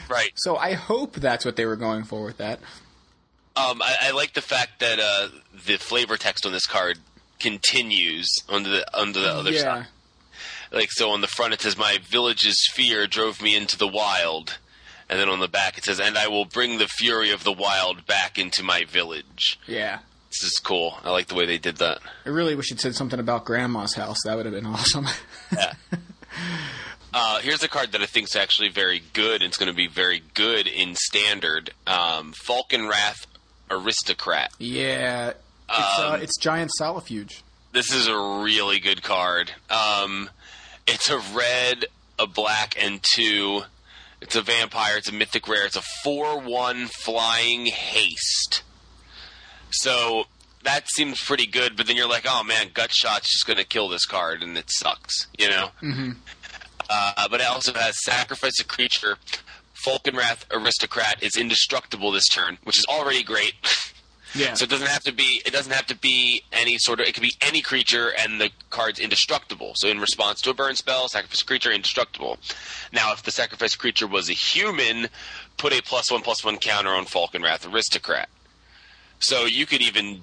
Right. 0.09 0.32
So 0.36 0.57
I 0.57 0.72
hope 0.72 1.14
that's 1.14 1.45
what 1.45 1.57
they 1.57 1.66
were 1.66 1.76
going 1.76 2.05
for 2.05 2.24
with 2.24 2.39
that. 2.39 2.61
Um, 3.57 3.82
I, 3.82 3.97
I 4.03 4.11
like 4.12 4.32
the 4.32 4.41
fact 4.41 4.80
that 4.80 4.99
uh, 5.01 5.28
the 5.66 5.76
flavor 5.76 6.16
text 6.16 6.47
on 6.47 6.53
this 6.53 6.66
card 6.66 6.99
continues 7.39 8.28
under 8.49 8.70
the 8.70 8.99
under 8.99 9.20
the 9.20 9.28
other 9.28 9.51
yeah. 9.51 9.61
side. 9.61 9.86
Like 10.73 10.91
so, 10.93 11.11
on 11.11 11.21
the 11.21 11.27
front 11.27 11.55
it 11.55 11.61
says, 11.61 11.77
"My 11.77 11.99
village's 12.03 12.59
fear 12.75 13.07
drove 13.07 13.41
me 13.43 13.57
into 13.57 13.77
the 13.79 13.89
wild," 13.89 14.59
and 15.09 15.19
then 15.19 15.29
on 15.29 15.41
the 15.41 15.49
back 15.49 15.79
it 15.79 15.85
says, 15.85 15.99
"And 16.01 16.16
I 16.19 16.29
will 16.29 16.45
bring 16.45 16.79
the 16.79 16.89
fury 16.89 17.31
of 17.31 17.45
the 17.45 17.53
wild 17.53 18.07
back 18.07 18.39
into 18.39 18.62
my 18.62 18.85
village." 18.85 19.59
Yeah. 19.66 20.01
This 20.31 20.43
is 20.53 20.61
cool. 20.62 20.99
I 21.05 21.11
like 21.11 21.29
the 21.29 21.35
way 21.35 21.47
they 21.47 21.57
did 21.57 21.77
that. 21.79 22.01
I 22.27 22.29
really 22.29 22.55
wish 22.55 22.71
it 22.71 22.81
said 22.81 22.95
something 22.95 23.19
about 23.19 23.47
grandma's 23.47 23.95
house. 23.95 24.19
That 24.25 24.37
would 24.37 24.45
have 24.45 24.55
been 24.55 24.66
awesome. 24.66 25.07
Uh, 27.14 27.39
here's 27.41 27.62
a 27.62 27.69
card 27.69 27.93
that 27.93 28.03
I 28.03 28.07
think 28.07 28.27
is 28.29 28.37
actually 28.37 28.69
very 28.69 29.03
good, 29.14 29.37
and 29.37 29.45
it's 29.45 29.57
going 29.57 29.71
to 29.71 29.75
be 29.77 29.89
very 29.89 30.23
good 30.35 30.66
in 30.66 30.95
standard. 30.95 31.71
Um, 31.87 32.35
Falkenrath 32.47 33.27
Aristocrat. 33.71 34.53
yeah. 34.59 35.31
It's, 35.71 35.99
uh, 35.99 36.11
Um, 36.14 36.23
it's 36.23 36.39
giant 36.39 36.71
Solifuge. 36.77 37.43
This 37.73 37.93
is 37.93 38.09
a 38.09 38.16
really 38.43 38.79
good 38.79 39.03
card. 39.03 39.53
Um, 39.71 40.31
it's 40.89 41.11
a 41.11 41.18
red, 41.18 41.84
a 42.18 42.26
black, 42.26 42.74
and 42.82 43.01
two. 43.03 43.62
It's 44.20 44.34
a 44.34 44.43
vampire. 44.43 44.97
It's 44.97 45.09
a 45.09 45.14
mythic 45.14 45.47
rare. 45.47 45.66
It's 45.66 45.76
a 45.76 45.82
four-one 46.03 46.86
flying 46.86 47.66
haste. 47.66 48.62
So 49.70 50.24
that 50.64 50.91
seems 50.91 51.22
pretty 51.22 51.47
good. 51.47 51.76
But 51.76 51.86
then 51.86 51.97
you're 51.97 52.09
like, 52.09 52.26
oh 52.26 52.43
man, 52.43 52.70
gut 52.74 52.91
shot's 52.93 53.32
just 53.32 53.47
going 53.47 53.59
to 53.59 53.64
kill 53.64 53.89
this 53.89 54.07
card, 54.07 54.43
and 54.43 54.57
it 54.57 54.70
sucks. 54.70 55.28
You 55.39 55.51
know. 55.51 55.68
Mm-hmm. 55.82 56.11
Uh, 56.91 57.28
but 57.28 57.41
it 57.41 57.47
also 57.47 57.72
has 57.74 58.03
sacrifice 58.03 58.59
a 58.61 58.64
creature. 58.64 59.18
Falkenrath 59.86 60.45
Aristocrat 60.51 61.22
is 61.22 61.36
indestructible 61.36 62.11
this 62.11 62.26
turn, 62.28 62.59
which 62.64 62.78
is 62.78 62.86
already 62.89 63.22
great. 63.22 63.55
Yeah. 64.35 64.55
So 64.55 64.64
it 64.64 64.70
doesn't 64.70 64.89
have 64.89 65.03
to 65.05 65.12
be 65.12 65.43
it 65.47 65.53
doesn't 65.53 65.72
have 65.72 65.87
to 65.87 65.97
be 65.97 66.43
any 66.53 66.76
sort 66.79 67.01
of 67.01 67.07
it 67.07 67.14
could 67.14 67.22
be 67.22 67.35
any 67.41 67.62
creature 67.62 68.12
and 68.18 68.41
the 68.41 68.51
card's 68.70 68.99
indestructible. 68.99 69.72
So 69.76 69.89
in 69.89 69.99
response 69.99 70.41
to 70.43 70.51
a 70.51 70.55
burn 70.55 70.76
spell, 70.76 71.09
sacrifice 71.09 71.43
creature 71.43 71.70
indestructible. 71.70 72.39
Now 72.93 73.12
if 73.12 73.22
the 73.22 73.31
sacrifice 73.31 73.74
creature 73.74 74.07
was 74.07 74.29
a 74.29 74.35
human, 74.35 75.09
put 75.57 75.72
a 75.72 75.83
plus 75.83 76.11
one 76.11 76.22
plus 76.22 76.45
one 76.45 76.59
counter 76.59 76.91
on 76.91 77.07
Falkenrath 77.07 77.70
Aristocrat. 77.70 78.29
So 79.18 79.47
you 79.47 79.66
could 79.66 79.83
even 79.83 80.22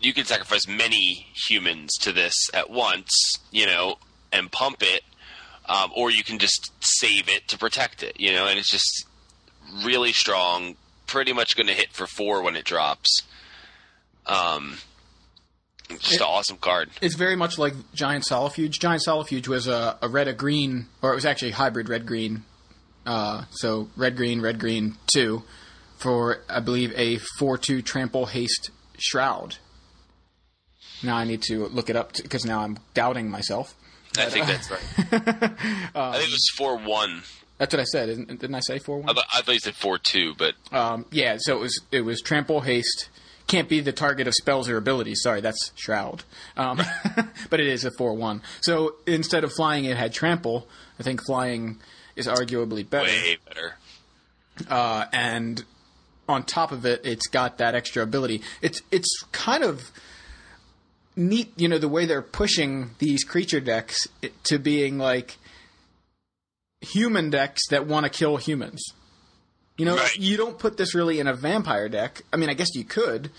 you 0.00 0.12
could 0.12 0.26
sacrifice 0.26 0.68
many 0.68 1.26
humans 1.48 1.94
to 2.00 2.12
this 2.12 2.34
at 2.52 2.70
once, 2.70 3.10
you 3.50 3.66
know, 3.66 3.96
and 4.32 4.52
pump 4.52 4.82
it, 4.82 5.02
um, 5.66 5.90
or 5.96 6.10
you 6.10 6.22
can 6.22 6.38
just 6.38 6.72
save 6.80 7.28
it 7.28 7.48
to 7.48 7.58
protect 7.58 8.02
it, 8.02 8.20
you 8.20 8.32
know, 8.32 8.46
and 8.46 8.58
it's 8.58 8.70
just 8.70 9.06
really 9.84 10.12
strong, 10.12 10.76
pretty 11.06 11.32
much 11.32 11.56
going 11.56 11.66
to 11.66 11.72
hit 11.74 11.92
for 11.92 12.06
four 12.06 12.42
when 12.42 12.56
it 12.56 12.64
drops. 12.64 13.22
Um, 14.26 14.78
just 15.90 16.14
It- 16.14 16.20
an 16.20 16.26
awesome 16.26 16.56
card. 16.56 16.90
It's 17.00 17.14
very 17.14 17.36
much 17.36 17.58
like 17.58 17.74
Giant 17.94 18.24
Solifuge. 18.24 18.78
Giant 18.80 19.02
Solifuge 19.02 19.48
was 19.48 19.66
a, 19.66 19.98
a 20.00 20.08
red, 20.08 20.28
a 20.28 20.32
green, 20.32 20.86
or 21.02 21.12
it 21.12 21.14
was 21.14 21.26
actually 21.26 21.52
hybrid 21.52 21.88
red 21.88 22.06
green. 22.06 22.44
Uh, 23.06 23.44
so 23.50 23.90
red 23.96 24.16
green, 24.16 24.40
red 24.40 24.58
green 24.58 24.96
two 25.12 25.42
for 25.98 26.38
I 26.48 26.60
believe 26.60 26.92
a 26.96 27.18
four 27.38 27.58
two 27.58 27.82
trample 27.82 28.26
haste 28.26 28.70
shroud. 28.98 29.56
Now 31.02 31.16
I 31.16 31.24
need 31.24 31.42
to 31.42 31.66
look 31.66 31.90
it 31.90 31.96
up 31.96 32.14
because 32.14 32.46
now 32.46 32.60
I'm 32.62 32.78
doubting 32.94 33.28
myself. 33.30 33.74
I 34.16 34.26
think 34.26 34.46
that's 34.46 34.70
right. 34.70 34.80
I 35.94 36.12
think 36.18 36.28
it 36.28 36.32
was 36.32 36.48
four 36.56 36.78
one. 36.78 37.22
That's 37.58 37.72
what 37.72 37.80
I 37.80 37.84
said, 37.84 38.08
isn't, 38.08 38.26
didn't 38.40 38.54
I 38.54 38.60
say 38.60 38.78
four 38.78 38.96
I, 38.96 39.00
one? 39.00 39.16
I 39.32 39.40
thought 39.42 39.52
you 39.54 39.60
said 39.60 39.74
four 39.76 39.98
two, 39.98 40.34
but 40.36 40.54
Um, 40.72 41.06
yeah, 41.10 41.36
so 41.38 41.56
it 41.56 41.60
was 41.60 41.80
it 41.92 42.00
was 42.00 42.20
trample 42.20 42.62
haste. 42.62 43.08
Can't 43.46 43.68
be 43.68 43.80
the 43.80 43.92
target 43.92 44.26
of 44.26 44.34
spells 44.34 44.68
or 44.70 44.76
abilities. 44.78 45.20
Sorry, 45.22 45.40
that's 45.42 45.70
shroud. 45.76 46.24
Um, 46.56 46.80
but 47.50 47.60
it 47.60 47.66
is 47.66 47.84
a 47.84 47.90
four 47.98 48.14
one. 48.14 48.42
So 48.60 48.96
instead 49.06 49.44
of 49.44 49.52
flying, 49.52 49.84
it 49.84 49.96
had 49.96 50.12
trample. 50.12 50.66
I 50.98 51.02
think 51.02 51.24
flying 51.24 51.78
is 52.16 52.26
arguably 52.26 52.88
better. 52.88 53.06
way 53.06 53.38
better. 53.46 53.74
Uh, 54.68 55.04
and 55.12 55.64
on 56.28 56.42
top 56.42 56.72
of 56.72 56.86
it, 56.86 57.02
it's 57.04 57.26
got 57.26 57.58
that 57.58 57.74
extra 57.74 58.02
ability. 58.02 58.40
It's 58.62 58.80
it's 58.90 59.22
kind 59.32 59.62
of 59.62 59.90
neat, 61.16 61.52
you 61.56 61.68
know, 61.68 61.78
the 61.78 61.88
way 61.88 62.06
they're 62.06 62.22
pushing 62.22 62.90
these 62.98 63.24
creature 63.24 63.60
decks 63.60 64.08
to 64.44 64.58
being 64.58 64.98
like 64.98 65.36
human 66.84 67.30
decks 67.30 67.62
that 67.70 67.86
want 67.86 68.04
to 68.04 68.10
kill 68.10 68.36
humans. 68.36 68.84
You 69.76 69.84
know, 69.86 69.96
Right. 69.96 70.16
you 70.16 70.36
don't 70.36 70.58
put 70.58 70.76
this 70.76 70.94
really 70.94 71.18
in 71.18 71.26
a 71.26 71.34
vampire 71.34 71.88
deck. 71.88 72.22
I 72.32 72.36
mean, 72.36 72.48
I 72.48 72.54
guess 72.54 72.74
you 72.74 72.84
could. 72.84 73.30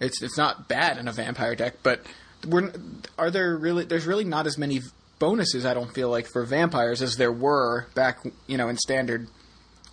It's 0.00 0.22
it's 0.22 0.36
not 0.36 0.68
bad 0.68 0.98
in 0.98 1.08
a 1.08 1.12
vampire 1.12 1.54
deck, 1.54 1.76
but 1.82 2.02
we're 2.46 2.72
are 3.18 3.30
there 3.30 3.56
really? 3.56 3.84
There's 3.84 4.04
really 4.06 4.24
not 4.24 4.46
as 4.46 4.58
many 4.58 4.80
bonuses. 5.18 5.64
I 5.64 5.72
don't 5.72 5.94
feel 5.94 6.10
like 6.10 6.26
for 6.26 6.44
vampires 6.44 7.00
as 7.00 7.16
there 7.16 7.32
were 7.32 7.86
back, 7.94 8.18
you 8.46 8.58
know, 8.58 8.68
in 8.68 8.76
standard 8.76 9.28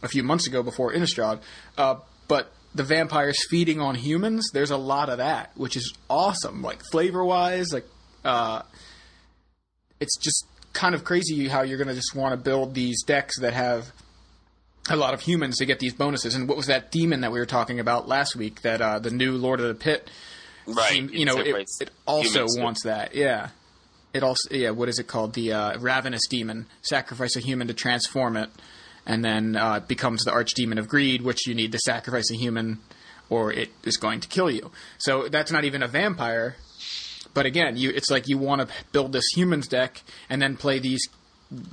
a 0.03 0.07
few 0.09 0.23
months 0.23 0.47
ago 0.47 0.61
before 0.63 0.91
Innistrad. 0.91 1.39
Uh, 1.77 1.95
but 2.27 2.51
the 2.75 2.83
vampires 2.83 3.37
feeding 3.49 3.79
on 3.79 3.95
humans, 3.95 4.49
there's 4.53 4.71
a 4.71 4.77
lot 4.77 5.07
of 5.09 5.19
that, 5.19 5.51
which 5.55 5.77
is 5.77 5.93
awesome. 6.09 6.61
Like 6.61 6.81
flavor 6.91 7.23
wise, 7.23 7.71
like 7.71 7.85
uh, 8.25 8.63
it's 9.99 10.17
just 10.17 10.45
kind 10.73 10.95
of 10.95 11.03
crazy 11.03 11.47
how 11.47 11.61
you're 11.61 11.77
going 11.77 11.87
to 11.87 11.93
just 11.93 12.15
want 12.15 12.33
to 12.33 12.37
build 12.37 12.73
these 12.73 13.03
decks 13.03 13.39
that 13.39 13.53
have 13.53 13.91
a 14.89 14.95
lot 14.95 15.13
of 15.13 15.21
humans 15.21 15.57
to 15.57 15.65
get 15.65 15.79
these 15.79 15.93
bonuses. 15.93 16.33
And 16.35 16.47
what 16.47 16.57
was 16.57 16.67
that 16.67 16.91
demon 16.91 17.21
that 17.21 17.31
we 17.31 17.39
were 17.39 17.45
talking 17.45 17.79
about 17.79 18.07
last 18.07 18.35
week? 18.35 18.61
That 18.61 18.81
uh, 18.81 18.99
the 18.99 19.11
new 19.11 19.33
Lord 19.33 19.59
of 19.59 19.67
the 19.67 19.75
Pit, 19.75 20.09
Right. 20.65 20.91
seemed- 20.91 21.11
you 21.11 21.25
know, 21.25 21.37
it, 21.39 21.67
it 21.79 21.89
also 22.05 22.45
wants 22.57 22.83
that. 22.83 23.15
Yeah. 23.15 23.49
It 24.13 24.23
also, 24.23 24.49
yeah. 24.53 24.71
What 24.71 24.89
is 24.89 24.99
it 24.99 25.07
called? 25.07 25.33
The 25.33 25.53
uh, 25.53 25.79
ravenous 25.79 26.21
demon. 26.29 26.65
Sacrifice 26.81 27.35
a 27.35 27.39
human 27.39 27.67
to 27.67 27.73
transform 27.73 28.35
it, 28.35 28.49
and 29.05 29.23
then 29.23 29.55
uh, 29.55 29.75
it 29.75 29.87
becomes 29.87 30.23
the 30.25 30.31
archdemon 30.31 30.77
of 30.77 30.87
greed, 30.89 31.21
which 31.21 31.47
you 31.47 31.55
need 31.55 31.71
to 31.71 31.79
sacrifice 31.79 32.29
a 32.29 32.35
human, 32.35 32.79
or 33.29 33.53
it 33.53 33.69
is 33.85 33.95
going 33.97 34.19
to 34.19 34.27
kill 34.27 34.51
you. 34.51 34.69
So 34.97 35.29
that's 35.29 35.51
not 35.51 35.63
even 35.63 35.81
a 35.81 35.87
vampire. 35.87 36.55
But 37.33 37.45
again, 37.45 37.77
you 37.77 37.89
it's 37.91 38.09
like 38.11 38.27
you 38.27 38.37
want 38.37 38.61
to 38.61 38.67
build 38.91 39.13
this 39.13 39.25
humans 39.35 39.67
deck 39.67 40.01
and 40.29 40.41
then 40.41 40.57
play 40.57 40.79
these 40.79 41.07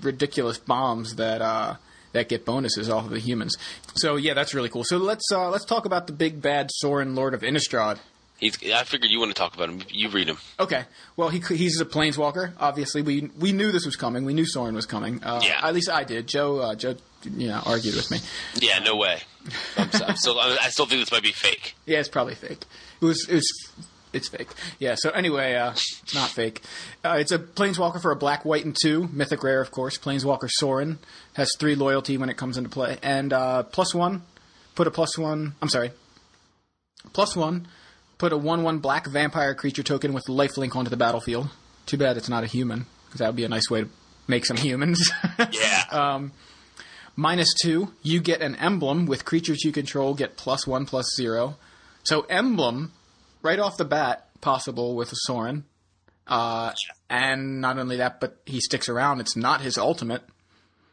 ridiculous 0.02 0.58
bombs 0.58 1.16
that 1.16 1.40
uh, 1.42 1.76
that 2.12 2.28
get 2.28 2.44
bonuses 2.44 2.88
off 2.88 3.04
of 3.04 3.10
the 3.10 3.18
humans. 3.18 3.56
So 3.96 4.16
yeah, 4.16 4.34
that's 4.34 4.54
really 4.54 4.68
cool. 4.68 4.84
So 4.84 4.98
let's 4.98 5.30
uh, 5.32 5.50
let's 5.50 5.64
talk 5.64 5.84
about 5.84 6.06
the 6.06 6.12
big 6.12 6.40
bad 6.42 6.70
Sorin 6.72 7.14
Lord 7.14 7.34
of 7.34 7.42
Innistrad. 7.42 7.98
He's, 8.38 8.56
I 8.72 8.84
figured 8.84 9.10
you 9.10 9.18
want 9.18 9.32
to 9.34 9.34
talk 9.34 9.56
about 9.56 9.68
him. 9.68 9.82
You 9.90 10.08
read 10.10 10.28
him. 10.28 10.36
Okay. 10.60 10.84
Well, 11.16 11.28
he 11.28 11.40
he's 11.40 11.80
a 11.80 11.84
planeswalker. 11.84 12.52
Obviously, 12.60 13.02
we 13.02 13.30
we 13.36 13.50
knew 13.50 13.72
this 13.72 13.84
was 13.84 13.96
coming. 13.96 14.24
We 14.24 14.32
knew 14.32 14.46
Sorin 14.46 14.76
was 14.76 14.86
coming. 14.86 15.22
Uh, 15.24 15.40
Yeah. 15.42 15.60
At 15.66 15.74
least 15.74 15.90
I 15.90 16.04
did. 16.04 16.28
Joe 16.28 16.58
uh, 16.58 16.74
Joe 16.76 16.94
you 17.24 17.48
know 17.48 17.60
argued 17.66 17.96
with 17.96 18.10
me. 18.12 18.18
Yeah, 18.60 18.78
no 18.78 18.94
way. 18.94 19.18
I'm, 19.76 19.88
I'm 20.06 20.14
still, 20.16 20.38
I 20.38 20.68
still 20.68 20.86
think 20.86 21.00
this 21.00 21.10
might 21.10 21.22
be 21.22 21.32
fake. 21.32 21.74
Yeah, 21.86 21.98
it's 21.98 22.08
probably 22.08 22.34
fake. 22.36 22.62
It 23.00 23.04
was 23.04 23.28
it 23.28 23.34
was 23.34 23.72
it's 24.12 24.28
fake. 24.28 24.48
Yeah. 24.78 24.94
So 24.96 25.10
anyway, 25.10 25.54
uh, 25.54 25.72
it's 25.72 26.14
not 26.14 26.30
fake. 26.30 26.62
Uh, 27.04 27.16
it's 27.18 27.32
a 27.32 27.38
planeswalker 27.38 28.00
for 28.00 28.10
a 28.10 28.16
black, 28.16 28.44
white, 28.44 28.64
and 28.64 28.76
two 28.80 29.08
mythic 29.12 29.42
rare, 29.42 29.60
of 29.60 29.70
course. 29.70 29.98
Planeswalker 29.98 30.48
Sorin 30.50 30.98
has 31.34 31.50
three 31.58 31.74
loyalty 31.74 32.16
when 32.16 32.28
it 32.28 32.36
comes 32.36 32.56
into 32.56 32.70
play, 32.70 32.98
and 33.02 33.32
uh, 33.32 33.62
plus 33.64 33.94
one. 33.94 34.22
Put 34.74 34.86
a 34.86 34.90
plus 34.90 35.18
one. 35.18 35.54
I'm 35.60 35.68
sorry. 35.68 35.90
Plus 37.12 37.34
one. 37.36 37.66
Put 38.18 38.32
a 38.32 38.36
one-one 38.36 38.78
black 38.80 39.06
vampire 39.06 39.54
creature 39.54 39.84
token 39.84 40.12
with 40.12 40.24
lifelink 40.26 40.74
onto 40.74 40.90
the 40.90 40.96
battlefield. 40.96 41.48
Too 41.86 41.96
bad 41.96 42.16
it's 42.16 42.28
not 42.28 42.42
a 42.42 42.48
human, 42.48 42.86
because 43.06 43.20
that 43.20 43.28
would 43.28 43.36
be 43.36 43.44
a 43.44 43.48
nice 43.48 43.70
way 43.70 43.82
to 43.82 43.88
make 44.26 44.44
some 44.44 44.56
humans. 44.56 45.10
Yeah. 45.52 46.28
minus 47.14 47.54
two, 47.54 47.92
you 48.02 48.20
get 48.20 48.40
an 48.40 48.56
emblem 48.56 49.06
with 49.06 49.24
creatures 49.24 49.64
you 49.64 49.70
control 49.72 50.14
get 50.14 50.36
plus 50.36 50.66
one 50.66 50.84
plus 50.84 51.06
zero. 51.16 51.56
So 52.02 52.22
emblem, 52.22 52.92
right 53.42 53.58
off 53.58 53.76
the 53.76 53.84
bat, 53.84 54.28
possible 54.40 54.94
with 54.94 55.12
a 55.12 55.16
Sorin. 55.26 55.64
Uh, 56.26 56.72
and 57.08 57.60
not 57.60 57.78
only 57.78 57.96
that, 57.96 58.20
but 58.20 58.40
he 58.44 58.60
sticks 58.60 58.88
around. 58.88 59.20
It's 59.20 59.36
not 59.36 59.60
his 59.62 59.78
ultimate. 59.78 60.22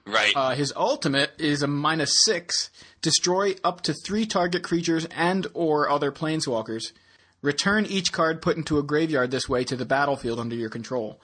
right. 0.05 0.31
Uh, 0.35 0.51
his 0.51 0.71
ultimate 0.75 1.31
is 1.37 1.61
a 1.61 1.67
minus 1.67 2.13
six. 2.23 2.69
Destroy 3.01 3.55
up 3.63 3.81
to 3.81 3.93
three 4.05 4.25
target 4.25 4.63
creatures 4.63 5.05
and 5.15 5.47
or 5.53 5.89
other 5.89 6.11
planeswalkers. 6.11 6.93
Return 7.41 7.85
each 7.85 8.11
card 8.11 8.41
put 8.41 8.57
into 8.57 8.79
a 8.79 8.83
graveyard 8.83 9.29
this 9.29 9.49
way 9.49 9.63
to 9.65 9.75
the 9.75 9.85
battlefield 9.85 10.39
under 10.39 10.55
your 10.55 10.69
control. 10.69 11.19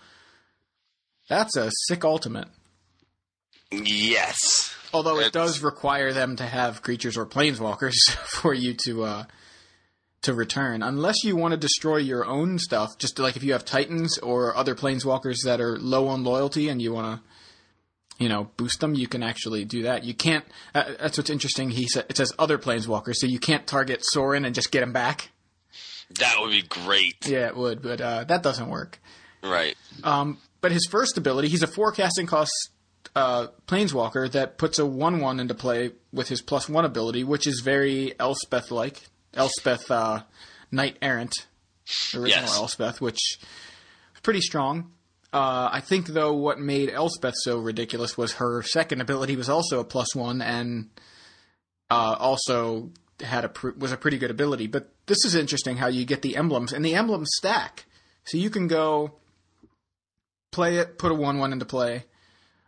That's 1.30 1.56
a 1.56 1.72
sick 1.88 2.04
ultimate. 2.04 2.48
yes. 3.72 4.76
Although 4.94 5.20
it 5.20 5.32
does 5.32 5.62
require 5.62 6.12
them 6.12 6.36
to 6.36 6.44
have 6.44 6.82
creatures 6.82 7.16
or 7.18 7.26
planeswalkers 7.26 7.96
for 8.10 8.54
you 8.54 8.74
to 8.86 9.04
uh, 9.04 9.24
to 10.22 10.34
return 10.34 10.84
unless 10.84 11.24
you 11.24 11.36
want 11.36 11.52
to 11.52 11.58
destroy 11.58 11.98
your 11.98 12.26
own 12.26 12.60
stuff. 12.60 12.98
Just 12.98 13.18
like 13.20 13.36
if 13.36 13.44
you 13.44 13.54
have 13.54 13.66
Titans 13.66 14.18
or 14.20 14.56
other 14.56 14.76
planeswalkers 14.76 15.38
that 15.44 15.60
are 15.60 15.78
low 15.80 16.08
on 16.08 16.24
loyalty 16.24 16.70
and 16.70 16.82
you 16.82 16.94
want 16.94 17.20
to 17.20 17.28
you 18.22 18.30
know, 18.30 18.52
boost 18.56 18.80
them, 18.82 18.94
you 18.94 19.08
can 19.08 19.24
actually 19.24 19.66
do 19.66 19.82
that. 19.84 20.04
You 20.04 20.14
can't. 20.14 20.46
Uh, 20.76 20.84
that's 21.00 21.18
what's 21.18 21.32
interesting. 21.32 21.72
He 21.72 21.88
said 21.88 22.06
it 22.08 22.18
says 22.18 22.32
other 22.38 22.60
planeswalkers, 22.60 23.16
so 23.16 23.26
you 23.26 23.40
can't 23.40 23.66
target 23.66 24.02
Sorin 24.04 24.46
and 24.46 24.54
just 24.54 24.72
get 24.72 24.84
him 24.84 24.94
back. 24.94 25.32
That 26.20 26.36
would 26.40 26.52
be 26.52 26.62
great. 26.62 27.28
Yeah, 27.28 27.48
it 27.48 27.58
would, 27.58 27.82
but 27.82 28.00
uh, 28.00 28.26
that 28.26 28.44
doesn't 28.44 28.70
work. 28.70 29.00
Right. 29.42 29.76
Um, 30.04 30.38
but 30.60 30.72
his 30.72 30.88
first 30.92 31.18
ability, 31.18 31.48
he's 31.48 31.64
a 31.64 31.68
forecasting 31.68 32.28
cost 32.28 32.52
uh, 33.16 33.48
planeswalker 33.66 34.32
that 34.32 34.60
puts 34.60 34.78
a 34.78 34.86
one-one 34.86 35.40
into 35.40 35.56
play 35.56 35.92
with 36.14 36.28
his 36.28 36.42
plus 36.42 36.70
one 36.70 36.86
ability, 36.86 37.24
which 37.24 37.48
is 37.48 37.62
very 37.62 38.14
Elspeth-like. 38.20 39.02
Elspeth, 39.34 39.90
uh, 39.90 40.24
Knight 40.72 40.98
Errant, 41.02 41.34
original 42.14 42.28
Yes. 42.28 42.58
Elspeth, 42.58 43.02
which 43.02 43.20
is 43.40 44.20
pretty 44.24 44.42
strong. 44.42 44.92
Uh, 45.34 45.70
I 45.72 45.80
think 45.80 46.08
though 46.08 46.34
what 46.34 46.60
made 46.60 46.90
Elspeth 46.90 47.36
so 47.44 47.58
ridiculous 47.58 48.18
was 48.18 48.34
her 48.34 48.62
second 48.64 49.00
ability 49.02 49.36
was 49.38 49.48
also 49.50 49.80
a 49.80 49.86
plus 49.86 50.14
one 50.14 50.42
and 50.42 50.90
uh, 51.90 52.16
also 52.20 52.92
had 53.22 53.46
a 53.46 53.50
pr- 53.50 53.70
was 53.78 53.92
a 53.94 53.98
pretty 53.98 54.18
good 54.18 54.32
ability. 54.32 54.68
But 54.68 54.92
this 55.06 55.24
is 55.24 55.36
interesting 55.36 55.78
how 55.78 55.88
you 55.88 56.04
get 56.06 56.22
the 56.22 56.36
emblems 56.36 56.74
and 56.74 56.84
the 56.84 56.96
emblems 56.96 57.30
stack, 57.38 57.86
so 58.26 58.38
you 58.38 58.50
can 58.50 58.68
go 58.68 59.14
play 60.52 60.78
it, 60.78 60.98
put 60.98 61.12
a 61.14 61.16
one 61.16 61.38
one 61.38 61.54
into 61.54 61.66
play. 61.66 62.04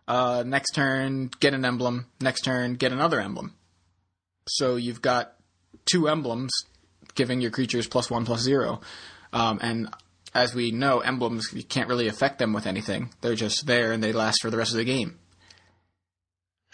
Uh, 0.07 0.43
next 0.45 0.71
turn, 0.71 1.29
get 1.39 1.53
an 1.53 1.65
emblem. 1.65 2.05
Next 2.21 2.41
turn, 2.41 2.75
get 2.75 2.91
another 2.93 3.19
emblem. 3.19 3.55
So 4.47 4.75
you've 4.77 5.01
got 5.01 5.33
two 5.85 6.07
emblems 6.07 6.51
giving 7.15 7.41
your 7.41 7.51
creatures 7.51 7.87
plus 7.87 8.09
one 8.09 8.25
plus 8.25 8.41
zero. 8.41 8.81
Um, 9.31 9.59
and 9.61 9.89
as 10.33 10.55
we 10.55 10.71
know, 10.71 10.99
emblems 10.99 11.51
you 11.53 11.63
can't 11.63 11.89
really 11.89 12.07
affect 12.07 12.39
them 12.39 12.53
with 12.53 12.65
anything. 12.65 13.09
They're 13.21 13.35
just 13.35 13.65
there 13.65 13.91
and 13.91 14.03
they 14.03 14.11
last 14.11 14.41
for 14.41 14.49
the 14.49 14.57
rest 14.57 14.71
of 14.71 14.77
the 14.77 14.83
game. 14.85 15.19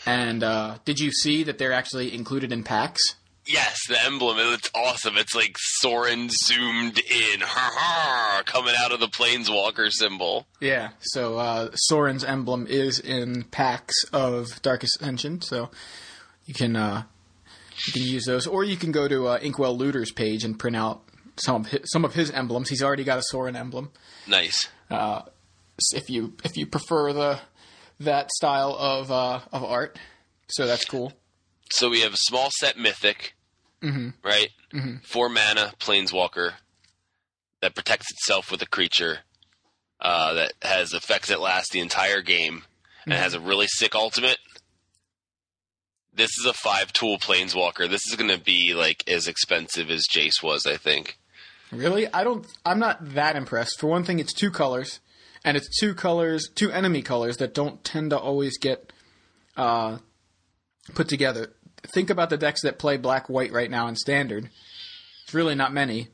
And 0.06 0.44
uh, 0.44 0.78
did 0.86 1.00
you 1.00 1.12
see 1.12 1.44
that 1.44 1.58
they're 1.58 1.74
actually 1.74 2.14
included 2.14 2.54
in 2.54 2.64
packs? 2.64 3.02
Yes, 3.46 3.80
the 3.88 4.00
emblem. 4.06 4.38
It's 4.40 4.70
awesome. 4.76 5.18
It's 5.18 5.34
like 5.34 5.56
Sorin 5.58 6.30
zoomed 6.30 7.00
in, 7.00 7.40
ha 7.42 7.72
ha, 7.74 8.44
coming 8.46 8.76
out 8.80 8.92
of 8.92 9.00
the 9.00 9.08
planeswalker 9.08 9.92
symbol. 9.92 10.46
Yeah. 10.62 10.90
So 11.00 11.40
uh, 11.40 11.70
Sorin's 11.74 12.24
emblem 12.24 12.68
is 12.68 13.00
in 13.00 13.44
packs 13.46 13.96
of 14.14 14.62
Dark 14.62 14.84
Ascension, 14.84 15.42
so 15.42 15.72
you 16.46 16.54
can 16.54 16.76
uh, 16.76 17.04
you 17.86 17.94
can 17.94 18.02
use 18.02 18.26
those, 18.26 18.48
or 18.48 18.64
you 18.64 18.78
can 18.78 18.92
go 18.92 19.08
to 19.08 19.28
uh, 19.28 19.40
Inkwell 19.42 19.78
Looter's 19.78 20.12
page 20.12 20.44
and 20.44 20.58
print 20.58 20.76
out 20.76 21.02
some 21.38 21.62
of 21.62 21.68
his, 21.68 21.82
some 21.86 22.06
of 22.06 22.14
his 22.14 22.32
emblems. 22.32 22.70
He's 22.70 22.84
already 22.84 23.04
got 23.04 23.18
a 23.18 23.24
Sorin 23.24 23.56
emblem. 23.56 23.92
Nice. 24.28 24.68
Uh, 24.90 25.22
if 25.94 26.10
you 26.10 26.34
if 26.44 26.58
you 26.58 26.66
prefer 26.66 27.14
the 27.14 27.40
that 28.00 28.32
style 28.32 28.76
of 28.78 29.12
uh, 29.12 29.40
of 29.52 29.64
art, 29.64 29.98
so 30.50 30.68
that's 30.68 30.86
cool. 30.86 31.14
So 31.72 31.90
we 31.90 32.02
have 32.02 32.14
a 32.14 32.18
small 32.18 32.50
set 32.60 32.78
mythic, 32.78 33.36
right? 34.24 34.50
Four 35.04 35.30
mana 35.30 35.74
planeswalker 35.80 36.54
that 37.62 37.76
protects 37.76 38.12
itself 38.12 38.52
with 38.52 38.62
a 38.62 38.66
creature 38.66 39.20
uh, 40.02 40.34
that 40.34 40.54
has 40.62 40.94
effects 40.94 41.30
that 41.30 41.40
last 41.40 41.72
the 41.72 41.80
entire 41.80 42.22
game 42.22 42.64
and 43.06 43.14
has 43.14 43.34
a 43.34 43.40
really 43.40 43.68
sick 43.68 43.96
ultimate. 43.96 44.38
This 46.20 46.38
is 46.38 46.46
a 46.46 46.52
five 46.52 46.92
tool 46.92 47.18
planeswalker. 47.18 47.90
This 47.90 48.06
is 48.06 48.18
going 48.18 48.30
to 48.30 48.44
be 48.44 48.74
like 48.74 49.06
as 49.08 49.26
expensive 49.26 49.90
as 49.90 50.04
Jace 50.06 50.44
was, 50.44 50.66
I 50.66 50.76
think. 50.76 51.18
Really, 51.72 52.14
I 52.14 52.26
don't. 52.26 52.46
I'm 52.66 52.78
not 52.78 53.14
that 53.14 53.38
impressed. 53.38 53.80
For 53.80 53.88
one 53.88 54.04
thing, 54.04 54.20
it's 54.20 54.34
two 54.34 54.52
colors, 54.52 55.00
and 55.46 55.56
it's 55.56 55.80
two 55.80 55.96
colors, 55.96 56.50
two 56.54 56.72
enemy 56.72 57.04
colors 57.04 57.38
that 57.38 57.54
don't 57.54 57.82
tend 57.86 58.10
to 58.10 58.20
always 58.20 58.58
get 58.58 58.92
uh, 59.56 60.00
put 60.94 61.08
together. 61.08 61.54
Think 61.84 62.10
about 62.10 62.30
the 62.30 62.38
decks 62.38 62.64
that 62.64 62.80
play 62.80 62.98
black 62.98 63.30
white 63.30 63.54
right 63.54 63.72
now 63.72 63.88
in 63.88 63.96
standard. 63.96 64.50
It's 65.24 65.34
really 65.34 65.56
not 65.56 65.72
many. 65.72 66.10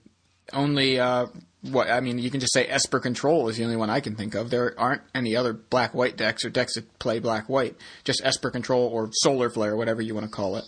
Only 0.53 0.99
uh, 0.99 1.26
what 1.72 1.89
I 1.89 1.99
mean, 1.99 2.20
you 2.20 2.30
can 2.32 2.39
just 2.39 2.53
say 2.53 2.68
Esper 2.68 2.99
Control 2.99 3.47
is 3.49 3.57
the 3.57 3.63
only 3.63 3.76
one 3.76 3.89
I 3.89 3.99
can 3.99 4.16
think 4.16 4.36
of. 4.36 4.49
There 4.49 4.74
aren't 4.78 5.01
any 5.13 5.36
other 5.36 5.53
black 5.53 5.93
white 5.93 6.18
decks 6.18 6.45
or 6.45 6.49
decks 6.49 6.76
that 6.76 6.99
play 6.99 7.20
black 7.20 7.49
white. 7.49 7.76
Just 8.03 8.22
Esper 8.24 8.49
Control 8.51 8.88
or 8.88 9.09
Solar 9.13 9.49
Flare, 9.49 9.76
whatever 9.76 10.01
you 10.01 10.13
want 10.13 10.26
to 10.26 10.32
call 10.32 10.57
it. 10.57 10.66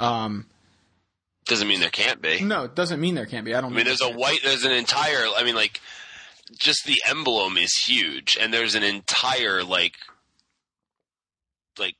Um, 0.00 0.46
Doesn't 1.46 1.68
mean 1.68 1.80
there 1.80 1.90
can't 1.90 2.20
be. 2.22 2.42
no, 2.42 2.64
it 2.64 2.74
doesn't 2.74 3.00
mean 3.00 3.14
there 3.14 3.26
can't 3.26 3.44
be. 3.44 3.54
I 3.54 3.60
don't. 3.60 3.72
I 3.72 3.76
mean, 3.76 3.84
there's 3.86 4.00
a 4.00 4.10
white, 4.10 4.40
there's 4.42 4.64
an 4.64 4.72
entire, 4.72 5.24
I 5.36 5.42
mean, 5.44 5.54
like, 5.54 5.80
just 6.58 6.84
the 6.86 7.00
emblem 7.08 7.56
is 7.56 7.74
huge, 7.74 8.36
and 8.40 8.52
there's 8.52 8.74
an 8.74 8.82
entire, 8.82 9.62
like, 9.62 9.94
like, 11.78 11.94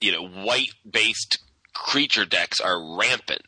you 0.00 0.12
know, 0.12 0.26
white 0.26 0.70
based 0.88 1.38
creature 1.74 2.24
decks 2.24 2.60
are 2.60 2.96
rampant. 2.96 3.42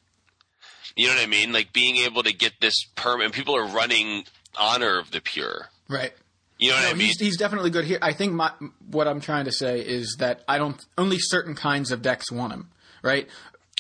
You 0.97 1.09
know 1.09 1.15
what 1.15 1.23
I 1.23 1.27
mean? 1.27 1.53
Like, 1.53 1.73
being 1.73 1.97
able 2.05 2.23
to 2.23 2.33
get 2.33 2.53
this 2.61 2.75
permanent, 2.97 3.35
people 3.35 3.57
are 3.57 3.67
running 3.67 4.25
Honor 4.59 4.99
of 4.99 5.11
the 5.11 5.21
Pure. 5.21 5.69
right. 5.89 6.13
You 6.59 6.69
know 6.71 6.77
what 6.77 6.83
No, 6.85 6.91
I 6.91 6.93
mean? 6.95 7.07
he's, 7.09 7.19
he's 7.19 7.37
definitely 7.37 7.71
good 7.71 7.85
here. 7.87 7.99
I 8.01 8.13
think 8.13 8.35
my, 8.35 8.53
what 8.89 9.09
I'm 9.09 9.21
trying 9.21 9.47
to 9.47 9.53
say 9.53 9.81
is 9.81 10.17
that 10.21 10.45
I 10.47 10.59
don't 10.59 10.81
only 10.97 11.17
certain 11.19 11.57
kinds 11.57 11.91
of 11.91 12.03
decks 12.03 12.31
want 12.31 12.53
him, 12.53 12.71
right? 13.03 13.27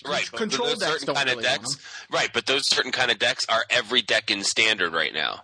right. 0.04 0.28
Control 0.32 0.66
those 0.70 0.78
decks 0.78 0.90
certain 0.92 1.06
don't 1.06 1.14
kind 1.16 1.28
really 1.28 1.44
of 1.44 1.48
want 1.50 1.62
decks, 1.62 1.74
him. 1.76 1.80
right? 2.10 2.30
But 2.34 2.46
those 2.46 2.62
certain 2.66 2.90
kind 2.90 3.12
of 3.12 3.20
decks 3.20 3.46
are 3.48 3.64
every 3.70 4.02
deck 4.02 4.32
in 4.32 4.42
standard 4.42 4.92
right 4.92 5.14
now. 5.14 5.42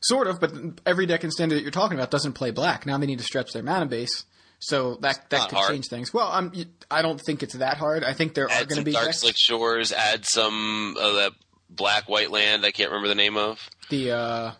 Sort 0.00 0.28
of, 0.28 0.38
but 0.38 0.52
every 0.86 1.06
deck 1.06 1.24
in 1.24 1.32
standard 1.32 1.56
that 1.56 1.62
you're 1.62 1.72
talking 1.72 1.98
about 1.98 2.12
doesn't 2.12 2.34
play 2.34 2.52
black. 2.52 2.86
Now 2.86 2.98
they 2.98 3.06
need 3.06 3.18
to 3.18 3.24
stretch 3.24 3.52
their 3.52 3.64
mana 3.64 3.86
base, 3.86 4.24
so 4.58 4.96
that 4.96 5.30
that 5.30 5.48
could 5.48 5.58
hard. 5.58 5.70
change 5.72 5.86
things. 5.88 6.12
Well, 6.14 6.28
I'm, 6.28 6.52
I 6.90 7.02
don't 7.02 7.20
think 7.20 7.42
it's 7.42 7.54
that 7.54 7.76
hard. 7.76 8.04
I 8.04 8.12
think 8.12 8.34
there 8.34 8.44
are 8.50 8.64
going 8.64 8.78
to 8.78 8.82
be 8.84 8.92
Dark. 8.92 9.12
Slick 9.12 9.36
Shores. 9.38 9.92
Add 9.92 10.24
some 10.24 10.96
of 10.98 11.14
that 11.16 11.32
black 11.70 12.08
white 12.08 12.30
land. 12.30 12.64
I 12.64 12.70
can't 12.70 12.90
remember 12.90 13.08
the 13.08 13.14
name 13.14 13.36
of. 13.36 13.58
the 13.90 14.12
uh, 14.12 14.52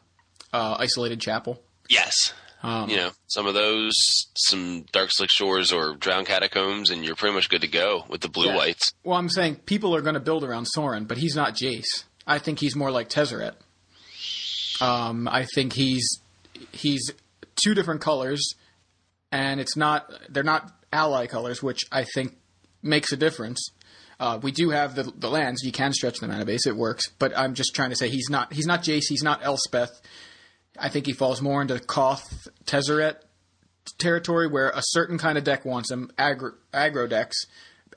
uh, 0.52 0.76
isolated 0.78 1.20
chapel. 1.20 1.60
Yes. 1.88 2.32
Um, 2.62 2.88
you 2.90 2.96
know, 2.96 3.10
some 3.28 3.46
of 3.46 3.54
those, 3.54 3.92
some 4.34 4.84
Darkslick 4.92 5.28
Shores 5.30 5.72
or 5.72 5.94
Drown 5.94 6.24
Catacombs, 6.24 6.90
and 6.90 7.04
you're 7.04 7.14
pretty 7.14 7.34
much 7.34 7.48
good 7.48 7.60
to 7.60 7.68
go 7.68 8.04
with 8.08 8.22
the 8.22 8.28
blue 8.28 8.46
Yeah. 8.46 8.56
whites. 8.56 8.92
Well, 9.04 9.16
I'm 9.18 9.28
saying 9.28 9.56
people 9.66 9.94
are 9.94 10.00
going 10.00 10.14
to 10.14 10.20
build 10.20 10.42
around 10.42 10.64
Sorin, 10.66 11.04
but 11.04 11.18
he's 11.18 11.36
not 11.36 11.54
Jace. 11.54 12.04
I 12.26 12.38
think 12.40 12.58
he's 12.58 12.74
more 12.74 12.90
like 12.90 13.08
Tezzeret. 13.08 13.54
Um, 14.80 15.28
I 15.28 15.44
think 15.54 15.74
he's 15.74 16.20
he's 16.72 17.12
two 17.62 17.74
different 17.74 18.00
colors, 18.00 18.42
and 19.32 19.60
it's 19.60 19.76
not 19.76 20.10
they're 20.28 20.42
not 20.42 20.72
ally 20.92 21.26
colors, 21.26 21.62
which 21.62 21.84
I 21.92 22.04
think 22.04 22.36
makes 22.82 23.12
a 23.12 23.16
difference. 23.16 23.70
Uh, 24.18 24.38
we 24.42 24.50
do 24.50 24.70
have 24.70 24.94
the 24.94 25.04
the 25.04 25.30
lands; 25.30 25.62
you 25.62 25.72
can 25.72 25.92
stretch 25.92 26.18
the 26.18 26.28
mana 26.28 26.44
base; 26.44 26.66
it 26.66 26.76
works. 26.76 27.08
But 27.18 27.36
I'm 27.36 27.54
just 27.54 27.74
trying 27.74 27.90
to 27.90 27.96
say 27.96 28.08
he's 28.08 28.30
not 28.30 28.52
he's 28.52 28.66
not 28.66 28.82
Jace, 28.82 29.08
he's 29.08 29.22
not 29.22 29.44
Elspeth. 29.44 30.00
I 30.78 30.88
think 30.88 31.06
he 31.06 31.12
falls 31.12 31.40
more 31.40 31.62
into 31.62 31.78
Koth 31.80 32.48
Tezzeret 32.64 33.16
territory 33.98 34.46
where 34.46 34.70
a 34.70 34.82
certain 34.82 35.18
kind 35.18 35.38
of 35.38 35.44
deck 35.44 35.64
wants 35.64 35.90
him, 35.90 36.10
aggro, 36.18 36.54
aggro 36.74 37.08
decks, 37.08 37.46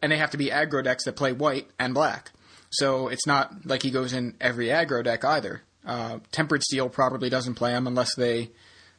and 0.02 0.12
they 0.12 0.18
have 0.18 0.32
to 0.32 0.38
be 0.38 0.48
aggro 0.48 0.84
decks 0.84 1.06
that 1.06 1.16
play 1.16 1.34
white 1.34 1.68
and 1.78 1.94
black. 1.94 2.32
So 2.70 3.08
it's 3.08 3.26
not 3.26 3.66
like 3.66 3.82
he 3.84 3.92
goes 3.92 4.14
in 4.14 4.36
every 4.40 4.68
aggro 4.68 5.04
deck 5.04 5.26
either. 5.26 5.64
Uh, 5.86 6.20
Tempered 6.32 6.64
Steel 6.64 6.90
probably 6.90 7.30
doesn't 7.30 7.56
play 7.56 7.72
him 7.72 7.88
unless 7.88 8.16
they 8.16 8.52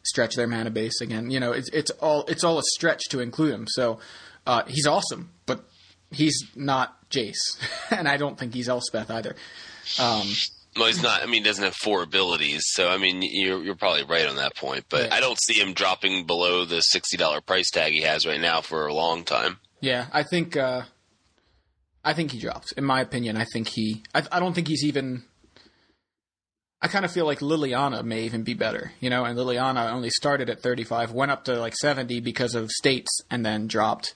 stretch 0.03 0.35
their 0.37 0.47
mana 0.47 0.71
base 0.71 1.01
again. 1.01 1.31
You 1.31 1.41
know, 1.41 1.53
it's 1.53 1.69
it's 1.71 1.91
all 1.93 2.25
it's 2.29 2.45
all 2.45 2.59
a 2.59 2.63
stretch 2.75 3.05
to 3.11 3.21
include 3.21 3.53
him. 3.55 3.67
So 3.69 3.99
uh, 4.47 4.63
he's 4.67 4.87
awesome, 4.87 5.31
but 5.47 5.65
he's 6.11 6.43
not 6.55 7.09
Jace, 7.11 7.59
and 7.91 8.09
I 8.09 8.17
don't 8.17 8.39
think 8.39 8.55
he's 8.55 8.69
Elspeth 8.69 9.11
either. 9.11 9.37
Um, 9.99 10.27
Well, 10.77 10.87
he's 10.87 11.03
not. 11.03 11.23
I 11.23 11.27
mean, 11.27 11.43
he 11.43 11.49
doesn't 11.49 11.65
have 11.65 11.75
four 11.75 12.03
abilities, 12.03 12.63
so 12.69 12.89
I 12.89 12.97
mean, 12.97 13.21
you're 13.23 13.63
you're 13.63 13.75
probably 13.75 14.05
right 14.05 14.27
on 14.29 14.37
that 14.37 14.55
point. 14.57 14.85
But 14.89 15.03
Right. 15.03 15.13
I 15.15 15.21
don't 15.21 15.39
see 15.41 15.55
him 15.61 15.73
dropping 15.75 16.27
below 16.27 16.65
the 16.65 16.81
sixty 16.81 17.17
dollar 17.17 17.41
price 17.41 17.71
tag 17.71 17.93
he 17.93 18.03
has 18.03 18.25
right 18.27 18.41
now 18.41 18.61
for 18.61 18.87
a 18.87 18.95
long 18.95 19.25
time. 19.25 19.59
Yeah, 19.81 20.07
I 20.13 20.23
think 20.23 20.57
uh, 20.57 20.83
I 22.05 22.13
think 22.15 22.31
he 22.31 22.39
drops. 22.39 22.71
In 22.73 22.85
my 22.85 23.01
opinion, 23.01 23.37
I 23.37 23.45
think 23.53 23.69
he. 23.69 24.05
I, 24.15 24.23
I 24.31 24.39
don't 24.41 24.55
think 24.55 24.69
he's 24.69 24.85
even. 24.85 25.25
I 26.83 26.89
kind 26.89 27.05
of 27.05 27.13
feel 27.13 27.27
like 27.27 27.41
Liliana 27.41 28.03
may 28.05 28.23
even 28.23 28.43
be 28.43 28.55
better, 28.55 28.93
you 29.01 29.11
know. 29.11 29.25
And 29.25 29.39
Liliana 29.39 29.93
only 29.93 30.11
started 30.11 30.49
at 30.49 30.61
35, 30.61 31.13
went 31.13 31.31
up 31.31 31.45
to 31.45 31.59
like 31.59 31.75
70 31.77 32.21
because 32.21 32.55
of 32.55 32.71
states, 32.71 33.21
and 33.31 33.45
then 33.45 33.67
dropped. 33.67 34.15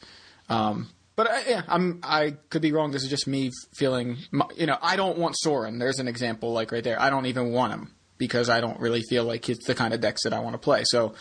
Um, 0.48 0.88
but 1.16 1.30
I, 1.30 1.42
yeah, 1.48 1.62
I'm. 1.68 2.00
I 2.02 2.36
could 2.50 2.62
be 2.62 2.72
wrong. 2.72 2.90
This 2.90 3.04
is 3.04 3.10
just 3.10 3.26
me 3.26 3.50
feeling. 3.74 4.16
You 4.56 4.66
know, 4.66 4.78
I 4.82 4.96
don't 4.96 5.18
want 5.18 5.36
Sorin. 5.38 5.78
There's 5.78 5.98
an 5.98 6.08
example, 6.08 6.52
like 6.52 6.72
right 6.72 6.82
there. 6.82 7.00
I 7.00 7.10
don't 7.10 7.26
even 7.26 7.52
want 7.52 7.72
him 7.72 7.94
because 8.18 8.48
I 8.48 8.60
don't 8.60 8.80
really 8.80 9.02
feel 9.02 9.24
like 9.24 9.48
it's 9.48 9.66
the 9.66 9.74
kind 9.74 9.94
of 9.94 10.00
decks 10.00 10.24
that 10.24 10.32
I 10.32 10.40
want 10.40 10.54
to 10.54 10.58
play. 10.58 10.82
So 10.84 11.14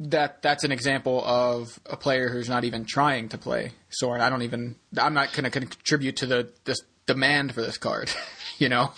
that 0.00 0.42
that's 0.42 0.64
an 0.64 0.72
example 0.72 1.24
of 1.24 1.78
a 1.86 1.96
player 1.96 2.28
who's 2.28 2.48
not 2.48 2.64
even 2.64 2.84
trying 2.84 3.28
to 3.30 3.38
play 3.38 3.72
Sorin. 3.90 4.20
I 4.20 4.30
don't 4.30 4.42
even. 4.42 4.76
I'm 4.98 5.14
not 5.14 5.32
going 5.32 5.44
to 5.44 5.50
contribute 5.50 6.16
to 6.16 6.26
the 6.26 6.52
this 6.64 6.80
demand 7.06 7.54
for 7.54 7.62
this 7.62 7.78
card. 7.78 8.10
you 8.58 8.68
know, 8.68 8.92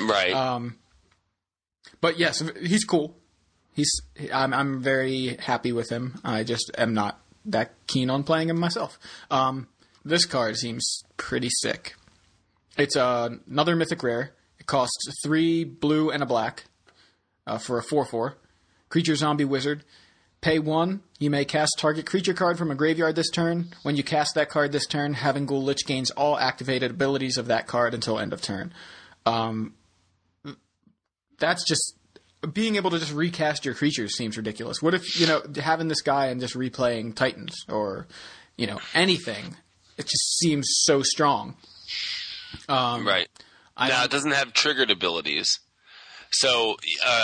Right. 0.00 0.32
um, 0.32 0.76
but 2.00 2.18
yes, 2.18 2.42
he's 2.60 2.84
cool. 2.84 3.16
He's 3.72 3.90
I'm 4.32 4.52
I'm 4.52 4.82
very 4.82 5.36
happy 5.38 5.72
with 5.72 5.90
him. 5.90 6.20
I 6.24 6.44
just 6.44 6.70
am 6.76 6.94
not 6.94 7.20
that 7.46 7.72
keen 7.86 8.10
on 8.10 8.22
playing 8.24 8.50
him 8.50 8.58
myself. 8.58 8.98
Um, 9.30 9.68
this 10.04 10.26
card 10.26 10.56
seems 10.56 11.02
pretty 11.16 11.48
sick. 11.60 11.94
It's 12.76 12.96
uh, 12.96 13.30
another 13.50 13.76
mythic 13.76 14.02
rare. 14.02 14.34
It 14.58 14.66
costs 14.66 15.12
three 15.24 15.64
blue 15.64 16.10
and 16.10 16.22
a 16.22 16.26
black 16.26 16.64
uh, 17.46 17.58
for 17.58 17.78
a 17.78 17.82
four 17.82 18.04
four 18.04 18.36
creature 18.88 19.16
zombie 19.16 19.44
wizard. 19.44 19.84
Pay 20.40 20.58
one. 20.58 21.02
You 21.20 21.30
may 21.30 21.44
cast 21.44 21.78
target 21.78 22.04
creature 22.04 22.34
card 22.34 22.58
from 22.58 22.70
a 22.72 22.74
graveyard 22.74 23.14
this 23.14 23.30
turn. 23.30 23.68
When 23.84 23.94
you 23.94 24.02
cast 24.02 24.34
that 24.34 24.48
card 24.48 24.72
this 24.72 24.86
turn, 24.86 25.14
Havengul 25.14 25.62
Lich 25.62 25.86
gains 25.86 26.10
all 26.10 26.36
activated 26.36 26.90
abilities 26.90 27.38
of 27.38 27.46
that 27.46 27.68
card 27.68 27.94
until 27.94 28.18
end 28.18 28.32
of 28.32 28.42
turn. 28.42 28.74
Um, 29.24 29.74
that's 31.42 31.64
just 31.66 31.96
being 32.52 32.76
able 32.76 32.90
to 32.90 32.98
just 32.98 33.12
recast 33.12 33.64
your 33.64 33.74
creatures 33.74 34.16
seems 34.16 34.36
ridiculous. 34.36 34.80
What 34.80 34.94
if 34.94 35.20
you 35.20 35.26
know 35.26 35.42
having 35.56 35.88
this 35.88 36.00
guy 36.00 36.26
and 36.26 36.40
just 36.40 36.54
replaying 36.54 37.14
Titans 37.14 37.66
or 37.68 38.06
you 38.56 38.66
know 38.66 38.80
anything? 38.94 39.56
It 39.98 40.04
just 40.04 40.38
seems 40.38 40.66
so 40.84 41.02
strong. 41.02 41.56
Um, 42.68 43.06
right. 43.06 43.28
I 43.76 43.88
now 43.88 44.04
it 44.04 44.10
doesn't 44.10 44.30
have 44.30 44.52
triggered 44.52 44.90
abilities. 44.90 45.58
So 46.30 46.76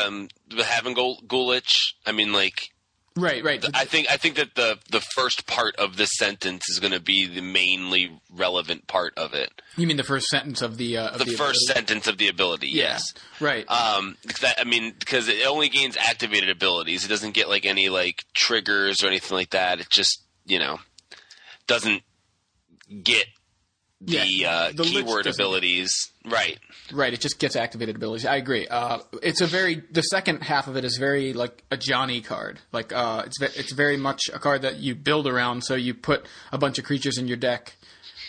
um, 0.05 0.29
having 0.63 0.95
Gul- 0.95 1.23
Gulich, 1.27 1.95
I 2.05 2.13
mean, 2.13 2.33
like 2.33 2.71
right, 3.19 3.43
right. 3.45 3.65
I 3.75 3.85
think 3.85 4.11
I 4.11 4.17
think 4.17 4.37
that 4.37 4.55
the 4.55 4.79
the 4.91 5.01
first 5.01 5.47
part 5.47 5.77
of 5.77 5.97
this 5.97 6.11
sentence 6.17 6.69
is 6.69 6.79
going 6.79 6.93
to 6.93 7.01
be 7.01 7.27
the 7.27 7.41
mainly 7.43 8.21
relevant 8.33 8.87
part 8.87 9.13
of 9.17 9.35
it. 9.35 9.51
you 9.77 9.87
mean 9.87 9.97
the 9.97 10.05
first 10.05 10.29
sentence 10.29 10.63
of 10.63 10.77
the 10.79 10.97
uh, 10.97 11.09
of 11.11 11.19
The, 11.19 11.25
the, 11.27 11.31
first 11.33 11.65
ability? 11.69 11.87
sentence 11.87 12.07
of 12.07 12.19
the 12.19 12.29
ability. 12.29 12.69
Yeah. 12.69 12.85
Yes. 12.85 13.15
Right. 13.41 13.69
Um, 13.71 14.17
that, 14.41 14.59
I 14.61 14.65
mean, 14.65 14.95
because 14.99 15.29
it 15.29 15.47
only 15.47 15.69
gains 15.69 15.97
activated 15.97 16.51
abilities. 16.51 17.05
It 17.05 17.09
doesn't 17.09 17.35
get 17.35 17.49
like 17.49 17.67
any 17.67 17.89
like 17.89 18.25
triggers 18.35 19.03
or 19.03 19.09
anything 19.09 19.37
like 19.37 19.51
that. 19.51 19.81
It 19.81 19.91
just 19.91 20.23
you 20.47 20.59
know 20.59 20.79
doesn't 21.67 22.03
get 23.03 23.27
the 24.01 24.27
Yeah, 24.27 24.51
uh, 24.51 24.73
the 24.73 24.85
keyword 24.85 25.27
abilities. 25.27 25.91
Right. 26.25 26.59
Right, 26.93 27.13
it 27.13 27.21
just 27.21 27.39
gets 27.39 27.57
activated 27.57 27.97
abilities. 27.97 28.25
I 28.27 28.37
agree. 28.37 28.67
Uh, 28.67 28.99
it's 29.23 29.41
a 29.41 29.47
very 29.47 29.83
the 29.91 30.03
second 30.03 30.43
half 30.43 30.69
of 30.69 30.77
it 30.77 30.85
is 30.85 30.97
very 30.97 31.33
like 31.33 31.63
a 31.71 31.77
Johnny 31.77 32.21
card. 32.21 32.61
Like 32.73 32.93
uh, 32.93 33.25
it's 33.27 33.39
ve- 33.39 33.61
it's 33.61 33.73
very 33.73 33.97
much 33.97 34.23
a 34.33 34.39
card 34.39 34.63
that 34.63 34.77
you 34.77 34.95
build 34.95 35.27
around. 35.27 35.65
So 35.65 35.75
you 35.75 35.95
put 35.95 36.27
a 36.53 36.59
bunch 36.59 36.79
of 36.79 36.85
creatures 36.85 37.19
in 37.19 37.29
your 37.29 37.37
deck. 37.37 37.75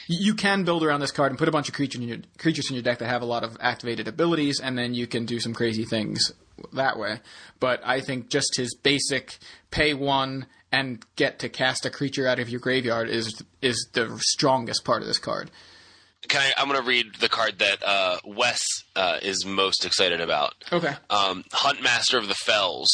You 0.07 0.33
can 0.33 0.63
build 0.63 0.83
around 0.83 1.01
this 1.01 1.11
card 1.11 1.31
and 1.31 1.37
put 1.37 1.47
a 1.47 1.51
bunch 1.51 1.69
of 1.69 1.75
creatures 1.75 2.01
in 2.01 2.07
your 2.07 2.17
creatures 2.39 2.69
in 2.69 2.75
your 2.75 2.83
deck 2.83 2.97
that 2.97 3.07
have 3.07 3.21
a 3.21 3.25
lot 3.25 3.43
of 3.43 3.55
activated 3.61 4.07
abilities, 4.07 4.59
and 4.59 4.77
then 4.77 4.93
you 4.95 5.05
can 5.05 5.25
do 5.25 5.39
some 5.39 5.53
crazy 5.53 5.85
things 5.85 6.31
that 6.73 6.97
way. 6.97 7.19
But 7.59 7.81
I 7.85 8.01
think 8.01 8.29
just 8.29 8.57
his 8.57 8.75
basic 8.75 9.37
pay 9.71 9.93
one 9.93 10.47
and 10.71 11.03
get 11.15 11.39
to 11.39 11.49
cast 11.49 11.85
a 11.85 11.89
creature 11.89 12.27
out 12.27 12.39
of 12.39 12.49
your 12.49 12.59
graveyard 12.59 13.09
is 13.09 13.43
is 13.61 13.89
the 13.93 14.17
strongest 14.21 14.85
part 14.85 15.01
of 15.01 15.07
this 15.07 15.17
card. 15.17 15.51
Can 16.27 16.41
I, 16.41 16.61
I'm 16.61 16.67
going 16.67 16.79
to 16.79 16.85
read 16.87 17.15
the 17.19 17.29
card 17.29 17.59
that 17.59 17.81
uh, 17.81 18.17
Wes 18.25 18.59
uh, 18.95 19.19
is 19.21 19.45
most 19.45 19.85
excited 19.85 20.19
about. 20.19 20.53
Okay. 20.71 20.93
um, 21.09 21.43
Huntmaster 21.53 22.17
of 22.17 22.27
the 22.27 22.35
Fells. 22.35 22.89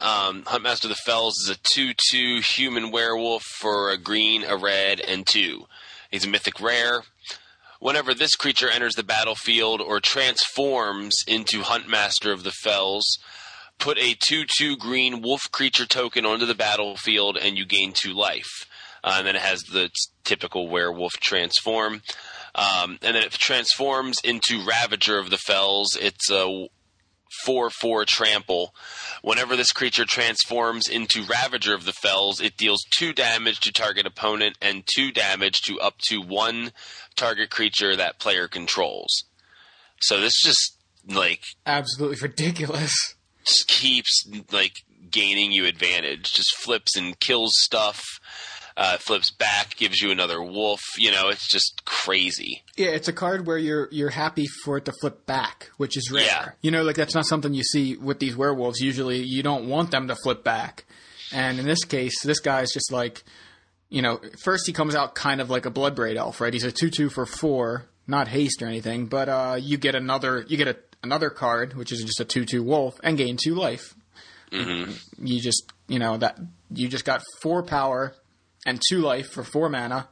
Um, 0.00 0.44
Huntmaster 0.44 0.84
of 0.84 0.90
the 0.90 0.96
Fells 1.04 1.34
is 1.38 1.50
a 1.50 1.58
2 1.74 1.92
2 2.10 2.40
human 2.40 2.90
werewolf 2.90 3.42
for 3.60 3.90
a 3.90 3.98
green, 3.98 4.44
a 4.44 4.56
red, 4.56 5.00
and 5.00 5.26
2. 5.26 5.66
He's 6.10 6.24
a 6.24 6.28
mythic 6.28 6.60
rare. 6.60 7.02
Whenever 7.80 8.14
this 8.14 8.34
creature 8.34 8.68
enters 8.68 8.94
the 8.94 9.04
battlefield 9.04 9.80
or 9.80 10.00
transforms 10.00 11.16
into 11.28 11.60
Huntmaster 11.60 12.32
of 12.32 12.42
the 12.44 12.50
Fells, 12.50 13.04
put 13.78 13.98
a 13.98 14.14
2 14.18 14.44
2 14.58 14.76
green 14.76 15.22
wolf 15.22 15.42
creature 15.52 15.86
token 15.86 16.26
onto 16.26 16.46
the 16.46 16.54
battlefield 16.54 17.36
and 17.36 17.56
you 17.56 17.64
gain 17.64 17.92
2 17.92 18.12
life. 18.12 18.66
Uh, 19.02 19.14
and 19.18 19.26
then 19.26 19.36
it 19.36 19.42
has 19.42 19.62
the 19.62 19.88
t- 19.88 19.94
typical 20.24 20.68
werewolf 20.68 21.12
transform. 21.14 22.02
Um, 22.54 22.98
and 23.02 23.14
then 23.14 23.22
it 23.22 23.30
transforms 23.30 24.18
into 24.24 24.64
Ravager 24.66 25.18
of 25.18 25.30
the 25.30 25.38
Fells. 25.38 25.96
It's 26.00 26.30
a 26.30 26.68
4 27.44 27.70
4 27.70 28.04
trample. 28.04 28.74
Whenever 29.22 29.56
this 29.56 29.72
creature 29.72 30.04
transforms 30.04 30.88
into 30.88 31.24
Ravager 31.24 31.74
of 31.74 31.84
the 31.84 31.92
Fells, 31.92 32.40
it 32.40 32.56
deals 32.56 32.84
2 32.98 33.12
damage 33.12 33.60
to 33.60 33.72
target 33.72 34.06
opponent 34.06 34.56
and 34.60 34.84
2 34.96 35.12
damage 35.12 35.60
to 35.62 35.78
up 35.78 35.98
to 36.08 36.20
1 36.20 36.72
target 37.16 37.50
creature 37.50 37.94
that 37.94 38.18
player 38.18 38.48
controls. 38.48 39.24
So 40.00 40.20
this 40.20 40.40
just, 40.42 40.78
like, 41.06 41.42
Absolutely 41.66 42.18
ridiculous. 42.20 42.94
Keeps, 43.66 44.28
like, 44.52 44.74
gaining 45.10 45.52
you 45.52 45.66
advantage. 45.66 46.32
Just 46.32 46.56
flips 46.56 46.96
and 46.96 47.18
kills 47.20 47.52
stuff. 47.56 48.04
Uh, 48.76 48.96
flips 48.96 49.32
back, 49.32 49.74
gives 49.74 50.00
you 50.00 50.12
another 50.12 50.40
wolf. 50.40 50.80
You 50.96 51.10
know, 51.10 51.30
it's 51.30 51.48
just 51.48 51.84
crazy. 51.84 52.62
Yeah, 52.76 52.90
it's 52.90 53.08
a 53.08 53.12
card 53.12 53.44
where 53.44 53.58
you're 53.58 53.88
you're 53.90 54.10
happy 54.10 54.46
for 54.46 54.76
it 54.76 54.84
to 54.84 54.92
flip 55.00 55.26
back, 55.26 55.72
which 55.78 55.96
is 55.96 56.12
rare. 56.12 56.24
Yeah. 56.24 56.48
You 56.62 56.70
know, 56.70 56.84
like 56.84 56.94
that's 56.94 57.12
not 57.12 57.26
something 57.26 57.52
you 57.52 57.64
see 57.64 57.96
with 57.96 58.20
these 58.20 58.36
werewolves. 58.36 58.78
Usually, 58.78 59.18
you 59.18 59.42
don't 59.42 59.68
want 59.68 59.90
them 59.90 60.06
to 60.06 60.14
flip 60.22 60.44
back, 60.44 60.84
and 61.32 61.58
in 61.58 61.66
this 61.66 61.84
case, 61.84 62.22
this 62.22 62.38
guy's 62.38 62.70
just 62.72 62.92
like, 62.92 63.24
you 63.88 64.00
know, 64.00 64.20
first 64.44 64.68
he 64.68 64.72
comes 64.72 64.94
out 64.94 65.16
kind 65.16 65.40
of 65.40 65.50
like 65.50 65.66
a 65.66 65.72
Bloodbraid 65.72 66.14
elf, 66.14 66.40
right? 66.40 66.52
He's 66.52 66.62
a 66.62 66.70
two-two 66.70 67.10
for 67.10 67.26
four, 67.26 67.86
not 68.06 68.28
haste 68.28 68.62
or 68.62 68.66
anything, 68.66 69.06
but 69.06 69.28
uh, 69.28 69.56
you 69.60 69.76
get 69.76 69.96
another 69.96 70.44
you 70.46 70.56
get 70.56 70.68
a, 70.68 70.76
another 71.02 71.30
card, 71.30 71.74
which 71.74 71.92
is 71.92 72.02
just 72.02 72.20
a 72.20 72.24
two-two 72.24 72.62
wolf, 72.62 72.98
and 73.02 73.16
gain 73.16 73.36
two 73.36 73.54
life. 73.54 73.94
You 75.18 75.40
just 75.40 75.72
you 75.88 75.98
know 75.98 76.16
that 76.16 76.38
you 76.70 76.88
just 76.88 77.04
got 77.04 77.22
four 77.42 77.62
power 77.62 78.14
and 78.64 78.80
two 78.88 79.00
life 79.00 79.30
for 79.30 79.44
four 79.44 79.68
mana, 79.68 80.08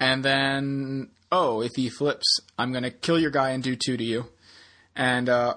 and 0.00 0.24
then 0.24 1.10
oh, 1.30 1.60
if 1.60 1.72
he 1.76 1.88
flips, 1.88 2.24
I'm 2.58 2.72
gonna 2.72 2.90
kill 2.90 3.18
your 3.18 3.30
guy 3.30 3.50
and 3.50 3.62
do 3.62 3.76
two 3.76 3.96
to 3.96 4.04
you, 4.04 4.26
and 4.94 5.28
uh, 5.28 5.54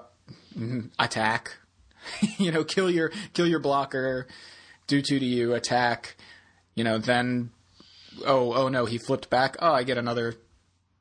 mm, 0.56 0.90
attack. 0.98 1.56
you 2.38 2.50
know, 2.50 2.64
kill 2.64 2.90
your 2.90 3.10
kill 3.32 3.46
your 3.46 3.60
blocker, 3.60 4.26
do 4.86 5.00
two 5.02 5.18
to 5.18 5.24
you, 5.24 5.54
attack. 5.54 6.16
You 6.74 6.84
know, 6.84 6.98
then 6.98 7.50
oh 8.26 8.52
oh 8.52 8.68
no, 8.68 8.84
he 8.84 8.98
flipped 8.98 9.30
back. 9.30 9.56
Oh, 9.60 9.72
I 9.72 9.82
get 9.82 9.98
another 9.98 10.34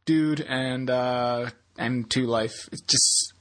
dude 0.05 0.41
and 0.41 0.89
uh, 0.89 1.49
and 1.77 2.09
two 2.09 2.25
life. 2.25 2.69
It's 2.71 2.81
just 2.81 3.33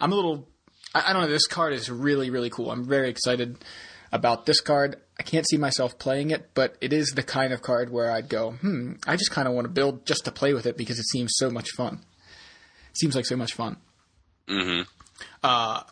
I'm 0.00 0.12
a 0.12 0.14
little. 0.14 0.48
I, 0.94 1.10
I 1.10 1.12
don't 1.12 1.22
know. 1.22 1.28
This 1.28 1.46
card 1.46 1.72
is 1.72 1.90
really 1.90 2.30
really 2.30 2.50
cool. 2.50 2.70
I'm 2.70 2.84
very 2.84 3.10
excited 3.10 3.58
about 4.12 4.46
this 4.46 4.60
card. 4.60 4.96
I 5.18 5.22
can't 5.22 5.48
see 5.48 5.56
myself 5.56 5.98
playing 5.98 6.30
it, 6.30 6.50
but 6.54 6.76
it 6.80 6.92
is 6.92 7.10
the 7.10 7.22
kind 7.22 7.52
of 7.52 7.62
card 7.62 7.90
where 7.90 8.10
I'd 8.10 8.28
go, 8.28 8.52
hmm, 8.52 8.94
I 9.06 9.16
just 9.16 9.30
kind 9.30 9.46
of 9.46 9.54
want 9.54 9.66
to 9.66 9.72
build 9.72 10.06
just 10.06 10.24
to 10.24 10.32
play 10.32 10.54
with 10.54 10.66
it 10.66 10.76
because 10.76 10.98
it 10.98 11.06
seems 11.06 11.32
so 11.36 11.50
much 11.50 11.70
fun. 11.76 12.00
It 12.90 12.98
seems 12.98 13.14
like 13.14 13.26
so 13.26 13.36
much 13.36 13.52
fun. 13.52 13.76
Mm-hmm. 14.48 14.82
Uh, 15.42 15.82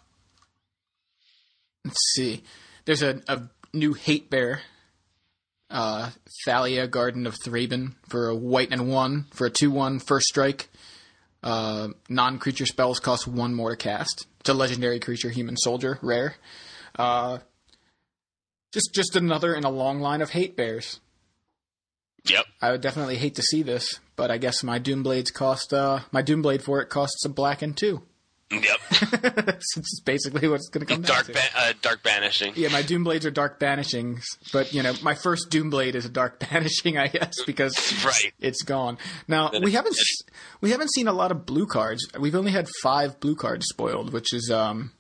let's 1.85 2.13
see. 2.15 2.43
There's 2.87 3.03
a, 3.03 3.21
a 3.29 3.43
new 3.73 3.93
hate 3.93 4.31
bear, 4.31 4.63
uh, 5.71 6.11
Thalia 6.45 6.89
Guardian 6.89 7.27
of 7.27 7.37
Thraben 7.45 7.95
for 8.09 8.29
a 8.29 8.35
white 8.35 8.73
and 8.73 8.89
one 8.89 9.27
for 9.33 9.47
a 9.47 9.51
two 9.51 9.71
one 9.71 9.99
first 10.01 10.27
strike. 10.27 10.71
Uh, 11.43 11.89
non 12.09 12.39
creature 12.39 12.67
spells 12.67 12.99
cost 12.99 13.29
one 13.29 13.55
more 13.55 13.71
to 13.71 13.77
cast. 13.77 14.27
It's 14.41 14.49
a 14.49 14.55
legendary 14.55 15.01
creature, 15.01 15.31
human 15.31 15.57
soldier, 15.57 15.99
rare. 16.03 16.35
Uh, 16.97 17.39
just 18.73 18.91
just 18.95 19.17
another 19.17 19.55
in 19.55 19.65
a 19.65 19.71
long 19.71 20.01
line 20.01 20.21
of 20.21 20.31
hate 20.31 20.57
bears. 20.57 21.01
Yep. 22.25 22.45
I 22.61 22.73
would 22.73 22.81
definitely 22.81 23.17
hate 23.17 23.37
to 23.37 23.43
see 23.43 23.63
this, 23.63 24.01
but 24.17 24.31
I 24.31 24.39
guess 24.39 24.63
my 24.63 24.79
Doomblades 24.79 25.33
cost 25.33 25.73
uh, 25.73 26.01
my 26.13 26.23
Doomblade 26.23 26.63
for 26.63 26.81
it 26.81 26.89
costs 26.89 27.25
a 27.25 27.29
black 27.29 27.63
and 27.63 27.77
two. 27.77 28.03
Yep. 28.51 28.81
It's 29.59 29.75
just 29.75 30.05
basically 30.05 30.49
what 30.49 30.57
it's 30.57 30.69
going 30.69 30.87
to 30.87 30.93
come 30.95 31.03
down 31.03 31.15
dark 31.17 31.27
to. 31.27 31.33
ba- 31.33 31.41
uh, 31.57 31.73
dark 31.83 32.03
banishing. 32.03 32.53
Yeah, 32.57 32.69
my 32.69 32.83
Doom 32.83 33.05
Blades 33.05 33.27
are 33.27 33.31
dark 33.31 33.59
banishings, 33.61 34.23
but 34.53 34.73
you 34.73 34.83
know, 34.83 34.95
my 35.03 35.15
first 35.15 35.51
Doom 35.51 35.69
Blade 35.71 35.95
is 35.95 36.05
a 36.05 36.09
dark 36.09 36.39
banishing, 36.51 36.97
I 36.97 37.09
guess, 37.09 37.43
because 37.45 37.75
Right. 38.05 38.33
it's 38.41 38.63
gone. 38.63 38.97
Now 39.27 39.51
we 39.63 39.73
haven't 39.73 39.97
we 40.61 40.71
haven't 40.71 40.93
seen 40.93 41.09
a 41.09 41.13
lot 41.13 41.31
of 41.31 41.45
blue 41.45 41.67
cards. 41.67 42.07
We've 42.19 42.35
only 42.37 42.53
had 42.53 42.69
five 42.83 43.21
blue 43.21 43.35
cards 43.37 43.67
spoiled, 43.67 44.13
which 44.13 44.33
is 44.33 44.51
um, 44.51 44.93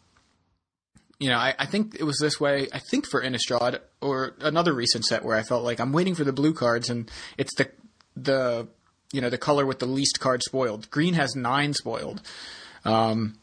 you 1.19 1.29
know, 1.31 1.37
I, 1.39 1.55
I 1.59 1.67
think 1.67 1.95
it 1.99 2.05
was 2.05 2.19
this 2.21 2.39
way. 2.41 2.69
I 2.73 2.81
think 2.91 3.07
for 3.09 3.23
Innistrad 3.23 3.81
or 4.01 4.35
another 4.41 4.73
recent 4.75 5.05
set 5.05 5.25
where 5.25 5.37
I 5.37 5.43
felt 5.43 5.65
like 5.65 5.81
I'm 5.81 5.93
waiting 5.93 6.15
for 6.15 6.25
the 6.25 6.33
blue 6.33 6.53
cards, 6.55 6.91
and 6.91 7.11
it's 7.39 7.55
the 7.57 7.71
the 8.17 8.69
you 9.13 9.21
know 9.21 9.31
the 9.31 9.39
color 9.39 9.65
with 9.65 9.79
the 9.79 9.87
least 9.87 10.21
card 10.21 10.43
spoiled. 10.43 10.91
Green 10.91 11.15
has 11.15 11.35
nine 11.37 11.73
spoiled. 11.75 12.21
Um, 12.85 13.39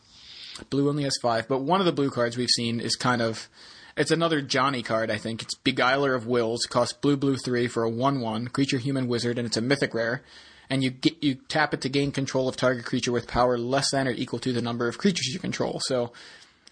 Blue 0.70 0.90
only 0.90 1.04
has 1.04 1.18
five, 1.22 1.48
but 1.48 1.60
one 1.60 1.80
of 1.80 1.86
the 1.86 1.92
blue 1.92 2.10
cards 2.10 2.38
we've 2.38 2.50
seen 2.50 2.80
is 2.80 2.96
kind 2.96 3.22
of. 3.22 3.50
It's 3.98 4.12
another 4.12 4.42
Johnny 4.42 4.84
card, 4.84 5.10
I 5.10 5.18
think. 5.18 5.42
It's 5.42 5.56
Beguiler 5.56 6.14
of 6.16 6.28
Wills. 6.28 6.66
Costs 6.66 6.94
blue, 6.94 7.16
blue, 7.16 7.38
three 7.38 7.68
for 7.68 7.84
a 7.84 7.90
1 7.90 8.20
1. 8.20 8.48
Creature, 8.50 8.80
human, 8.80 9.08
wizard, 9.08 9.38
and 9.38 9.46
it's 9.46 9.56
a 9.58 9.62
mythic 9.62 9.94
rare. 9.94 10.24
and 10.70 10.84
you 10.84 10.90
get 10.90 11.22
you 11.24 11.36
tap 11.48 11.74
it 11.74 11.82
to 11.82 11.90
gain 11.90 12.12
control 12.12 12.50
of 12.50 12.56
target 12.58 12.86
creature 12.86 13.12
with 13.12 13.28
power 13.28 13.58
less 13.58 13.92
than 13.92 14.08
or 14.08 14.12
equal 14.12 14.40
to 14.40 14.52
the 14.52 14.62
number 14.62 14.88
of 14.88 14.98
creatures 14.98 15.28
you 15.28 15.40
control. 15.40 15.80
So, 15.82 16.12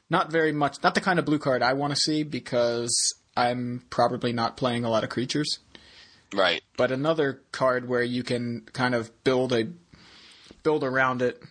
not 0.10 0.32
very 0.32 0.52
much, 0.52 0.82
not 0.84 0.96
the 0.96 1.02
kind 1.02 1.20
of 1.20 1.26
blue 1.26 1.40
card 1.40 1.62
I 1.62 1.74
want 1.74 1.94
to 1.94 2.00
see 2.00 2.24
because 2.24 2.92
I'm 3.38 3.84
probably 3.90 4.34
not 4.34 4.58
playing 4.58 4.84
a 4.84 4.90
lot 4.90 5.04
of 5.04 5.10
creatures. 5.10 5.60
Right. 6.34 6.62
But 6.78 6.92
another 6.92 7.42
card 7.52 7.88
where 7.88 8.04
you 8.04 8.24
can 8.24 8.68
kind 8.74 8.96
of 8.96 9.12
build 9.24 9.54
a 9.54 9.68
build 10.64 10.84
around 10.84 11.22
it 11.22 11.42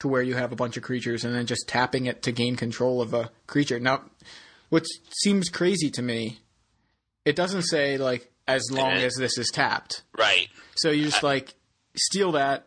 to 0.00 0.08
where 0.08 0.22
you 0.22 0.34
have 0.34 0.52
a 0.52 0.56
bunch 0.56 0.76
of 0.76 0.82
creatures 0.82 1.24
and 1.24 1.34
then 1.34 1.46
just 1.46 1.68
tapping 1.68 2.06
it 2.06 2.22
to 2.22 2.32
gain 2.32 2.56
control 2.56 3.00
of 3.00 3.14
a 3.14 3.30
creature. 3.46 3.78
Now, 3.78 4.02
what 4.70 4.86
seems 5.10 5.48
crazy 5.48 5.90
to 5.90 6.02
me, 6.02 6.40
it 7.24 7.36
doesn't 7.36 7.62
say 7.62 7.98
like 7.98 8.30
as 8.48 8.70
long 8.70 8.92
as 8.92 9.14
this 9.14 9.38
is 9.38 9.50
tapped. 9.52 10.02
Right. 10.18 10.48
So 10.74 10.90
you 10.90 11.04
just 11.04 11.22
uh, 11.22 11.28
like 11.28 11.54
steal 11.96 12.32
that, 12.32 12.66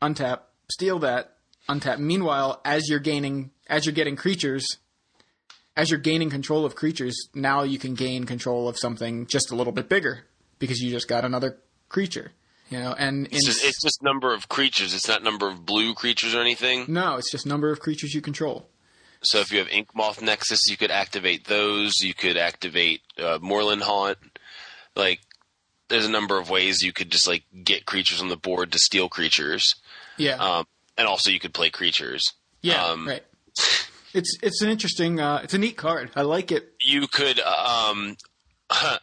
untap, 0.00 0.40
steal 0.70 1.00
that, 1.00 1.36
untap. 1.68 1.98
Meanwhile, 1.98 2.60
as 2.64 2.88
you're 2.88 3.00
gaining, 3.00 3.50
as 3.68 3.86
you're 3.86 3.94
getting 3.94 4.16
creatures, 4.16 4.66
as 5.76 5.90
you're 5.90 6.00
gaining 6.00 6.30
control 6.30 6.64
of 6.64 6.74
creatures, 6.74 7.28
now 7.34 7.62
you 7.62 7.78
can 7.78 7.94
gain 7.94 8.24
control 8.24 8.68
of 8.68 8.78
something 8.78 9.26
just 9.26 9.50
a 9.50 9.56
little 9.56 9.72
bit 9.72 9.88
bigger 9.88 10.24
because 10.58 10.80
you 10.80 10.90
just 10.90 11.08
got 11.08 11.24
another 11.24 11.58
creature. 11.88 12.32
You 12.68 12.78
know, 12.80 12.94
and 12.98 13.26
in, 13.28 13.32
It's 13.36 13.46
just, 13.46 13.64
it's 13.64 13.80
just 13.82 14.02
number 14.02 14.34
of 14.34 14.48
creatures. 14.48 14.92
It's 14.94 15.06
not 15.08 15.22
number 15.22 15.46
of 15.48 15.64
blue 15.64 15.94
creatures 15.94 16.34
or 16.34 16.40
anything. 16.40 16.84
no, 16.88 17.16
it's 17.16 17.30
just 17.30 17.46
number 17.46 17.70
of 17.70 17.78
creatures 17.80 18.12
you 18.14 18.20
control. 18.20 18.68
So 19.22 19.38
if 19.40 19.50
you 19.52 19.58
have 19.58 19.68
Ink 19.68 19.94
Moth 19.94 20.20
Nexus, 20.20 20.66
you 20.68 20.76
could 20.76 20.90
activate 20.90 21.46
those. 21.46 21.94
You 22.00 22.12
could 22.14 22.36
activate 22.36 23.00
uh, 23.18 23.38
Moorland 23.40 23.82
Haunt. 23.82 24.18
Like, 24.94 25.20
there's 25.88 26.06
a 26.06 26.10
number 26.10 26.38
of 26.38 26.50
ways 26.50 26.82
you 26.82 26.92
could 26.92 27.10
just 27.10 27.26
like 27.28 27.44
get 27.64 27.86
creatures 27.86 28.20
on 28.20 28.28
the 28.28 28.36
board 28.36 28.72
to 28.72 28.78
steal 28.78 29.08
creatures, 29.08 29.62
Yeah, 30.16 30.34
um, 30.36 30.66
and 30.98 31.06
also 31.06 31.30
you 31.30 31.38
could 31.38 31.54
play 31.54 31.70
creatures. 31.70 32.22
yeah, 32.62 32.84
um, 32.84 33.06
right. 33.06 33.22
It's 34.12 34.36
it's 34.42 34.62
an 34.62 34.68
interesting, 34.70 35.20
uh, 35.20 35.40
it's 35.44 35.54
a 35.54 35.58
neat 35.58 35.76
card. 35.76 36.10
I 36.16 36.22
like 36.22 36.50
it. 36.50 36.72
You 36.80 37.06
could 37.06 37.38
um, 37.40 38.16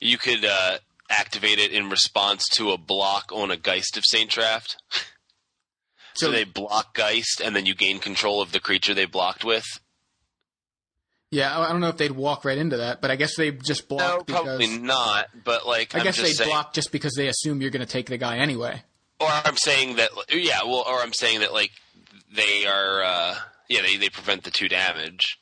you 0.00 0.18
could 0.18 0.44
uh, 0.44 0.78
activate 1.10 1.58
it 1.58 1.72
in 1.72 1.90
response 1.90 2.46
to 2.54 2.70
a 2.70 2.78
block 2.78 3.30
on 3.34 3.50
a 3.50 3.56
Geist 3.56 3.96
of 3.96 4.04
Saint 4.06 4.30
Traft. 4.30 4.76
So, 6.14 6.30
they 6.32 6.42
block 6.44 6.92
Geist, 6.94 7.40
and 7.40 7.54
then 7.54 7.66
you 7.66 7.74
gain 7.74 7.98
control 8.00 8.42
of 8.42 8.50
the 8.52 8.58
creature 8.60 8.92
they 8.94 9.06
blocked 9.06 9.44
with. 9.44 9.64
yeah, 11.30 11.56
I 11.56 11.66
I 11.68 11.72
don't 11.72 11.80
know 11.80 11.88
if 11.88 11.96
they'd 11.96 12.10
walk 12.10 12.44
right 12.44 12.58
into 12.58 12.78
that, 12.78 13.00
but 13.00 13.10
I 13.12 13.16
guess 13.16 13.36
they 13.36 13.52
just 13.52 13.88
block 13.88 14.00
No, 14.18 14.24
because 14.24 14.42
probably 14.44 14.66
not. 14.78 15.28
But 15.44 15.66
like, 15.66 15.94
I 15.94 15.98
I'm 15.98 16.04
guess 16.04 16.20
they 16.20 16.32
saying, 16.32 16.50
block 16.50 16.74
just 16.74 16.90
because 16.92 17.14
they 17.14 17.28
assume 17.28 17.62
you're 17.62 17.70
going 17.70 17.86
to 17.86 17.90
take 17.90 18.06
the 18.06 18.18
guy 18.18 18.38
anyway. 18.38 18.82
or 19.20 19.28
I'm 19.30 19.56
saying 19.56 19.96
that, 19.96 20.10
yeah, 20.30 20.64
well, 20.64 20.84
or 20.86 20.96
I'm 21.00 21.12
saying 21.14 21.40
that 21.40 21.52
like 21.52 21.70
they 22.34 22.66
are, 22.66 23.02
uh, 23.02 23.36
yeah, 23.68 23.80
they 23.82 23.96
they 23.96 24.08
prevent 24.10 24.42
the 24.42 24.50
two 24.50 24.68
damage, 24.68 25.38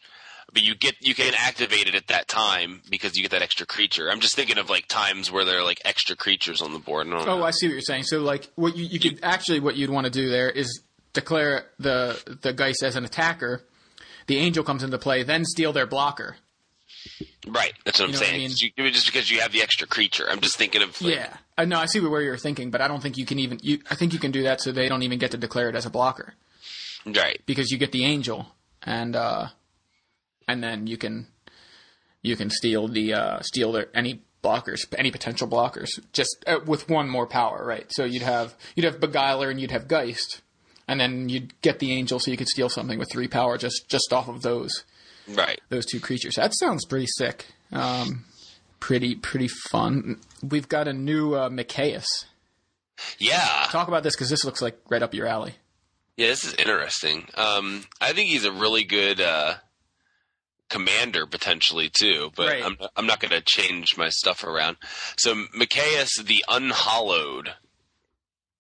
but 0.53 0.63
you 0.63 0.75
get 0.75 0.95
you 1.01 1.15
can 1.15 1.35
activate 1.37 1.87
it 1.89 1.95
at 1.95 2.07
that 2.09 2.29
time 2.29 2.81
because 2.91 3.17
you 3.17 3.23
get 3.23 3.31
that 3.33 3.43
extra 3.43 3.67
creature. 3.67 4.11
I'm 4.11 4.21
just 4.21 4.35
thinking 4.35 4.59
of 4.59 4.71
like 4.71 4.87
times 4.89 5.31
where 5.31 5.45
there 5.45 5.59
are 5.59 5.65
like 5.65 5.81
extra 5.85 6.17
creatures 6.17 6.63
on 6.63 6.73
the 6.73 6.79
board. 6.79 7.07
I 7.09 7.13
Oh, 7.13 7.25
know. 7.25 7.45
I 7.45 7.51
see 7.51 7.67
what 7.67 7.73
you're 7.73 7.81
saying. 7.83 8.05
So, 8.05 8.21
like, 8.21 8.49
what 8.55 8.77
you, 8.77 8.85
you 8.85 8.99
could 8.99 9.21
actually 9.23 9.61
what 9.61 9.77
you'd 9.77 9.91
want 9.91 10.05
to 10.07 10.11
do 10.11 10.29
there 10.31 10.51
is 10.51 10.81
declare 11.13 11.67
the 11.79 12.39
the 12.43 12.53
Geist 12.53 12.83
as 12.83 12.97
an 12.97 13.05
attacker. 13.05 13.63
The 14.27 14.37
angel 14.39 14.63
comes 14.65 14.83
into 14.83 14.99
play, 14.99 15.23
then 15.23 15.45
steal 15.45 15.73
their 15.73 15.87
blocker. 15.87 16.37
right, 17.47 17.73
that's 17.85 17.99
what 17.99 18.07
I'm 18.07 18.11
You 18.11 18.17
know 18.17 18.21
what 18.21 18.29
I 18.29 18.31
saying. 18.33 18.49
mean? 18.77 18.85
You- 18.87 18.91
just 18.91 19.07
because 19.07 19.31
you 19.31 19.41
have 19.41 19.53
the 19.53 19.63
extra 19.63 19.87
creature. 19.87 20.27
I'm 20.31 20.41
just 20.41 20.57
thinking 20.57 20.83
of 20.83 21.01
like, 21.01 21.15
Yeah, 21.15 21.37
I 21.57 21.65
know. 21.65 21.79
I 21.79 21.87
see 21.87 22.01
where 22.01 22.21
you're 22.23 22.37
thinking, 22.37 22.71
but 22.71 22.81
I 22.81 22.89
don't 22.89 23.03
think 23.03 23.17
you 23.17 23.25
can 23.27 23.39
even. 23.39 23.59
You, 23.63 23.79
I 23.91 23.95
think 23.95 24.13
you 24.13 24.19
can 24.19 24.31
do 24.31 24.43
that 24.43 24.61
so 24.61 24.73
they 24.73 24.89
don't 24.89 25.03
even 25.03 25.19
get 25.19 25.31
to 25.33 25.37
declare 25.39 25.69
it 25.69 25.75
as 25.75 25.87
a 25.87 25.91
blocker 25.91 26.35
right. 27.07 27.41
because 27.47 27.71
you 27.71 27.79
get 27.79 27.93
the 27.93 28.05
angel, 28.05 28.49
and 28.83 29.17
uh, 29.17 29.47
and 30.49 30.63
then 30.65 30.87
you 30.89 30.97
can 30.97 31.29
you 32.23 32.35
can 32.35 32.51
steal 32.51 32.89
the 32.89 33.15
uh, 33.15 33.41
steal 33.43 33.71
their 33.73 33.89
any 33.95 34.23
blockers, 34.43 34.81
any 34.97 35.11
potential 35.11 35.47
blockers, 35.47 35.89
just 36.13 36.37
uh, 36.47 36.59
with 36.67 36.89
one 36.89 37.09
more 37.09 37.27
power, 37.27 37.65
right? 37.65 37.87
So 37.91 38.05
you'd 38.05 38.23
have 38.23 38.55
you'd 38.75 38.85
have 38.85 38.99
Beguiler 39.01 39.51
and 39.51 39.61
you'd 39.61 39.71
have 39.71 39.87
Geist, 39.89 40.41
and 40.89 40.99
then 41.01 41.29
you'd 41.29 41.61
get 41.63 41.79
the 41.79 41.93
angel, 41.93 42.19
so 42.19 42.31
you 42.31 42.37
could 42.37 42.49
steal 42.49 42.69
something 42.69 42.99
with 42.99 43.11
three 43.13 43.29
power 43.29 43.59
just 43.59 43.89
just 43.89 44.13
off 44.13 44.29
of 44.29 44.43
those 44.43 44.85
Right. 45.29 45.61
those 45.69 45.85
two 45.85 46.01
creatures. 46.01 46.37
That 46.37 46.53
sounds 46.59 46.87
pretty 46.87 47.07
sick. 47.07 47.47
Um, 47.71 48.25
pretty 48.81 49.15
pretty 49.15 49.49
fun. 49.49 50.21
We've 50.43 50.69
got 50.69 50.89
a 50.89 50.93
new 50.95 51.35
uh, 51.35 51.51
Mikaeus. 51.51 52.07
Yeah. 53.19 53.67
Talk 53.71 53.89
about 53.89 54.03
this 54.03 54.17
because 54.17 54.31
this 54.31 54.45
looks 54.45 54.63
like 54.63 54.79
right 54.89 55.03
up 55.03 55.13
your 55.15 55.27
alley. 55.27 55.55
Yeah, 56.17 56.29
this 56.29 56.45
is 56.45 56.55
interesting. 56.55 57.29
Um, 57.37 57.85
I 58.01 58.13
think 58.13 58.31
he's 58.31 58.45
a 58.45 58.51
really 58.53 58.83
good 58.85 59.21
uh, 59.21 59.55
commander 60.69 61.27
potentially 61.27 61.89
too, 61.89 62.31
but 62.37 62.49
Right. 62.49 62.65
I'm 62.65 62.77
I'm 62.97 63.07
not 63.07 63.21
going 63.21 63.31
to 63.31 63.41
change 63.41 63.97
my 63.97 64.09
stuff 64.09 64.45
around. 64.45 64.77
So 65.17 65.35
Mikaeus 65.59 66.23
the 66.25 66.45
Unhollowed. 66.49 67.55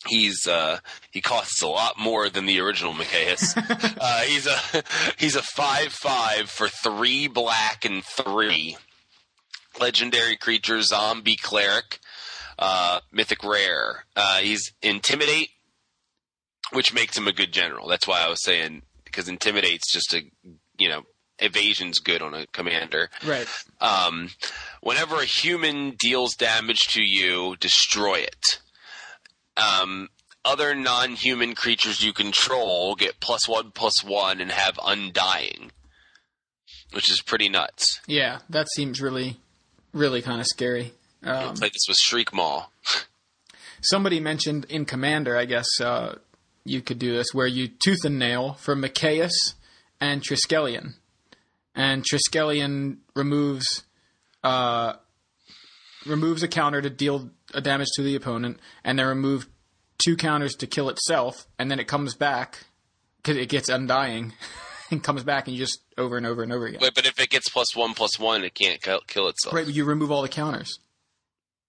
He's 0.07 0.47
uh, 0.47 0.79
he 1.11 1.21
costs 1.21 1.61
a 1.61 1.67
lot 1.67 1.99
more 1.99 2.29
than 2.31 2.47
the 2.47 2.61
original 2.61 2.95
Mikaeus. 2.95 3.57
uh, 4.01 4.21
he's 4.21 4.47
a 4.47 4.59
he's 5.19 5.35
a 5.37 5.43
five 5.43 5.93
five 5.93 6.49
for 6.49 6.69
three 6.69 7.27
black 7.29 7.85
and 7.85 8.05
three. 8.05 8.77
Legendary 9.81 10.37
creature, 10.37 10.83
zombie 10.83 11.37
cleric, 11.37 11.99
uh, 12.59 13.01
mythic 13.13 13.45
rare. 13.45 14.05
Uh, 14.17 14.39
he's 14.39 14.73
intimidate, 14.83 15.51
which 16.73 16.93
makes 16.95 17.17
him 17.19 17.29
a 17.29 17.33
good 17.33 17.53
general. 17.53 17.89
That's 17.89 18.07
why 18.07 18.23
I 18.23 18.29
was 18.29 18.43
saying 18.43 18.83
because 19.05 19.29
intimidate's 19.29 19.93
just 19.93 20.15
a 20.15 20.23
you 20.79 20.89
know 20.89 21.03
evasion's 21.39 21.99
good 21.99 22.23
on 22.23 22.35
a 22.35 22.47
commander. 22.49 23.11
Right. 23.25 23.47
Um, 23.81 24.31
whenever 24.81 25.17
a 25.17 25.25
human 25.25 25.97
deals 25.99 26.35
damage 26.35 26.81
to 26.91 27.03
you, 27.03 27.57
destroy 27.61 28.17
it. 28.21 28.61
Um, 29.57 30.09
other 30.45 30.75
non-human 30.75 31.55
creatures 31.55 32.03
you 32.03 32.13
control 32.13 32.95
get 32.95 33.21
plus 33.21 33.49
one 33.49 33.71
plus 33.73 34.05
one 34.05 34.41
and 34.41 34.51
have 34.51 34.79
undying, 34.85 35.73
which 36.93 37.11
is 37.11 37.21
pretty 37.21 37.49
nuts. 37.49 38.01
Yeah, 38.07 38.39
that 38.49 38.69
seems 38.75 39.01
really, 39.01 39.39
really 39.93 40.23
kind 40.23 40.41
of 40.41 40.47
scary. 40.47 40.93
Um, 41.23 41.55
Like 41.57 41.73
this 41.73 41.87
was 41.89 41.99
Shriekmaw. 42.09 42.67
somebody 43.81 44.21
mentioned 44.21 44.65
in 44.69 44.85
Commander, 44.85 45.37
I 45.37 45.45
guess 45.45 45.67
uh, 45.81 46.17
you 46.65 46.81
could 46.81 46.99
do 46.99 47.13
this, 47.15 47.35
where 47.35 47.47
you 47.47 47.69
tooth 47.69 48.05
and 48.05 48.19
nail 48.19 48.55
for 48.55 48.77
Mikaeus 48.77 49.55
and 50.01 50.23
Triskelion, 50.23 50.95
and 51.79 52.05
Triskelion 52.05 52.99
removes 53.17 53.85
uh, 54.45 54.95
removes 56.07 56.43
a 56.43 56.49
counter 56.49 56.83
to 56.83 56.91
deal 56.91 57.31
a 57.55 57.61
damage 57.61 57.89
to 57.97 58.03
the 58.03 58.15
opponent, 58.15 58.59
and 58.85 58.99
then 58.99 59.07
remove 59.07 59.49
two 59.99 60.17
counters 60.17 60.55
to 60.57 60.67
kill 60.67 60.89
itself, 60.91 61.47
and 61.59 61.71
then 61.71 61.79
it 61.81 61.89
comes 61.89 62.15
back 62.15 62.59
because 63.19 63.37
it 63.37 63.49
gets 63.49 63.69
undying 63.69 64.33
and 64.91 65.03
comes 65.03 65.25
back, 65.25 65.47
and 65.47 65.57
you 65.57 65.65
just 65.65 65.81
over 65.97 66.17
and 66.17 66.27
over 66.27 66.43
and 66.43 66.53
over 66.53 66.67
again. 66.67 66.81
Wait, 66.83 66.95
but 66.95 67.07
if 67.07 67.19
it 67.21 67.31
gets 67.31 67.49
plus 67.49 67.75
one 67.75 67.95
plus 67.95 68.19
one, 68.19 68.45
it 68.45 68.55
can't 68.55 68.83
kill, 68.83 69.29
itself. 69.29 69.55
Right, 69.55 69.67
you 69.67 69.85
remove 69.85 70.11
all 70.13 70.23
the 70.23 70.29
counters. 70.29 70.79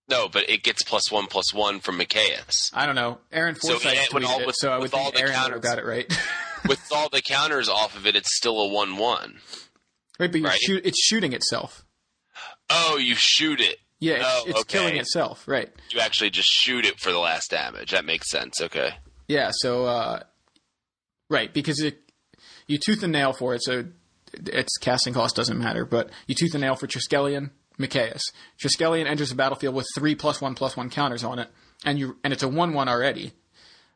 No, 0.10 0.28
but 0.28 0.49
it 0.49 0.64
gets 0.64 0.82
plus 0.84 1.12
one 1.12 1.28
plus 1.28 1.53
one 1.53 1.80
from 1.82 1.99
Mikaeus. 1.99 2.72
I 2.74 2.88
don't 2.88 2.95
know. 2.95 3.20
Aaron 3.32 3.53
So, 3.55 3.74
Forsythe 3.78 4.12
with 4.12 4.24
tweeted 4.24 4.28
all- 4.28 4.49
it, 4.49 4.55
so 4.57 4.72
I 4.72 4.78
would 4.78 4.82
with 4.84 4.93
all 4.95 5.03
think 5.12 5.16
the 5.16 5.22
Aaron 5.22 5.34
counters. 5.34 5.62
got 5.62 5.78
it 5.78 5.86
right. 5.86 6.12
With 6.68 6.82
all 6.91 7.07
the 7.07 7.22
counters 7.22 7.70
off 7.70 7.95
of 7.95 8.05
it, 8.05 8.18
it's 8.18 8.36
still 8.36 8.60
a 8.60 8.68
one 8.68 8.97
one. 8.97 9.39
Right, 10.20 10.32
but 10.32 10.42
you're 10.42 10.50
Right. 10.50 10.60
shoot, 10.60 10.86
it's 10.86 11.02
shooting 11.04 11.34
itself. 11.34 11.86
Oh, 12.70 12.98
you 12.98 13.16
shoot 13.16 13.60
it. 13.62 13.78
Yeah, 14.00 14.16
it's, 14.16 14.26
Oh, 14.28 14.44
it's 14.48 14.60
okay. 14.62 14.78
killing 14.80 14.98
itself. 14.98 15.48
Right. 15.48 15.70
You 15.90 16.00
actually 16.00 16.30
just 16.30 16.48
shoot 16.50 16.86
it 16.86 17.00
for 17.00 17.12
the 17.12 17.20
last 17.20 17.50
damage. 17.52 17.92
That 17.92 18.06
makes 18.06 18.30
sense. 18.30 18.62
Okay. 18.62 18.96
Yeah. 19.28 19.52
So, 19.54 19.86
uh, 19.86 20.24
right, 21.30 21.54
because 21.54 21.80
it, 21.82 22.12
you 22.68 22.78
tooth 22.78 23.04
and 23.04 23.12
nail 23.12 23.34
for 23.34 23.56
it, 23.56 23.62
so 23.64 23.86
its 24.34 24.78
casting 24.78 25.14
cost 25.14 25.36
doesn't 25.36 25.58
matter. 25.58 25.86
But 25.86 26.10
you 26.28 26.36
tooth 26.36 26.54
and 26.54 26.62
nail 26.62 26.76
for 26.76 26.88
Triskelion, 26.88 27.52
Mikaeus. 27.80 28.22
Triskelion 28.62 29.06
enters 29.08 29.30
the 29.30 29.36
battlefield 29.36 29.74
with 29.76 29.88
three 29.96 30.16
plus 30.16 30.40
one 30.42 30.54
plus 30.56 30.78
one 30.78 30.90
counters 30.90 31.24
on 31.24 31.40
it, 31.40 31.50
and 31.84 31.98
you 32.00 32.18
and 32.24 32.32
it's 32.34 32.44
a 32.44 32.48
one 32.48 32.74
one 32.74 32.88
already. 32.88 33.34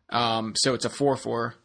Um, 0.10 0.54
so 0.58 0.74
it's 0.74 0.86
a 0.86 0.90
four 0.90 1.16
four. 1.16 1.56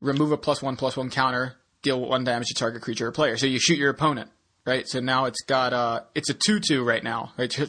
Remove 0.00 0.32
a 0.32 0.36
plus 0.38 0.60
one 0.62 0.76
plus 0.76 0.96
one 0.96 1.10
counter, 1.10 1.56
deal 1.84 2.00
one 2.00 2.24
damage 2.24 2.48
to 2.48 2.54
target 2.54 2.82
creature 2.82 3.06
or 3.06 3.12
player. 3.12 3.36
So 3.36 3.46
you 3.46 3.60
shoot 3.60 3.78
your 3.78 3.90
opponent, 3.90 4.30
right? 4.66 4.88
So 4.88 4.98
now 4.98 5.26
it's 5.26 5.42
got 5.42 5.72
uh, 5.72 6.00
it's 6.14 6.30
a 6.30 6.34
two 6.34 6.58
two 6.58 6.82
right 6.82 7.04
now, 7.04 7.32
right? 7.38 7.56
A 7.58 7.66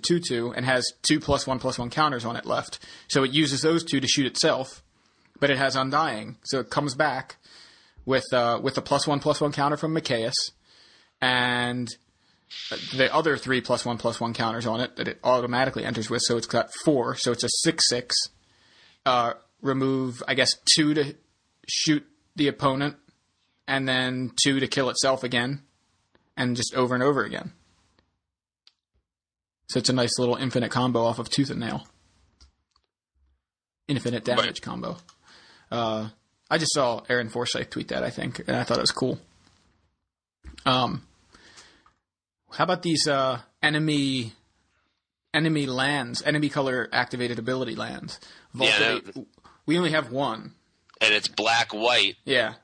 two 0.00 0.20
two 0.20 0.54
and 0.56 0.64
has 0.64 0.90
two 1.02 1.20
plus 1.20 1.46
one 1.46 1.58
plus 1.58 1.78
one 1.78 1.90
counters 1.90 2.24
on 2.24 2.36
it 2.36 2.46
left. 2.46 2.78
So 3.08 3.22
it 3.22 3.32
uses 3.32 3.60
those 3.60 3.84
two 3.84 4.00
to 4.00 4.08
shoot 4.08 4.26
itself, 4.26 4.82
but 5.38 5.50
it 5.50 5.58
has 5.58 5.76
undying, 5.76 6.36
so 6.44 6.60
it 6.60 6.70
comes 6.70 6.94
back 6.94 7.36
with 8.06 8.32
uh, 8.32 8.58
with 8.62 8.78
a 8.78 8.82
plus 8.82 9.06
one 9.06 9.20
plus 9.20 9.40
one 9.40 9.52
counter 9.52 9.76
from 9.76 9.94
Mikaeus, 9.94 10.34
and 11.20 11.88
the 12.96 13.12
other 13.14 13.36
three 13.36 13.60
plus 13.60 13.84
one 13.84 13.98
plus 13.98 14.20
one 14.20 14.34
counters 14.34 14.66
on 14.66 14.80
it 14.80 14.96
that 14.96 15.06
it 15.06 15.18
automatically 15.22 15.84
enters 15.84 16.10
with. 16.10 16.22
So 16.22 16.36
it's 16.36 16.46
got 16.46 16.70
four. 16.84 17.14
So 17.16 17.30
it's 17.32 17.44
a 17.44 17.48
six 17.48 17.88
six 17.88 18.16
uh, 19.06 19.34
remove, 19.62 20.22
I 20.26 20.34
guess, 20.34 20.50
two 20.74 20.94
to 20.94 21.14
shoot 21.68 22.04
the 22.36 22.48
opponent, 22.48 22.96
and 23.70 23.88
then 23.88 24.32
two 24.42 24.58
to 24.60 24.66
kill 24.66 24.90
itself 24.90 25.22
again, 25.24 25.62
and 26.36 26.56
just 26.56 26.74
over 26.74 26.94
and 26.94 27.02
over 27.04 27.24
again. 27.24 27.52
So 29.68 29.78
it's 29.78 29.88
a 29.88 29.92
nice 29.92 30.18
little 30.18 30.34
infinite 30.36 30.70
combo 30.72 31.04
off 31.04 31.18
of 31.20 31.30
Tooth 31.30 31.50
and 31.50 31.60
Nail. 31.60 31.86
Infinite 33.88 34.24
damage 34.24 34.44
Right. 34.46 34.62
combo. 34.62 34.96
Uh, 35.70 36.08
I 36.50 36.58
just 36.58 36.72
saw 36.74 37.02
Aaron 37.08 37.28
Forsythe 37.28 37.70
tweet 37.70 37.88
that, 37.88 38.02
I 38.02 38.10
think, 38.10 38.40
and 38.40 38.56
I 38.56 38.64
thought 38.64 38.78
it 38.78 38.82
was 38.82 38.90
cool. 38.92 39.20
Um, 40.66 41.06
how 42.52 42.64
about 42.64 42.82
these 42.82 43.06
uh, 43.06 43.40
enemy 43.62 44.32
enemy 45.32 45.66
lands, 45.66 46.22
enemy 46.22 46.48
color 46.48 46.88
activated 46.92 47.38
ability 47.38 47.76
lands? 47.76 48.18
Yeah, 48.54 48.98
we 49.66 49.78
only 49.78 49.92
have 49.92 50.10
one. 50.10 50.54
and 51.00 51.14
it's 51.14 51.28
black 51.28 51.72
white. 51.72 52.16
Yeah. 52.24 52.54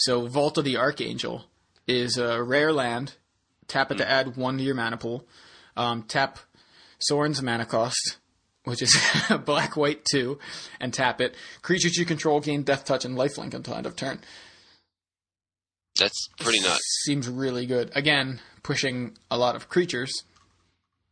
So 0.00 0.26
Vault 0.26 0.56
of 0.56 0.64
the 0.64 0.78
Archangel 0.78 1.44
is 1.86 2.16
a 2.16 2.42
rare 2.42 2.72
land. 2.72 3.16
Tap 3.68 3.92
it 3.92 3.98
to 3.98 4.10
add 4.10 4.34
one 4.34 4.56
to 4.56 4.64
your 4.64 4.74
mana 4.74 4.96
pool. 4.96 5.26
Um, 5.76 6.04
tap 6.04 6.38
Sorin's 6.98 7.42
mana 7.42 7.66
cost, 7.66 8.16
which 8.64 8.80
is 8.80 8.96
black 9.44 9.76
white 9.76 10.06
two, 10.10 10.38
and 10.80 10.94
tap 10.94 11.20
it. 11.20 11.34
Creatures 11.60 11.98
you 11.98 12.06
control 12.06 12.40
gain 12.40 12.62
death 12.62 12.86
touch 12.86 13.04
and 13.04 13.14
lifelink 13.14 13.52
until 13.52 13.74
end 13.74 13.84
of 13.84 13.94
turn. 13.94 14.20
That's 15.98 16.28
pretty 16.38 16.60
nuts. 16.60 17.02
Seems 17.04 17.28
really 17.28 17.66
good. 17.66 17.90
Again, 17.94 18.40
pushing 18.62 19.18
a 19.30 19.36
lot 19.36 19.54
of 19.54 19.68
creatures. 19.68 20.24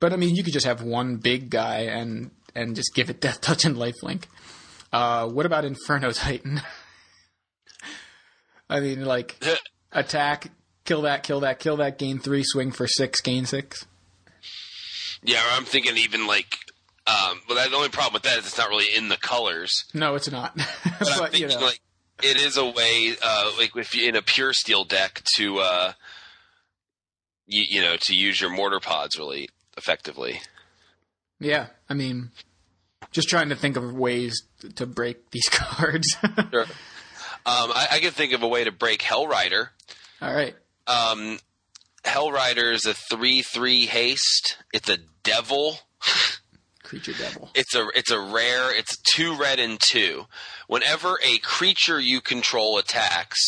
But 0.00 0.14
I 0.14 0.16
mean, 0.16 0.34
you 0.34 0.42
could 0.42 0.54
just 0.54 0.64
have 0.64 0.82
one 0.82 1.16
big 1.16 1.50
guy 1.50 1.80
and 1.80 2.30
and 2.54 2.74
just 2.74 2.94
give 2.94 3.10
it 3.10 3.20
death 3.20 3.42
touch 3.42 3.66
and 3.66 3.76
lifelink. 3.76 4.24
Uh, 4.90 5.28
what 5.28 5.44
about 5.44 5.66
Inferno 5.66 6.10
Titan? 6.10 6.62
I 8.68 8.80
mean, 8.80 9.04
like 9.04 9.36
attack, 9.92 10.50
kill 10.84 11.02
that, 11.02 11.22
kill 11.22 11.40
that, 11.40 11.58
kill 11.58 11.76
that, 11.78 11.98
gain 11.98 12.18
three, 12.18 12.42
swing 12.44 12.72
for 12.72 12.86
six, 12.86 13.20
gain 13.20 13.46
six. 13.46 13.86
Yeah, 15.22 15.42
I'm 15.52 15.64
thinking 15.64 15.96
even 15.96 16.26
like. 16.26 16.56
Um, 17.06 17.40
but 17.48 17.54
the 17.54 17.74
only 17.74 17.88
problem 17.88 18.12
with 18.12 18.24
that 18.24 18.38
is 18.38 18.46
it's 18.46 18.58
not 18.58 18.68
really 18.68 18.94
in 18.94 19.08
the 19.08 19.16
colors. 19.16 19.84
No, 19.94 20.14
it's 20.14 20.30
not. 20.30 20.54
But, 20.54 20.66
but, 20.84 21.08
I'm 21.08 21.22
you 21.32 21.48
thinking 21.48 21.60
know, 21.60 21.66
like 21.66 21.80
it 22.22 22.36
is 22.36 22.58
a 22.58 22.66
way, 22.66 23.16
uh, 23.22 23.52
like 23.56 23.74
if 23.76 23.94
you 23.94 24.08
in 24.08 24.16
a 24.16 24.20
pure 24.20 24.52
steel 24.52 24.84
deck 24.84 25.22
to, 25.36 25.58
uh, 25.58 25.92
you, 27.46 27.64
you 27.66 27.80
know, 27.80 27.96
to 28.02 28.14
use 28.14 28.40
your 28.40 28.50
mortar 28.50 28.78
pods 28.78 29.18
really 29.18 29.48
effectively. 29.78 30.40
yeah. 31.40 31.68
I 31.88 31.94
mean, 31.94 32.30
just 33.10 33.28
trying 33.28 33.48
to 33.48 33.56
think 33.56 33.76
of 33.76 33.94
ways 33.94 34.42
to 34.74 34.86
break 34.86 35.30
these 35.30 35.48
cards. 35.50 36.14
Sure. 36.50 36.66
Um, 37.46 37.72
I, 37.74 37.88
I 37.92 37.98
can 38.00 38.10
think 38.10 38.32
of 38.32 38.42
a 38.42 38.48
way 38.48 38.64
to 38.64 38.72
break 38.72 39.00
Hellrider. 39.00 39.68
All 40.20 40.34
right. 40.34 40.54
Um, 40.86 41.38
Hellrider 42.04 42.72
is 42.72 42.86
a 42.86 42.94
three-three 42.94 43.86
haste. 43.86 44.56
It's 44.72 44.88
a 44.88 44.98
devil. 45.22 45.78
Creature 46.88 47.12
Devil. 47.18 47.50
It's 47.54 47.74
a 47.74 47.86
it's 47.94 48.10
a 48.10 48.18
rare. 48.18 48.74
It's 48.74 48.96
two 49.14 49.36
red 49.36 49.58
and 49.58 49.78
two. 49.78 50.24
Whenever 50.68 51.18
a 51.22 51.36
creature 51.38 52.00
you 52.00 52.22
control 52.22 52.78
attacks, 52.78 53.38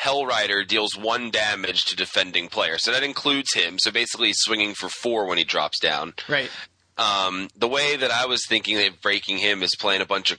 Hellrider 0.00 0.64
deals 0.64 0.96
one 0.96 1.32
damage 1.32 1.86
to 1.86 1.96
defending 1.96 2.46
player. 2.46 2.78
So 2.78 2.92
that 2.92 3.02
includes 3.02 3.52
him. 3.52 3.80
So 3.80 3.90
basically, 3.90 4.28
he's 4.28 4.38
swinging 4.38 4.74
for 4.74 4.88
four 4.88 5.26
when 5.26 5.38
he 5.38 5.44
drops 5.44 5.80
down. 5.80 6.14
Right. 6.28 6.50
Um, 6.96 7.48
the 7.56 7.66
way 7.66 7.96
that 7.96 8.12
I 8.12 8.26
was 8.26 8.46
thinking 8.48 8.78
of 8.86 9.00
breaking 9.00 9.38
him 9.38 9.64
is 9.64 9.74
playing 9.74 10.00
a 10.00 10.06
bunch 10.06 10.30
of 10.30 10.38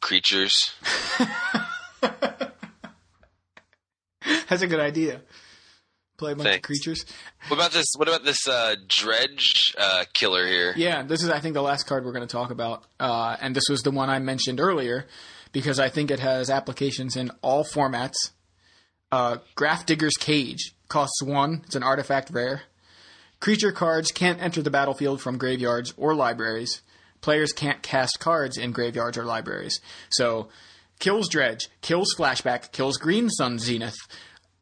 creatures. 0.00 0.72
That's 4.48 4.62
a 4.62 4.66
good 4.66 4.80
idea. 4.80 5.20
Play 6.18 6.32
a 6.32 6.36
bunch 6.36 6.56
of 6.56 6.62
creatures. 6.62 7.06
What 7.48 7.56
about 7.56 7.72
this? 7.72 7.86
What 7.96 8.08
about 8.08 8.24
this 8.24 8.46
uh, 8.46 8.74
dredge 8.88 9.74
uh, 9.78 10.04
killer 10.12 10.46
here? 10.46 10.74
Yeah, 10.76 11.02
this 11.02 11.22
is 11.22 11.30
I 11.30 11.40
think 11.40 11.54
the 11.54 11.62
last 11.62 11.86
card 11.86 12.04
we're 12.04 12.12
going 12.12 12.26
to 12.26 12.32
talk 12.32 12.50
about, 12.50 12.84
uh, 12.98 13.36
and 13.40 13.56
this 13.56 13.68
was 13.70 13.80
the 13.82 13.90
one 13.90 14.10
I 14.10 14.18
mentioned 14.18 14.60
earlier 14.60 15.06
because 15.52 15.78
I 15.78 15.88
think 15.88 16.10
it 16.10 16.20
has 16.20 16.50
applications 16.50 17.16
in 17.16 17.30
all 17.42 17.64
formats. 17.64 18.32
Uh, 19.10 19.38
Grafdigger's 19.56 20.16
Cage 20.16 20.74
costs 20.88 21.22
one. 21.22 21.62
It's 21.64 21.74
an 21.74 21.82
artifact 21.82 22.30
rare. 22.30 22.62
Creature 23.40 23.72
cards 23.72 24.12
can't 24.12 24.42
enter 24.42 24.60
the 24.60 24.70
battlefield 24.70 25.22
from 25.22 25.38
graveyards 25.38 25.94
or 25.96 26.14
libraries. 26.14 26.82
Players 27.22 27.52
can't 27.52 27.82
cast 27.82 28.20
cards 28.20 28.58
in 28.58 28.72
graveyards 28.72 29.16
or 29.16 29.24
libraries. 29.24 29.80
So, 30.10 30.48
kills 31.00 31.28
Dredge, 31.28 31.68
kills 31.80 32.14
Flashback, 32.16 32.70
kills 32.70 32.96
Green 32.96 33.28
Sun 33.28 33.58
Zenith, 33.58 33.96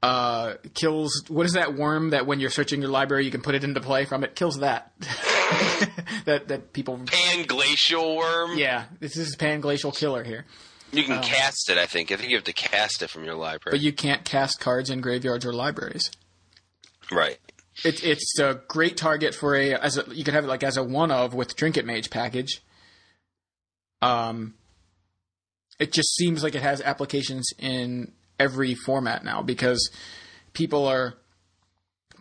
uh, 0.03 0.55
kills 0.75 1.25
what 1.29 1.45
is 1.45 1.55
that 1.55 1.75
worm 1.75 2.11
that 2.11 2.27
when 2.27 2.41
you're 2.41 2.51
searching 2.51 2.81
your 2.81 2.91
library 2.91 3.25
you 3.25 3.31
can 3.31 3.43
put 3.43 3.55
it 3.55 3.65
into 3.65 3.81
play 3.81 4.05
from 4.05 4.25
it? 4.25 4.35
Kills 4.35 4.61
that. 4.61 4.93
that 6.25 6.49
that 6.49 6.73
people. 6.73 6.99
Panglacial 6.99 8.17
Wurm. 8.17 8.57
Yeah, 8.57 8.85
this 9.01 9.17
is 9.17 9.37
Pan 9.37 9.61
Glacial 9.61 9.93
Killer 9.93 10.25
here. 10.25 10.47
You 10.93 11.05
can 11.05 11.21
cast 11.23 11.69
it. 11.69 11.77
I 11.77 11.87
think. 11.87 12.13
I 12.13 12.17
think 12.17 12.31
you 12.31 12.37
have 12.37 12.45
to 12.45 12.53
cast 12.53 13.03
it 13.03 13.11
from 13.11 13.25
your 13.25 13.35
library. 13.35 13.77
But 13.77 13.81
you 13.81 13.93
can't 13.93 14.25
cast 14.25 14.61
cards 14.61 14.89
in 14.89 15.01
graveyards 15.01 15.45
or 15.45 15.53
libraries. 15.53 16.11
right. 17.11 17.39
It, 17.85 18.03
it's 18.03 18.39
a 18.41 18.61
great 18.67 18.97
target 18.97 19.37
for 19.37 19.55
a 19.55 19.75
as 19.75 19.99
a, 19.99 20.05
you 20.13 20.25
could 20.25 20.35
have 20.35 20.45
it 20.45 20.49
like 20.49 20.65
as 20.65 20.77
a 20.77 20.83
one 20.83 21.13
of 21.13 21.35
with 21.35 21.55
Trinket 21.55 21.85
Mage 21.85 22.11
package. 22.11 22.63
Um, 24.03 24.55
it 25.79 25.93
just 25.93 26.15
seems 26.17 26.43
like 26.43 26.55
it 26.55 26.63
has 26.63 26.81
applications 26.81 27.51
in 27.59 28.13
every 28.39 28.75
format 28.75 29.25
now 29.25 29.43
because 29.43 29.91
people 30.53 30.87
are 30.87 31.15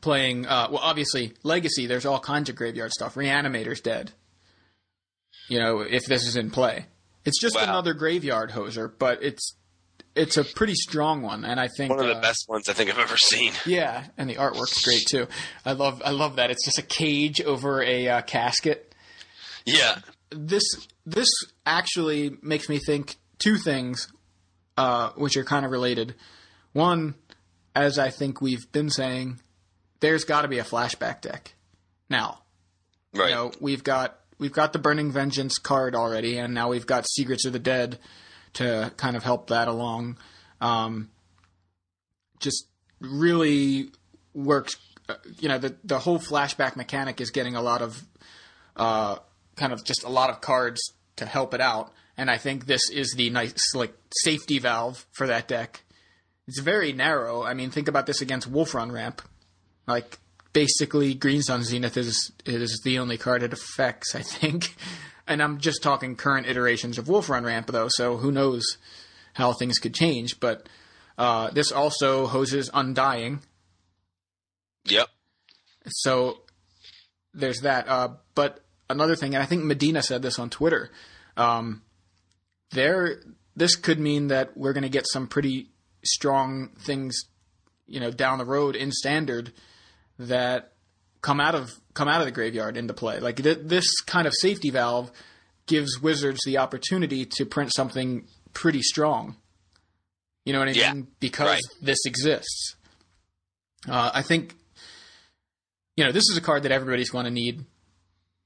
playing. 0.02 0.46
Uh, 0.46 0.68
well, 0.72 0.82
obviously 0.82 1.34
Legacy. 1.44 1.88
There's 1.88 2.06
all 2.06 2.20
kinds 2.20 2.50
of 2.50 2.56
graveyard 2.56 2.92
stuff. 2.92 3.16
Reanimator's 3.16 3.82
dead. 3.82 4.12
You 5.50 5.60
know, 5.60 5.80
if 5.82 6.06
this 6.06 6.28
is 6.28 6.36
in 6.36 6.52
play, 6.52 6.86
it's 7.26 7.40
just 7.40 7.56
Wow. 7.56 7.64
another 7.64 7.94
graveyard 7.94 8.52
hoser, 8.52 8.92
but 8.98 9.24
it's 9.24 9.56
it's 10.16 10.36
a 10.36 10.44
pretty 10.44 10.74
strong 10.74 11.22
one, 11.22 11.46
and 11.46 11.60
I 11.60 11.68
think 11.68 11.92
One 11.92 12.00
of 12.00 12.08
the 12.08 12.16
uh, 12.18 12.22
best 12.22 12.46
ones 12.50 12.68
I 12.68 12.74
think 12.74 12.90
I've 12.90 12.98
ever 12.98 13.18
seen. 13.18 13.54
yeah, 13.66 14.06
and 14.18 14.28
the 14.30 14.36
artwork's 14.36 14.84
great 14.84 15.06
too. 15.08 15.28
I 15.66 15.74
love 15.74 16.02
I 16.04 16.10
love 16.12 16.36
that. 16.38 16.50
It's 16.52 16.66
just 16.66 16.80
a 16.80 16.84
cage 16.84 17.40
over 17.42 17.82
a 17.84 18.08
uh, 18.10 18.22
casket. 18.24 18.94
Yeah. 19.66 20.00
This 20.32 20.64
this 21.06 21.30
actually 21.66 22.38
makes 22.42 22.68
me 22.68 22.80
think 22.80 23.16
two 23.40 23.58
things, 23.58 24.12
uh, 24.78 25.10
which 25.12 25.38
are 25.38 25.44
kind 25.44 25.66
of 25.66 25.72
related. 25.72 26.16
One, 26.74 27.16
as 27.76 27.98
I 28.00 28.10
think 28.10 28.42
we've 28.42 28.72
been 28.72 28.90
saying, 28.90 29.40
there's 30.00 30.24
got 30.26 30.42
to 30.44 30.48
be 30.48 30.60
a 30.60 30.64
flashback 30.64 31.22
deck. 31.22 31.54
Now, 32.10 32.40
Right. 33.14 33.30
you 33.30 33.36
know, 33.36 33.52
we've 33.60 33.84
got 33.84 34.20
we've 34.40 34.52
got 34.54 34.72
the 34.74 34.80
Burning 34.80 35.12
Vengeance 35.12 35.58
card 35.58 35.96
already, 35.96 36.38
and 36.38 36.54
now 36.54 36.70
we've 36.70 36.86
got 36.86 37.08
Secrets 37.10 37.46
of 37.46 37.54
the 37.54 37.60
Dead 37.60 37.98
to 38.54 38.92
kind 38.98 39.16
of 39.16 39.24
help 39.24 39.48
that 39.48 39.68
along. 39.68 40.18
Um, 40.62 41.10
just 42.40 42.68
really 43.00 43.90
works. 44.34 44.78
uh, 45.10 45.16
You 45.40 45.50
know, 45.50 45.58
the 45.58 45.76
the 45.84 46.00
whole 46.00 46.20
flashback 46.20 46.76
mechanic 46.76 47.20
is 47.22 47.32
getting 47.32 47.56
a 47.56 47.62
lot 47.62 47.82
of 47.82 48.04
uh, 48.76 49.18
kind 49.56 49.74
of 49.74 49.84
just 49.84 50.04
a 50.04 50.10
lot 50.10 50.30
of 50.30 50.42
cards 50.42 50.80
to 51.16 51.26
help 51.26 51.54
it 51.56 51.62
out, 51.62 51.92
and 52.18 52.32
I 52.32 52.38
think 52.38 52.66
this 52.66 52.90
is 52.90 53.14
the 53.16 53.30
nice 53.30 53.76
like 53.76 53.94
safety 54.24 54.60
valve 54.60 55.06
for 55.12 55.28
that 55.28 55.48
deck. 55.48 55.84
It's 56.48 56.60
very 56.60 56.94
narrow. 56.94 57.44
I 57.44 57.54
mean, 57.54 57.70
think 57.70 57.88
about 57.88 58.06
this 58.06 58.22
against 58.22 58.48
Wolf 58.48 58.74
Run 58.74 58.92
Ramp. 58.92 59.22
Like 59.86 60.18
basically, 60.54 61.14
Green 61.14 61.42
Sun 61.44 61.64
Zenith 61.64 61.98
is 61.98 62.32
is 62.46 62.82
the 62.84 63.00
only 63.00 63.18
card 63.18 63.44
it 63.44 63.54
affects. 63.54 64.16
I 64.16 64.22
think, 64.22 64.76
and 65.28 65.44
I'm 65.44 65.60
just 65.60 65.84
talking 65.84 66.16
current 66.16 66.48
iterations 66.48 66.98
of 66.98 67.08
Wolf 67.08 67.30
Run 67.30 67.44
Ramp 67.44 67.68
though. 67.68 67.90
So 67.90 68.18
who 68.18 68.32
knows 68.32 68.78
how 69.34 69.54
things 69.54 69.78
could 69.78 69.94
change? 69.94 70.40
But 70.40 70.68
uh, 71.18 71.52
this 71.52 71.72
also 71.72 72.26
hoses 72.26 72.72
Undying. 72.74 73.42
Yep. 74.86 75.08
So 75.88 76.42
there's 77.34 77.62
that. 77.62 77.88
Uh, 77.88 78.10
but 78.34 78.64
another 78.90 79.16
thing, 79.16 79.36
and 79.36 79.44
I 79.44 79.46
think 79.46 79.64
Medina 79.64 80.02
said 80.02 80.22
this 80.22 80.40
on 80.40 80.50
Twitter. 80.50 80.90
Um, 81.36 81.84
there, 82.72 83.22
this 83.56 83.76
could 83.76 84.00
mean 84.00 84.28
that 84.28 84.56
we're 84.58 84.74
going 84.74 84.84
to 84.84 84.90
get 84.90 85.06
some 85.08 85.28
pretty 85.28 85.70
strong 86.04 86.70
things, 86.80 87.24
you 87.88 88.00
know, 88.00 88.12
down 88.12 88.38
the 88.38 88.46
road 88.46 88.76
in 88.76 88.92
standard 88.92 89.52
that 90.20 90.74
come 91.22 91.40
out 91.40 91.56
of 91.56 91.72
come 91.94 92.08
out 92.08 92.22
of 92.22 92.26
the 92.26 92.32
graveyard 92.32 92.78
into 92.78 92.94
play. 92.94 93.20
Like 93.20 93.38
th- 93.38 93.60
this 93.64 94.02
kind 94.02 94.28
of 94.28 94.34
safety 94.36 94.70
valve 94.70 95.12
gives 95.66 96.00
Wizards 96.00 96.40
the 96.46 96.58
opportunity 96.60 97.26
to 97.38 97.46
print 97.46 97.74
something 97.76 98.28
pretty 98.54 98.82
strong. 98.82 99.36
You 100.46 100.54
know 100.54 100.60
what 100.60 100.70
I 100.70 100.72
Yeah, 100.72 100.94
mean? 100.94 101.08
Because 101.20 101.48
right. 101.48 101.62
this 101.82 101.98
exists. 102.06 102.76
Uh, 103.88 104.12
I 104.14 104.22
think 104.22 104.56
you 105.98 106.06
know, 106.06 106.12
this 106.12 106.30
is 106.30 106.38
a 106.38 106.42
card 106.42 106.64
that 106.64 106.72
everybody's 106.72 107.10
going 107.10 107.26
to 107.26 107.32
need 107.32 107.66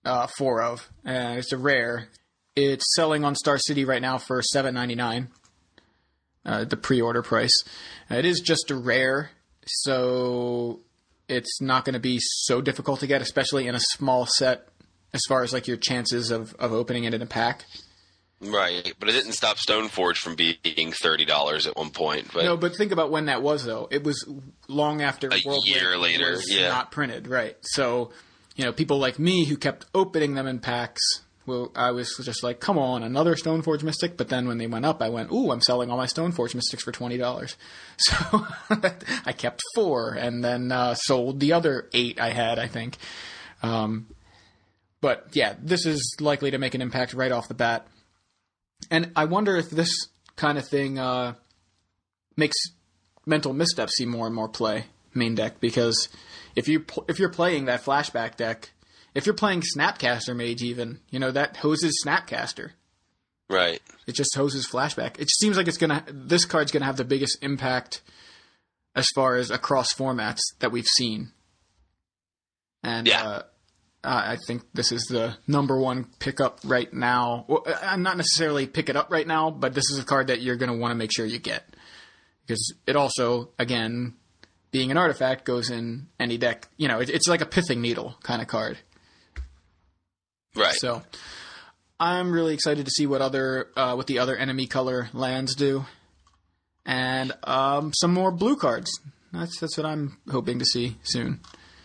uh, 0.05 0.26
four 0.38 0.61
of. 0.63 0.89
Uh, 1.05 1.36
it's 1.38 1.51
a 1.51 1.57
rare. 1.57 2.07
It's 2.55 2.93
selling 2.95 3.23
on 3.23 3.35
Star 3.35 3.57
City 3.57 3.85
right 3.85 4.01
now 4.01 4.17
for 4.17 4.41
seven 4.41 4.73
ninety 4.73 4.95
nine. 4.95 5.29
Uh, 6.45 6.63
the 6.65 6.77
pre-order 6.77 7.21
price. 7.21 7.63
Uh, 8.09 8.15
it 8.15 8.25
is 8.25 8.39
just 8.39 8.71
a 8.71 8.75
rare, 8.75 9.29
so 9.67 10.79
it's 11.29 11.61
not 11.61 11.85
going 11.85 11.93
to 11.93 11.99
be 11.99 12.17
so 12.19 12.61
difficult 12.61 12.99
to 13.01 13.07
get, 13.07 13.21
especially 13.21 13.67
in 13.67 13.75
a 13.75 13.79
small 13.79 14.25
set. 14.25 14.67
As 15.13 15.21
far 15.27 15.43
as 15.43 15.51
like 15.51 15.67
your 15.67 15.75
chances 15.75 16.31
of, 16.31 16.55
of 16.55 16.71
opening 16.71 17.03
it 17.03 17.13
in 17.13 17.21
a 17.21 17.25
pack. 17.25 17.65
Right, 18.39 18.93
but 18.97 19.07
it 19.07 19.11
didn't 19.11 19.33
stop 19.33 19.57
Stoneforge 19.57 20.15
from 20.15 20.35
being 20.35 20.93
thirty 20.93 21.25
dollars 21.25 21.67
at 21.67 21.75
one 21.77 21.91
point. 21.91 22.33
But 22.33 22.43
No, 22.43 22.57
but 22.57 22.75
think 22.75 22.91
about 22.91 23.11
when 23.11 23.25
that 23.25 23.43
was 23.43 23.63
though. 23.63 23.87
It 23.91 24.03
was 24.03 24.27
long 24.67 25.01
after 25.01 25.27
A 25.27 25.41
World 25.45 25.67
year 25.67 25.97
later, 25.97 26.31
was 26.31 26.51
yeah. 26.51 26.69
not 26.69 26.91
printed, 26.91 27.27
right? 27.27 27.55
So, 27.61 28.11
you 28.55 28.65
know, 28.65 28.71
people 28.71 28.97
like 28.97 29.19
me 29.19 29.45
who 29.45 29.57
kept 29.57 29.85
opening 29.93 30.33
them 30.33 30.47
in 30.47 30.59
packs. 30.59 31.01
Well, 31.51 31.71
I 31.75 31.91
was 31.91 32.15
just 32.23 32.43
like, 32.43 32.61
"Come 32.61 32.77
on, 32.77 33.03
another 33.03 33.35
Stoneforge 33.35 33.83
Mystic." 33.83 34.15
But 34.15 34.29
then 34.29 34.47
when 34.47 34.57
they 34.57 34.67
went 34.67 34.85
up, 34.85 35.01
I 35.01 35.09
went, 35.09 35.31
"Ooh, 35.33 35.51
I'm 35.51 35.59
selling 35.59 35.91
all 35.91 35.97
my 35.97 36.05
Stoneforge 36.05 36.55
Mystics 36.55 36.83
for 36.83 36.93
twenty 36.93 37.17
dollars." 37.17 37.57
So 37.97 38.47
I 39.25 39.33
kept 39.33 39.61
four, 39.75 40.13
and 40.13 40.43
then 40.43 40.71
uh, 40.71 40.95
sold 40.95 41.41
the 41.41 41.53
other 41.53 41.89
eight 41.93 42.21
I 42.21 42.29
had. 42.29 42.57
I 42.57 42.67
think. 42.67 42.97
Um, 43.61 44.07
but 45.01 45.27
yeah, 45.33 45.55
this 45.61 45.85
is 45.85 46.15
likely 46.21 46.51
to 46.51 46.57
make 46.57 46.73
an 46.73 46.81
impact 46.81 47.13
right 47.13 47.31
off 47.31 47.49
the 47.49 47.53
bat. 47.53 47.85
And 48.89 49.11
I 49.15 49.25
wonder 49.25 49.57
if 49.57 49.69
this 49.69 50.07
kind 50.37 50.57
of 50.57 50.65
thing 50.67 50.97
uh, 50.97 51.33
makes 52.37 52.55
mental 53.25 53.53
missteps 53.53 53.97
see 53.97 54.05
more 54.05 54.25
and 54.25 54.35
more 54.35 54.47
play 54.47 54.85
main 55.13 55.35
deck 55.35 55.59
because 55.59 56.07
if 56.55 56.67
you 56.69 56.79
pl- 56.79 57.05
if 57.09 57.19
you're 57.19 57.29
playing 57.29 57.65
that 57.65 57.83
flashback 57.83 58.37
deck, 58.37 58.71
if 59.14 59.26
you're 59.26 59.36
playing 59.36 59.62
Snapcaster 59.76 60.36
Mage, 60.36 60.62
even 60.64 60.99
you 61.09 61.20
know 61.20 61.32
that 61.32 61.57
hoses 61.57 62.01
Snapcaster. 62.05 62.72
right, 63.49 63.82
It 64.07 64.14
just 64.16 64.36
hoses 64.36 64.68
flashback. 64.68 65.16
It 65.20 65.28
just 65.28 65.39
seems 65.39 65.57
like 65.57 65.68
it's 65.68 65.78
gonna. 65.78 66.03
This 66.07 66.45
card's 66.45 66.72
gonna 66.72 66.86
have 66.86 66.97
the 66.97 67.03
biggest 67.05 67.38
impact 67.43 68.01
as 68.95 69.07
far 69.16 69.36
as 69.36 69.51
across 69.51 69.93
formats 69.93 70.39
that 70.59 70.72
we've 70.72 70.88
seen. 70.88 71.32
And 72.84 73.07
Yeah. 73.07 73.24
uh, 73.24 73.41
I 74.03 74.38
think 74.47 74.64
this 74.74 74.91
is 74.91 75.03
the 75.03 75.38
number 75.47 75.78
one 75.80 76.05
pickup 76.20 76.59
right 76.64 76.91
now. 76.91 77.45
Well, 77.47 77.64
uh, 77.68 77.95
not 77.97 78.18
necessarily 78.18 78.66
pick 78.66 78.89
it 78.89 78.95
up 78.95 79.12
right 79.12 79.28
now, 79.28 79.51
but 79.51 79.74
this 79.76 79.89
is 79.91 79.99
a 79.99 80.03
card 80.03 80.28
that 80.28 80.41
you're 80.41 80.55
going 80.55 80.72
to 80.72 80.78
want 80.78 80.91
to 80.91 80.95
make 80.95 81.14
sure 81.14 81.26
you 81.26 81.38
get 81.38 81.64
because 82.47 82.74
it 82.88 82.95
also, 82.95 83.51
again, 83.59 84.16
being 84.72 84.89
an 84.89 84.97
artifact, 84.97 85.45
goes 85.45 85.70
in 85.70 86.07
any 86.20 86.38
deck. 86.39 86.68
You 86.78 86.88
know, 86.88 86.99
it, 86.99 87.09
it's 87.12 87.28
like 87.28 87.41
a 87.41 87.45
pithing 87.45 87.80
needle 87.82 88.16
kind 88.24 88.41
of 88.41 88.47
card. 88.47 88.80
Right. 90.55 90.73
So 90.75 91.01
I'm 91.99 92.31
really 92.31 92.53
excited 92.53 92.85
to 92.85 92.91
see 92.91 93.07
what 93.07 93.21
other 93.21 93.67
uh, 93.75 93.93
what 93.95 94.07
the 94.07 94.19
other 94.19 94.35
enemy 94.35 94.67
color 94.67 95.09
lands 95.13 95.55
do, 95.55 95.85
and 96.85 97.31
um, 97.43 97.91
some 97.93 98.13
more 98.13 98.31
blue 98.31 98.55
cards. 98.55 98.91
That's 99.33 99.59
that's 99.59 99.77
what 99.77 99.85
I'm 99.85 100.17
hoping 100.29 100.59
to 100.59 100.65
see 100.65 100.97
soon, 101.03 101.39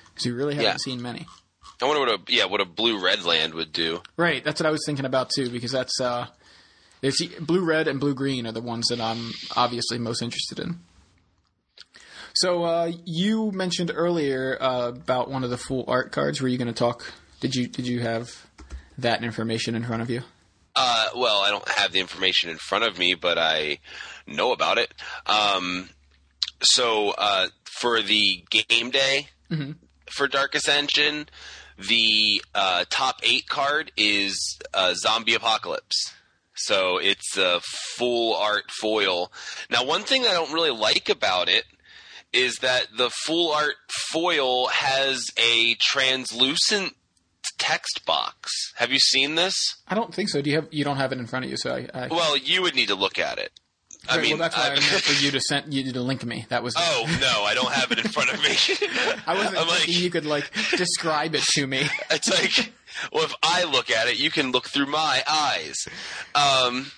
because 0.09 0.27
we 0.27 0.33
really 0.33 0.55
haven't 0.55 0.71
Yeah. 0.73 0.77
seen 0.79 1.01
many. 1.03 1.27
I 1.81 1.85
wonder 1.85 2.01
what 2.01 2.21
a 2.21 2.33
yeah 2.33 2.47
what 2.47 2.61
a 2.61 2.65
blue 2.65 3.03
red 3.05 3.25
land 3.25 3.55
would 3.55 3.73
do. 3.73 4.03
Right, 4.17 4.43
that's 4.43 4.61
what 4.61 4.67
I 4.67 4.71
was 4.71 4.83
thinking 4.87 5.05
about 5.05 5.31
too, 5.31 5.51
because 5.51 5.73
that's 5.73 6.01
uh, 6.01 6.27
blue 7.41 7.65
red 7.65 7.87
and 7.87 8.01
blue 8.01 8.15
green 8.15 8.47
are 8.47 8.53
the 8.53 8.63
ones 8.63 8.87
that 8.89 9.01
I'm 9.01 9.33
obviously 9.55 9.99
most 9.99 10.23
interested 10.23 10.59
in. 10.59 10.81
So 12.35 12.65
uh, 12.65 12.93
you 13.05 13.51
mentioned 13.53 13.93
earlier 13.95 14.57
uh, 14.61 14.89
about 14.89 15.31
one 15.31 15.45
of 15.45 15.51
the 15.51 15.57
full 15.59 15.85
art 15.87 16.13
cards. 16.13 16.41
Were 16.41 16.49
you 16.49 16.59
going 16.59 16.69
to 16.69 16.75
talk? 16.75 17.13
Did 17.41 17.55
you 17.55 17.67
did 17.67 17.87
you 17.87 18.01
have 18.01 18.46
that 18.99 19.23
information 19.23 19.75
in 19.75 19.85
front 19.85 20.03
of 20.03 20.11
you? 20.11 20.23
Uh, 20.75 21.07
well, 21.17 21.41
I 21.41 21.51
don't 21.51 21.69
have 21.71 21.93
the 21.93 22.01
information 22.01 22.51
in 22.51 22.59
front 22.59 22.85
of 22.85 22.99
me, 22.99 23.15
but 23.15 23.39
I 23.39 23.79
know 24.27 24.53
about 24.53 24.79
it. 24.79 24.93
Um, 25.27 25.89
so 26.63 27.11
uh, 27.17 27.49
for 27.65 28.03
the 28.03 28.45
game 28.51 28.91
day 28.91 29.29
for 30.11 30.29
Dark 30.29 30.55
Ascension, 30.55 31.29
the 31.79 32.43
uh, 32.55 32.85
top 32.91 33.21
eight 33.23 33.49
card 33.49 33.93
is 33.97 34.59
uh, 34.75 34.95
Zombie 34.95 35.35
Apocalypse. 35.35 36.13
So 36.55 36.99
it's 36.99 37.37
a 37.37 37.61
full 37.97 38.35
art 38.35 38.71
foil. 38.81 39.31
Now, 39.71 39.85
one 39.85 40.03
thing 40.03 40.23
I 40.23 40.33
don't 40.33 40.53
really 40.53 40.71
like 40.71 41.09
about 41.11 41.49
it 41.49 41.65
is 42.33 42.57
that 42.57 42.87
the 42.97 43.11
full 43.11 43.53
art 43.53 43.77
foil 44.11 44.69
has 44.69 45.27
a 45.39 45.75
translucent 45.81 46.95
text 47.59 48.05
box. 48.07 48.73
Have 48.77 48.91
you 48.91 48.99
seen 48.99 49.35
this? 49.35 49.55
I 49.89 49.95
don't 49.95 50.15
think 50.15 50.29
so. 50.29 50.43
Do 50.43 50.51
you 50.51 50.57
have? 50.57 50.69
You 50.71 50.85
don't 50.85 50.97
have 50.97 51.13
it 51.13 51.19
in 51.19 51.27
front 51.27 51.45
of 51.45 51.51
you, 51.51 51.57
so 51.57 51.75
I. 51.75 51.89
I 51.95 52.07
Well, 52.09 52.37
you 52.37 52.63
would 52.63 52.75
need 52.75 52.89
to 52.89 52.95
look 52.95 53.19
at 53.19 53.39
it. 53.39 53.53
I 54.09 54.21
mean, 54.21 54.33
well, 54.33 54.39
that's 54.39 54.57
why 54.57 54.65
I, 54.65 54.67
I- 54.67 54.75
meant 54.75 54.85
for 55.03 55.25
you 55.25 55.31
to 55.33 55.41
send 55.41 55.75
you 55.75 55.93
to 55.93 56.01
link 56.01 56.25
me. 56.25 56.47
That 56.49 56.63
was. 56.63 56.75
oh 56.79 57.19
no, 57.21 57.45
I 57.45 57.55
don't 57.55 57.73
have 57.73 57.91
it 57.93 57.99
in 57.99 58.09
front 58.09 58.33
of 58.33 58.43
me. 58.43 58.51
I 59.27 59.35
wasn't 59.35 59.59
I'm 59.59 59.69
like, 59.69 59.89
you 59.89 60.11
could 60.11 60.27
like 60.27 60.51
describe 60.77 61.35
it 61.35 61.43
to 61.55 61.67
me. 61.67 61.89
it's 62.11 62.31
like, 62.31 62.73
well, 63.13 63.25
if 63.25 63.35
I 63.43 63.65
look 63.65 63.91
at 63.91 64.09
it, 64.09 64.19
you 64.19 64.31
can 64.31 64.53
look 64.53 64.69
through 64.69 64.87
my 64.87 65.23
eyes. 65.29 65.89
Um, 66.35 66.91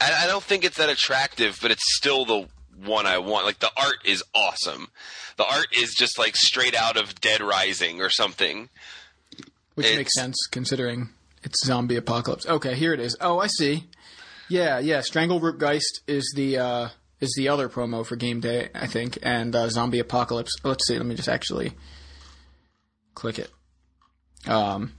and 0.00 0.14
I 0.14 0.26
don't 0.26 0.42
think 0.42 0.64
it's 0.64 0.78
that 0.78 0.90
attractive, 0.90 1.58
but 1.62 1.70
it's 1.70 1.96
still 1.96 2.24
the 2.24 2.48
one 2.84 3.06
I 3.06 3.18
want. 3.18 3.46
Like 3.46 3.60
the 3.60 3.70
art 3.76 3.98
is 4.04 4.22
awesome. 4.34 4.88
The 5.36 5.44
art 5.44 5.68
is 5.78 5.94
just 5.94 6.18
like 6.18 6.36
straight 6.36 6.74
out 6.74 6.96
of 6.96 7.20
Dead 7.20 7.40
Rising 7.40 8.00
or 8.00 8.10
something. 8.10 8.68
Which 9.78 9.86
It's- 9.86 9.96
makes 9.98 10.14
sense 10.14 10.36
considering 10.50 11.10
it's 11.44 11.64
zombie 11.64 11.94
apocalypse. 11.96 12.44
Okay, 12.46 12.74
here 12.74 12.92
it 12.92 12.98
is. 13.00 13.16
Oh, 13.20 13.38
I 13.38 13.46
see. 13.46 13.86
Yeah, 14.48 14.80
yeah. 14.80 14.98
Strangleroot 15.00 15.58
Geist 15.58 16.00
is 16.08 16.32
the 16.34 16.58
uh, 16.58 16.88
is 17.20 17.32
the 17.36 17.48
other 17.48 17.68
promo 17.68 18.04
for 18.04 18.16
game 18.16 18.40
day, 18.40 18.70
I 18.74 18.86
think, 18.86 19.18
and 19.22 19.54
uh, 19.54 19.68
zombie 19.68 19.98
apocalypse. 20.00 20.52
Let's 20.64 20.86
see. 20.88 20.96
Let 20.96 21.06
me 21.06 21.14
just 21.14 21.28
actually 21.28 21.74
click 23.14 23.38
it. 23.38 23.50
Um. 24.46 24.94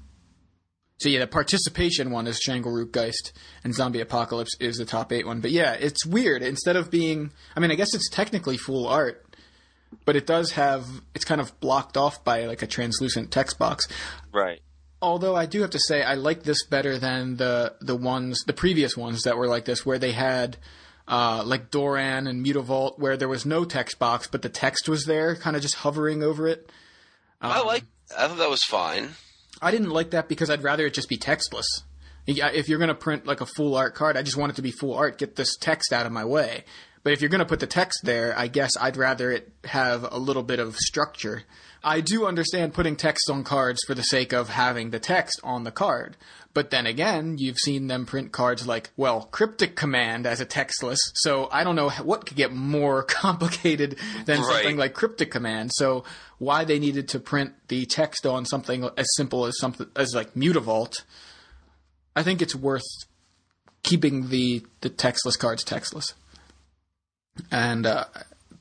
So 1.00 1.08
yeah, 1.10 1.20
the 1.20 1.28
participation 1.28 2.12
one 2.12 2.28
is 2.28 2.40
Strangleroot 2.46 2.92
Geist, 2.92 3.32
and 3.64 3.74
Zombie 3.74 4.02
Apocalypse 4.02 4.52
is 4.60 4.76
the 4.78 4.86
top 4.86 5.14
eight 5.14 5.26
one. 5.26 5.40
But 5.40 5.52
yeah, 5.52 5.74
it's 5.74 6.06
weird. 6.06 6.42
Instead 6.44 6.76
of 6.76 6.92
being, 6.92 7.32
I 7.56 7.62
mean, 7.62 7.72
I 7.72 7.76
guess 7.76 7.94
it's 7.94 8.10
technically 8.10 8.58
full 8.58 8.86
art, 8.86 9.26
but 10.04 10.18
it 10.18 10.28
does 10.28 10.52
have 10.52 10.86
it's 11.16 11.24
kind 11.24 11.40
of 11.40 11.58
blocked 11.62 11.96
off 11.96 12.24
by 12.26 12.46
like 12.48 12.62
a 12.62 12.68
translucent 12.68 13.32
text 13.32 13.58
box 13.58 13.88
Right. 14.34 14.60
Although 15.02 15.36
I 15.36 15.46
do 15.46 15.62
have 15.62 15.72
to 15.72 15.80
say 15.80 16.04
I 16.04 16.16
like 16.16 16.44
this 16.44 16.66
better 16.66 16.98
than 16.98 17.38
the 17.38 17.74
the 17.82 17.96
ones 17.96 18.44
the 18.46 18.54
previous 18.54 18.98
ones 18.98 19.24
that 19.24 19.38
were 19.38 19.48
like 19.48 19.66
this 19.66 19.86
where 19.86 20.00
they 20.00 20.12
had 20.12 20.58
uh, 21.08 21.44
like 21.46 21.72
Doran 21.72 22.28
and 22.28 22.46
Mutavault 22.46 23.00
where 23.00 23.18
there 23.18 23.28
was 23.28 23.46
no 23.46 23.66
text 23.66 23.98
box 24.00 24.28
but 24.28 24.42
the 24.42 24.50
text 24.50 24.88
was 24.88 25.06
there 25.06 25.36
kind 25.36 25.56
of 25.56 25.62
just 25.62 25.76
hovering 25.76 26.24
over 26.24 26.48
it. 26.48 26.72
I 27.42 27.62
like. 27.62 27.84
I 28.18 28.28
thought 28.28 28.38
that 28.38 28.50
was 28.50 28.64
fine. 28.64 29.10
I 29.62 29.72
didn't 29.72 29.90
like 29.90 30.12
that 30.12 30.28
because 30.28 30.50
I'd 30.50 30.64
rather 30.64 30.86
it 30.86 30.94
just 30.94 31.10
be 31.10 31.18
textless. 31.18 31.66
If 32.28 32.70
you're 32.70 32.80
going 32.80 32.90
to 32.90 32.96
print 32.96 33.26
like 33.26 33.42
a 33.42 33.46
full 33.46 33.76
art 33.76 33.96
card, 33.96 34.16
I 34.16 34.22
just 34.22 34.38
want 34.38 34.52
it 34.52 34.56
to 34.58 34.62
be 34.62 34.72
full 34.72 34.94
art. 34.94 35.18
Get 35.18 35.36
this 35.36 35.56
text 35.58 35.92
out 35.92 36.06
of 36.06 36.12
my 36.12 36.26
way. 36.26 36.64
But 37.04 37.14
if 37.14 37.22
you're 37.22 37.30
going 37.30 37.40
to 37.40 37.46
put 37.46 37.60
the 37.60 37.68
text 37.68 38.02
there, 38.04 38.38
I 38.38 38.48
guess 38.48 38.72
I'd 38.80 38.98
rather 38.98 39.32
it 39.32 39.52
have 39.64 40.06
a 40.12 40.20
little 40.20 40.44
bit 40.44 40.60
of 40.60 40.76
structure. 40.76 41.44
I 41.84 42.02
do 42.02 42.26
understand 42.26 42.74
putting 42.74 42.96
text 42.96 43.30
on 43.30 43.44
cards 43.44 43.80
for 43.88 43.94
the 43.96 44.04
sake 44.04 44.34
of 44.34 44.50
having 44.50 44.90
the 44.90 45.00
text 45.00 45.40
on 45.44 45.64
the 45.64 45.72
card. 45.72 46.18
But 46.54 46.72
then 46.72 46.86
again, 46.88 47.38
you've 47.38 47.58
seen 47.60 47.88
them 47.88 48.06
print 48.06 48.32
cards 48.32 48.66
like, 48.68 48.90
well, 48.98 49.30
Cryptic 49.32 49.76
Command 49.76 50.26
as 50.26 50.42
a 50.42 50.46
textless. 50.46 50.98
So 51.14 51.48
I 51.52 51.64
don't 51.64 51.76
know 51.76 51.90
what 51.90 52.26
could 52.26 52.36
get 52.36 52.52
more 52.52 53.04
complicated 53.08 53.98
than 54.26 54.42
Right. 54.42 54.52
something 54.54 54.78
like 54.78 54.94
Cryptic 54.94 55.32
Command. 55.32 55.72
So 55.74 56.04
why 56.38 56.66
they 56.66 56.80
needed 56.80 57.08
to 57.10 57.20
print 57.20 57.54
the 57.68 57.86
text 57.86 58.26
on 58.26 58.46
something 58.46 58.90
as 58.98 59.08
simple 59.16 59.46
as 59.46 59.58
something 59.60 59.88
as 59.96 60.14
like 60.16 60.34
Mutavault, 60.34 61.04
I 62.16 62.24
think 62.24 62.42
it's 62.42 62.56
worth 62.56 62.84
keeping 63.84 64.30
the 64.30 64.66
the 64.82 64.90
textless 64.90 65.38
cards 65.40 65.64
textless. 65.64 66.14
And 67.52 67.86
uh, 67.86 68.06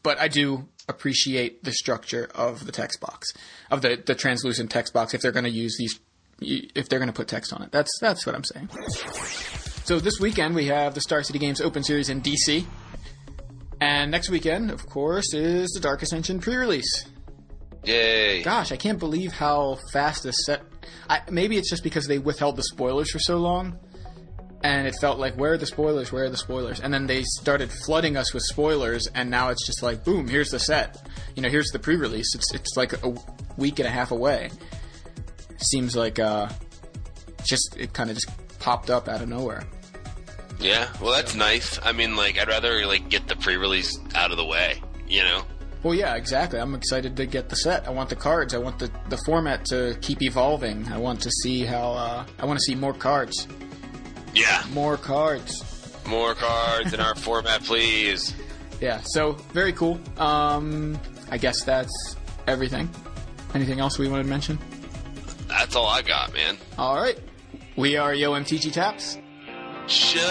but 0.03 0.19
I 0.21 0.29
do 0.29 0.69
appreciate 0.89 1.65
the 1.65 1.73
structure 1.73 2.29
of 2.35 2.67
the 2.67 2.73
text 2.73 3.01
box 3.01 3.33
of 3.71 3.83
the 3.83 4.03
the 4.05 4.15
translucent 4.15 4.71
text 4.71 4.93
box 4.93 5.15
if 5.15 5.21
they're 5.21 5.33
going 5.33 5.45
to 5.45 5.51
use 5.51 5.77
these 5.79 6.01
if 6.41 6.89
they're 6.89 6.99
going 6.99 7.09
to 7.09 7.15
put 7.15 7.29
text 7.29 7.53
on 7.53 7.63
it. 7.63 7.73
That's 7.73 7.91
that's 8.01 8.25
what 8.27 8.35
I'm 8.35 8.45
saying. 8.45 8.69
So 9.85 9.99
this 9.99 10.21
weekend 10.21 10.55
we 10.55 10.67
have 10.67 10.95
the 10.95 11.01
Star 11.01 11.23
City 11.23 11.39
Games 11.39 11.61
Open 11.61 11.83
Series 11.83 12.09
in 12.09 12.21
DC. 12.21 12.65
And 13.81 14.11
next 14.11 14.29
weekend, 14.29 14.71
of 14.71 14.87
course, 14.87 15.33
is 15.35 15.71
the 15.71 15.81
Dark 15.81 16.03
Ascension 16.03 16.41
pre-release. 16.41 17.07
Yay! 17.85 18.43
Gosh, 18.43 18.73
I 18.73 18.77
can't 18.77 18.99
believe 18.99 19.33
how 19.33 19.79
fast 19.93 20.25
this 20.25 20.35
set. 20.45 20.63
I, 21.09 21.21
maybe 21.31 21.57
it's 21.57 21.71
just 21.71 21.85
because 21.85 22.07
they 22.07 22.19
withheld 22.19 22.57
the 22.57 22.65
spoilers 22.65 23.11
for 23.11 23.21
so 23.21 23.39
long, 23.39 23.79
and 24.63 24.87
it 24.87 24.95
felt 25.01 25.19
like 25.19 25.35
where 25.35 25.53
are 25.53 25.59
the 25.59 25.67
spoilers? 25.67 26.13
Where 26.13 26.25
are 26.25 26.31
the 26.31 26.37
spoilers? 26.37 26.81
And 26.81 26.93
then 26.93 27.07
they 27.07 27.23
started 27.23 27.71
flooding 27.71 28.17
us 28.17 28.35
with 28.35 28.43
spoilers, 28.43 29.07
and 29.15 29.31
now 29.31 29.51
it's 29.51 29.67
just 29.67 29.83
like 29.83 30.05
boom, 30.05 30.29
here's 30.29 30.51
the 30.51 30.59
set. 30.59 31.09
You 31.35 31.43
know, 31.43 31.49
here's 31.49 31.71
the 31.71 31.79
pre-release. 31.79 32.35
It's 32.35 32.53
it's 32.55 32.77
like 32.77 33.03
a 33.05 33.15
week 33.57 33.79
and 33.79 33.87
a 33.87 33.91
half 33.91 34.11
away. 34.11 34.51
Seems 35.59 35.97
like 35.97 36.19
uh, 36.19 36.49
just 37.45 37.77
it 37.77 37.93
kind 37.93 38.11
of 38.11 38.17
just 38.17 38.31
popped 38.59 38.91
up 38.91 39.09
out 39.09 39.23
of 39.23 39.29
nowhere. 39.29 39.65
Yeah, 40.61 40.89
well, 41.01 41.13
that's 41.13 41.35
nice. 41.37 41.79
I 41.85 41.93
mean, 41.93 42.17
like, 42.17 42.37
I'd 42.39 42.49
rather 42.49 42.85
like 42.87 43.09
get 43.09 43.29
the 43.29 43.37
pre-release 43.37 43.97
out 44.15 44.33
of 44.33 44.37
the 44.37 44.45
way. 44.45 44.83
You 45.07 45.23
know. 45.23 45.43
Well, 45.85 45.95
yeah, 45.95 46.17
exactly. 46.17 46.59
I'm 46.59 46.75
excited 46.75 47.17
to 47.17 47.27
get 47.27 47.49
the 47.49 47.55
set. 47.55 47.87
I 47.87 47.91
want 47.91 48.09
the 48.09 48.17
cards. 48.17 48.53
I 48.53 48.59
want 48.59 48.81
the, 48.81 48.91
the 49.09 49.19
format 49.25 49.65
to 49.67 49.97
keep 50.03 50.23
evolving. 50.23 50.89
I 50.89 50.99
want 50.99 51.21
to 51.23 51.31
see 51.31 51.65
how. 51.65 51.93
Uh, 51.93 52.27
I 52.41 52.47
want 52.47 52.59
to 52.59 52.63
see 52.65 52.75
more 52.75 52.93
cards. 52.93 53.47
Yeah, 54.35 54.63
More 54.73 54.97
cards. 54.97 55.63
more 56.07 56.35
cards 56.35 56.93
in 56.95 57.01
our 57.01 57.15
format, 57.27 57.63
please. 57.65 58.35
Yeah. 58.81 59.01
So 59.05 59.33
very 59.53 59.73
cool. 59.73 59.99
Um, 60.19 60.99
I 61.31 61.39
guess 61.39 61.65
that's 61.65 62.17
everything. 62.47 62.89
Anything 63.55 63.81
else 63.81 63.99
we 63.99 64.09
want 64.09 64.23
to 64.25 64.29
mention? 64.29 64.59
That's 65.49 65.75
all 65.75 65.87
I 65.87 66.03
got, 66.03 66.33
man. 66.35 66.57
All 66.79 66.97
right. 66.97 67.19
We 67.77 67.97
are 67.97 68.15
Yo 68.15 68.33
MTG 68.33 68.73
Taps. 68.73 69.19
Showing. 69.87 70.29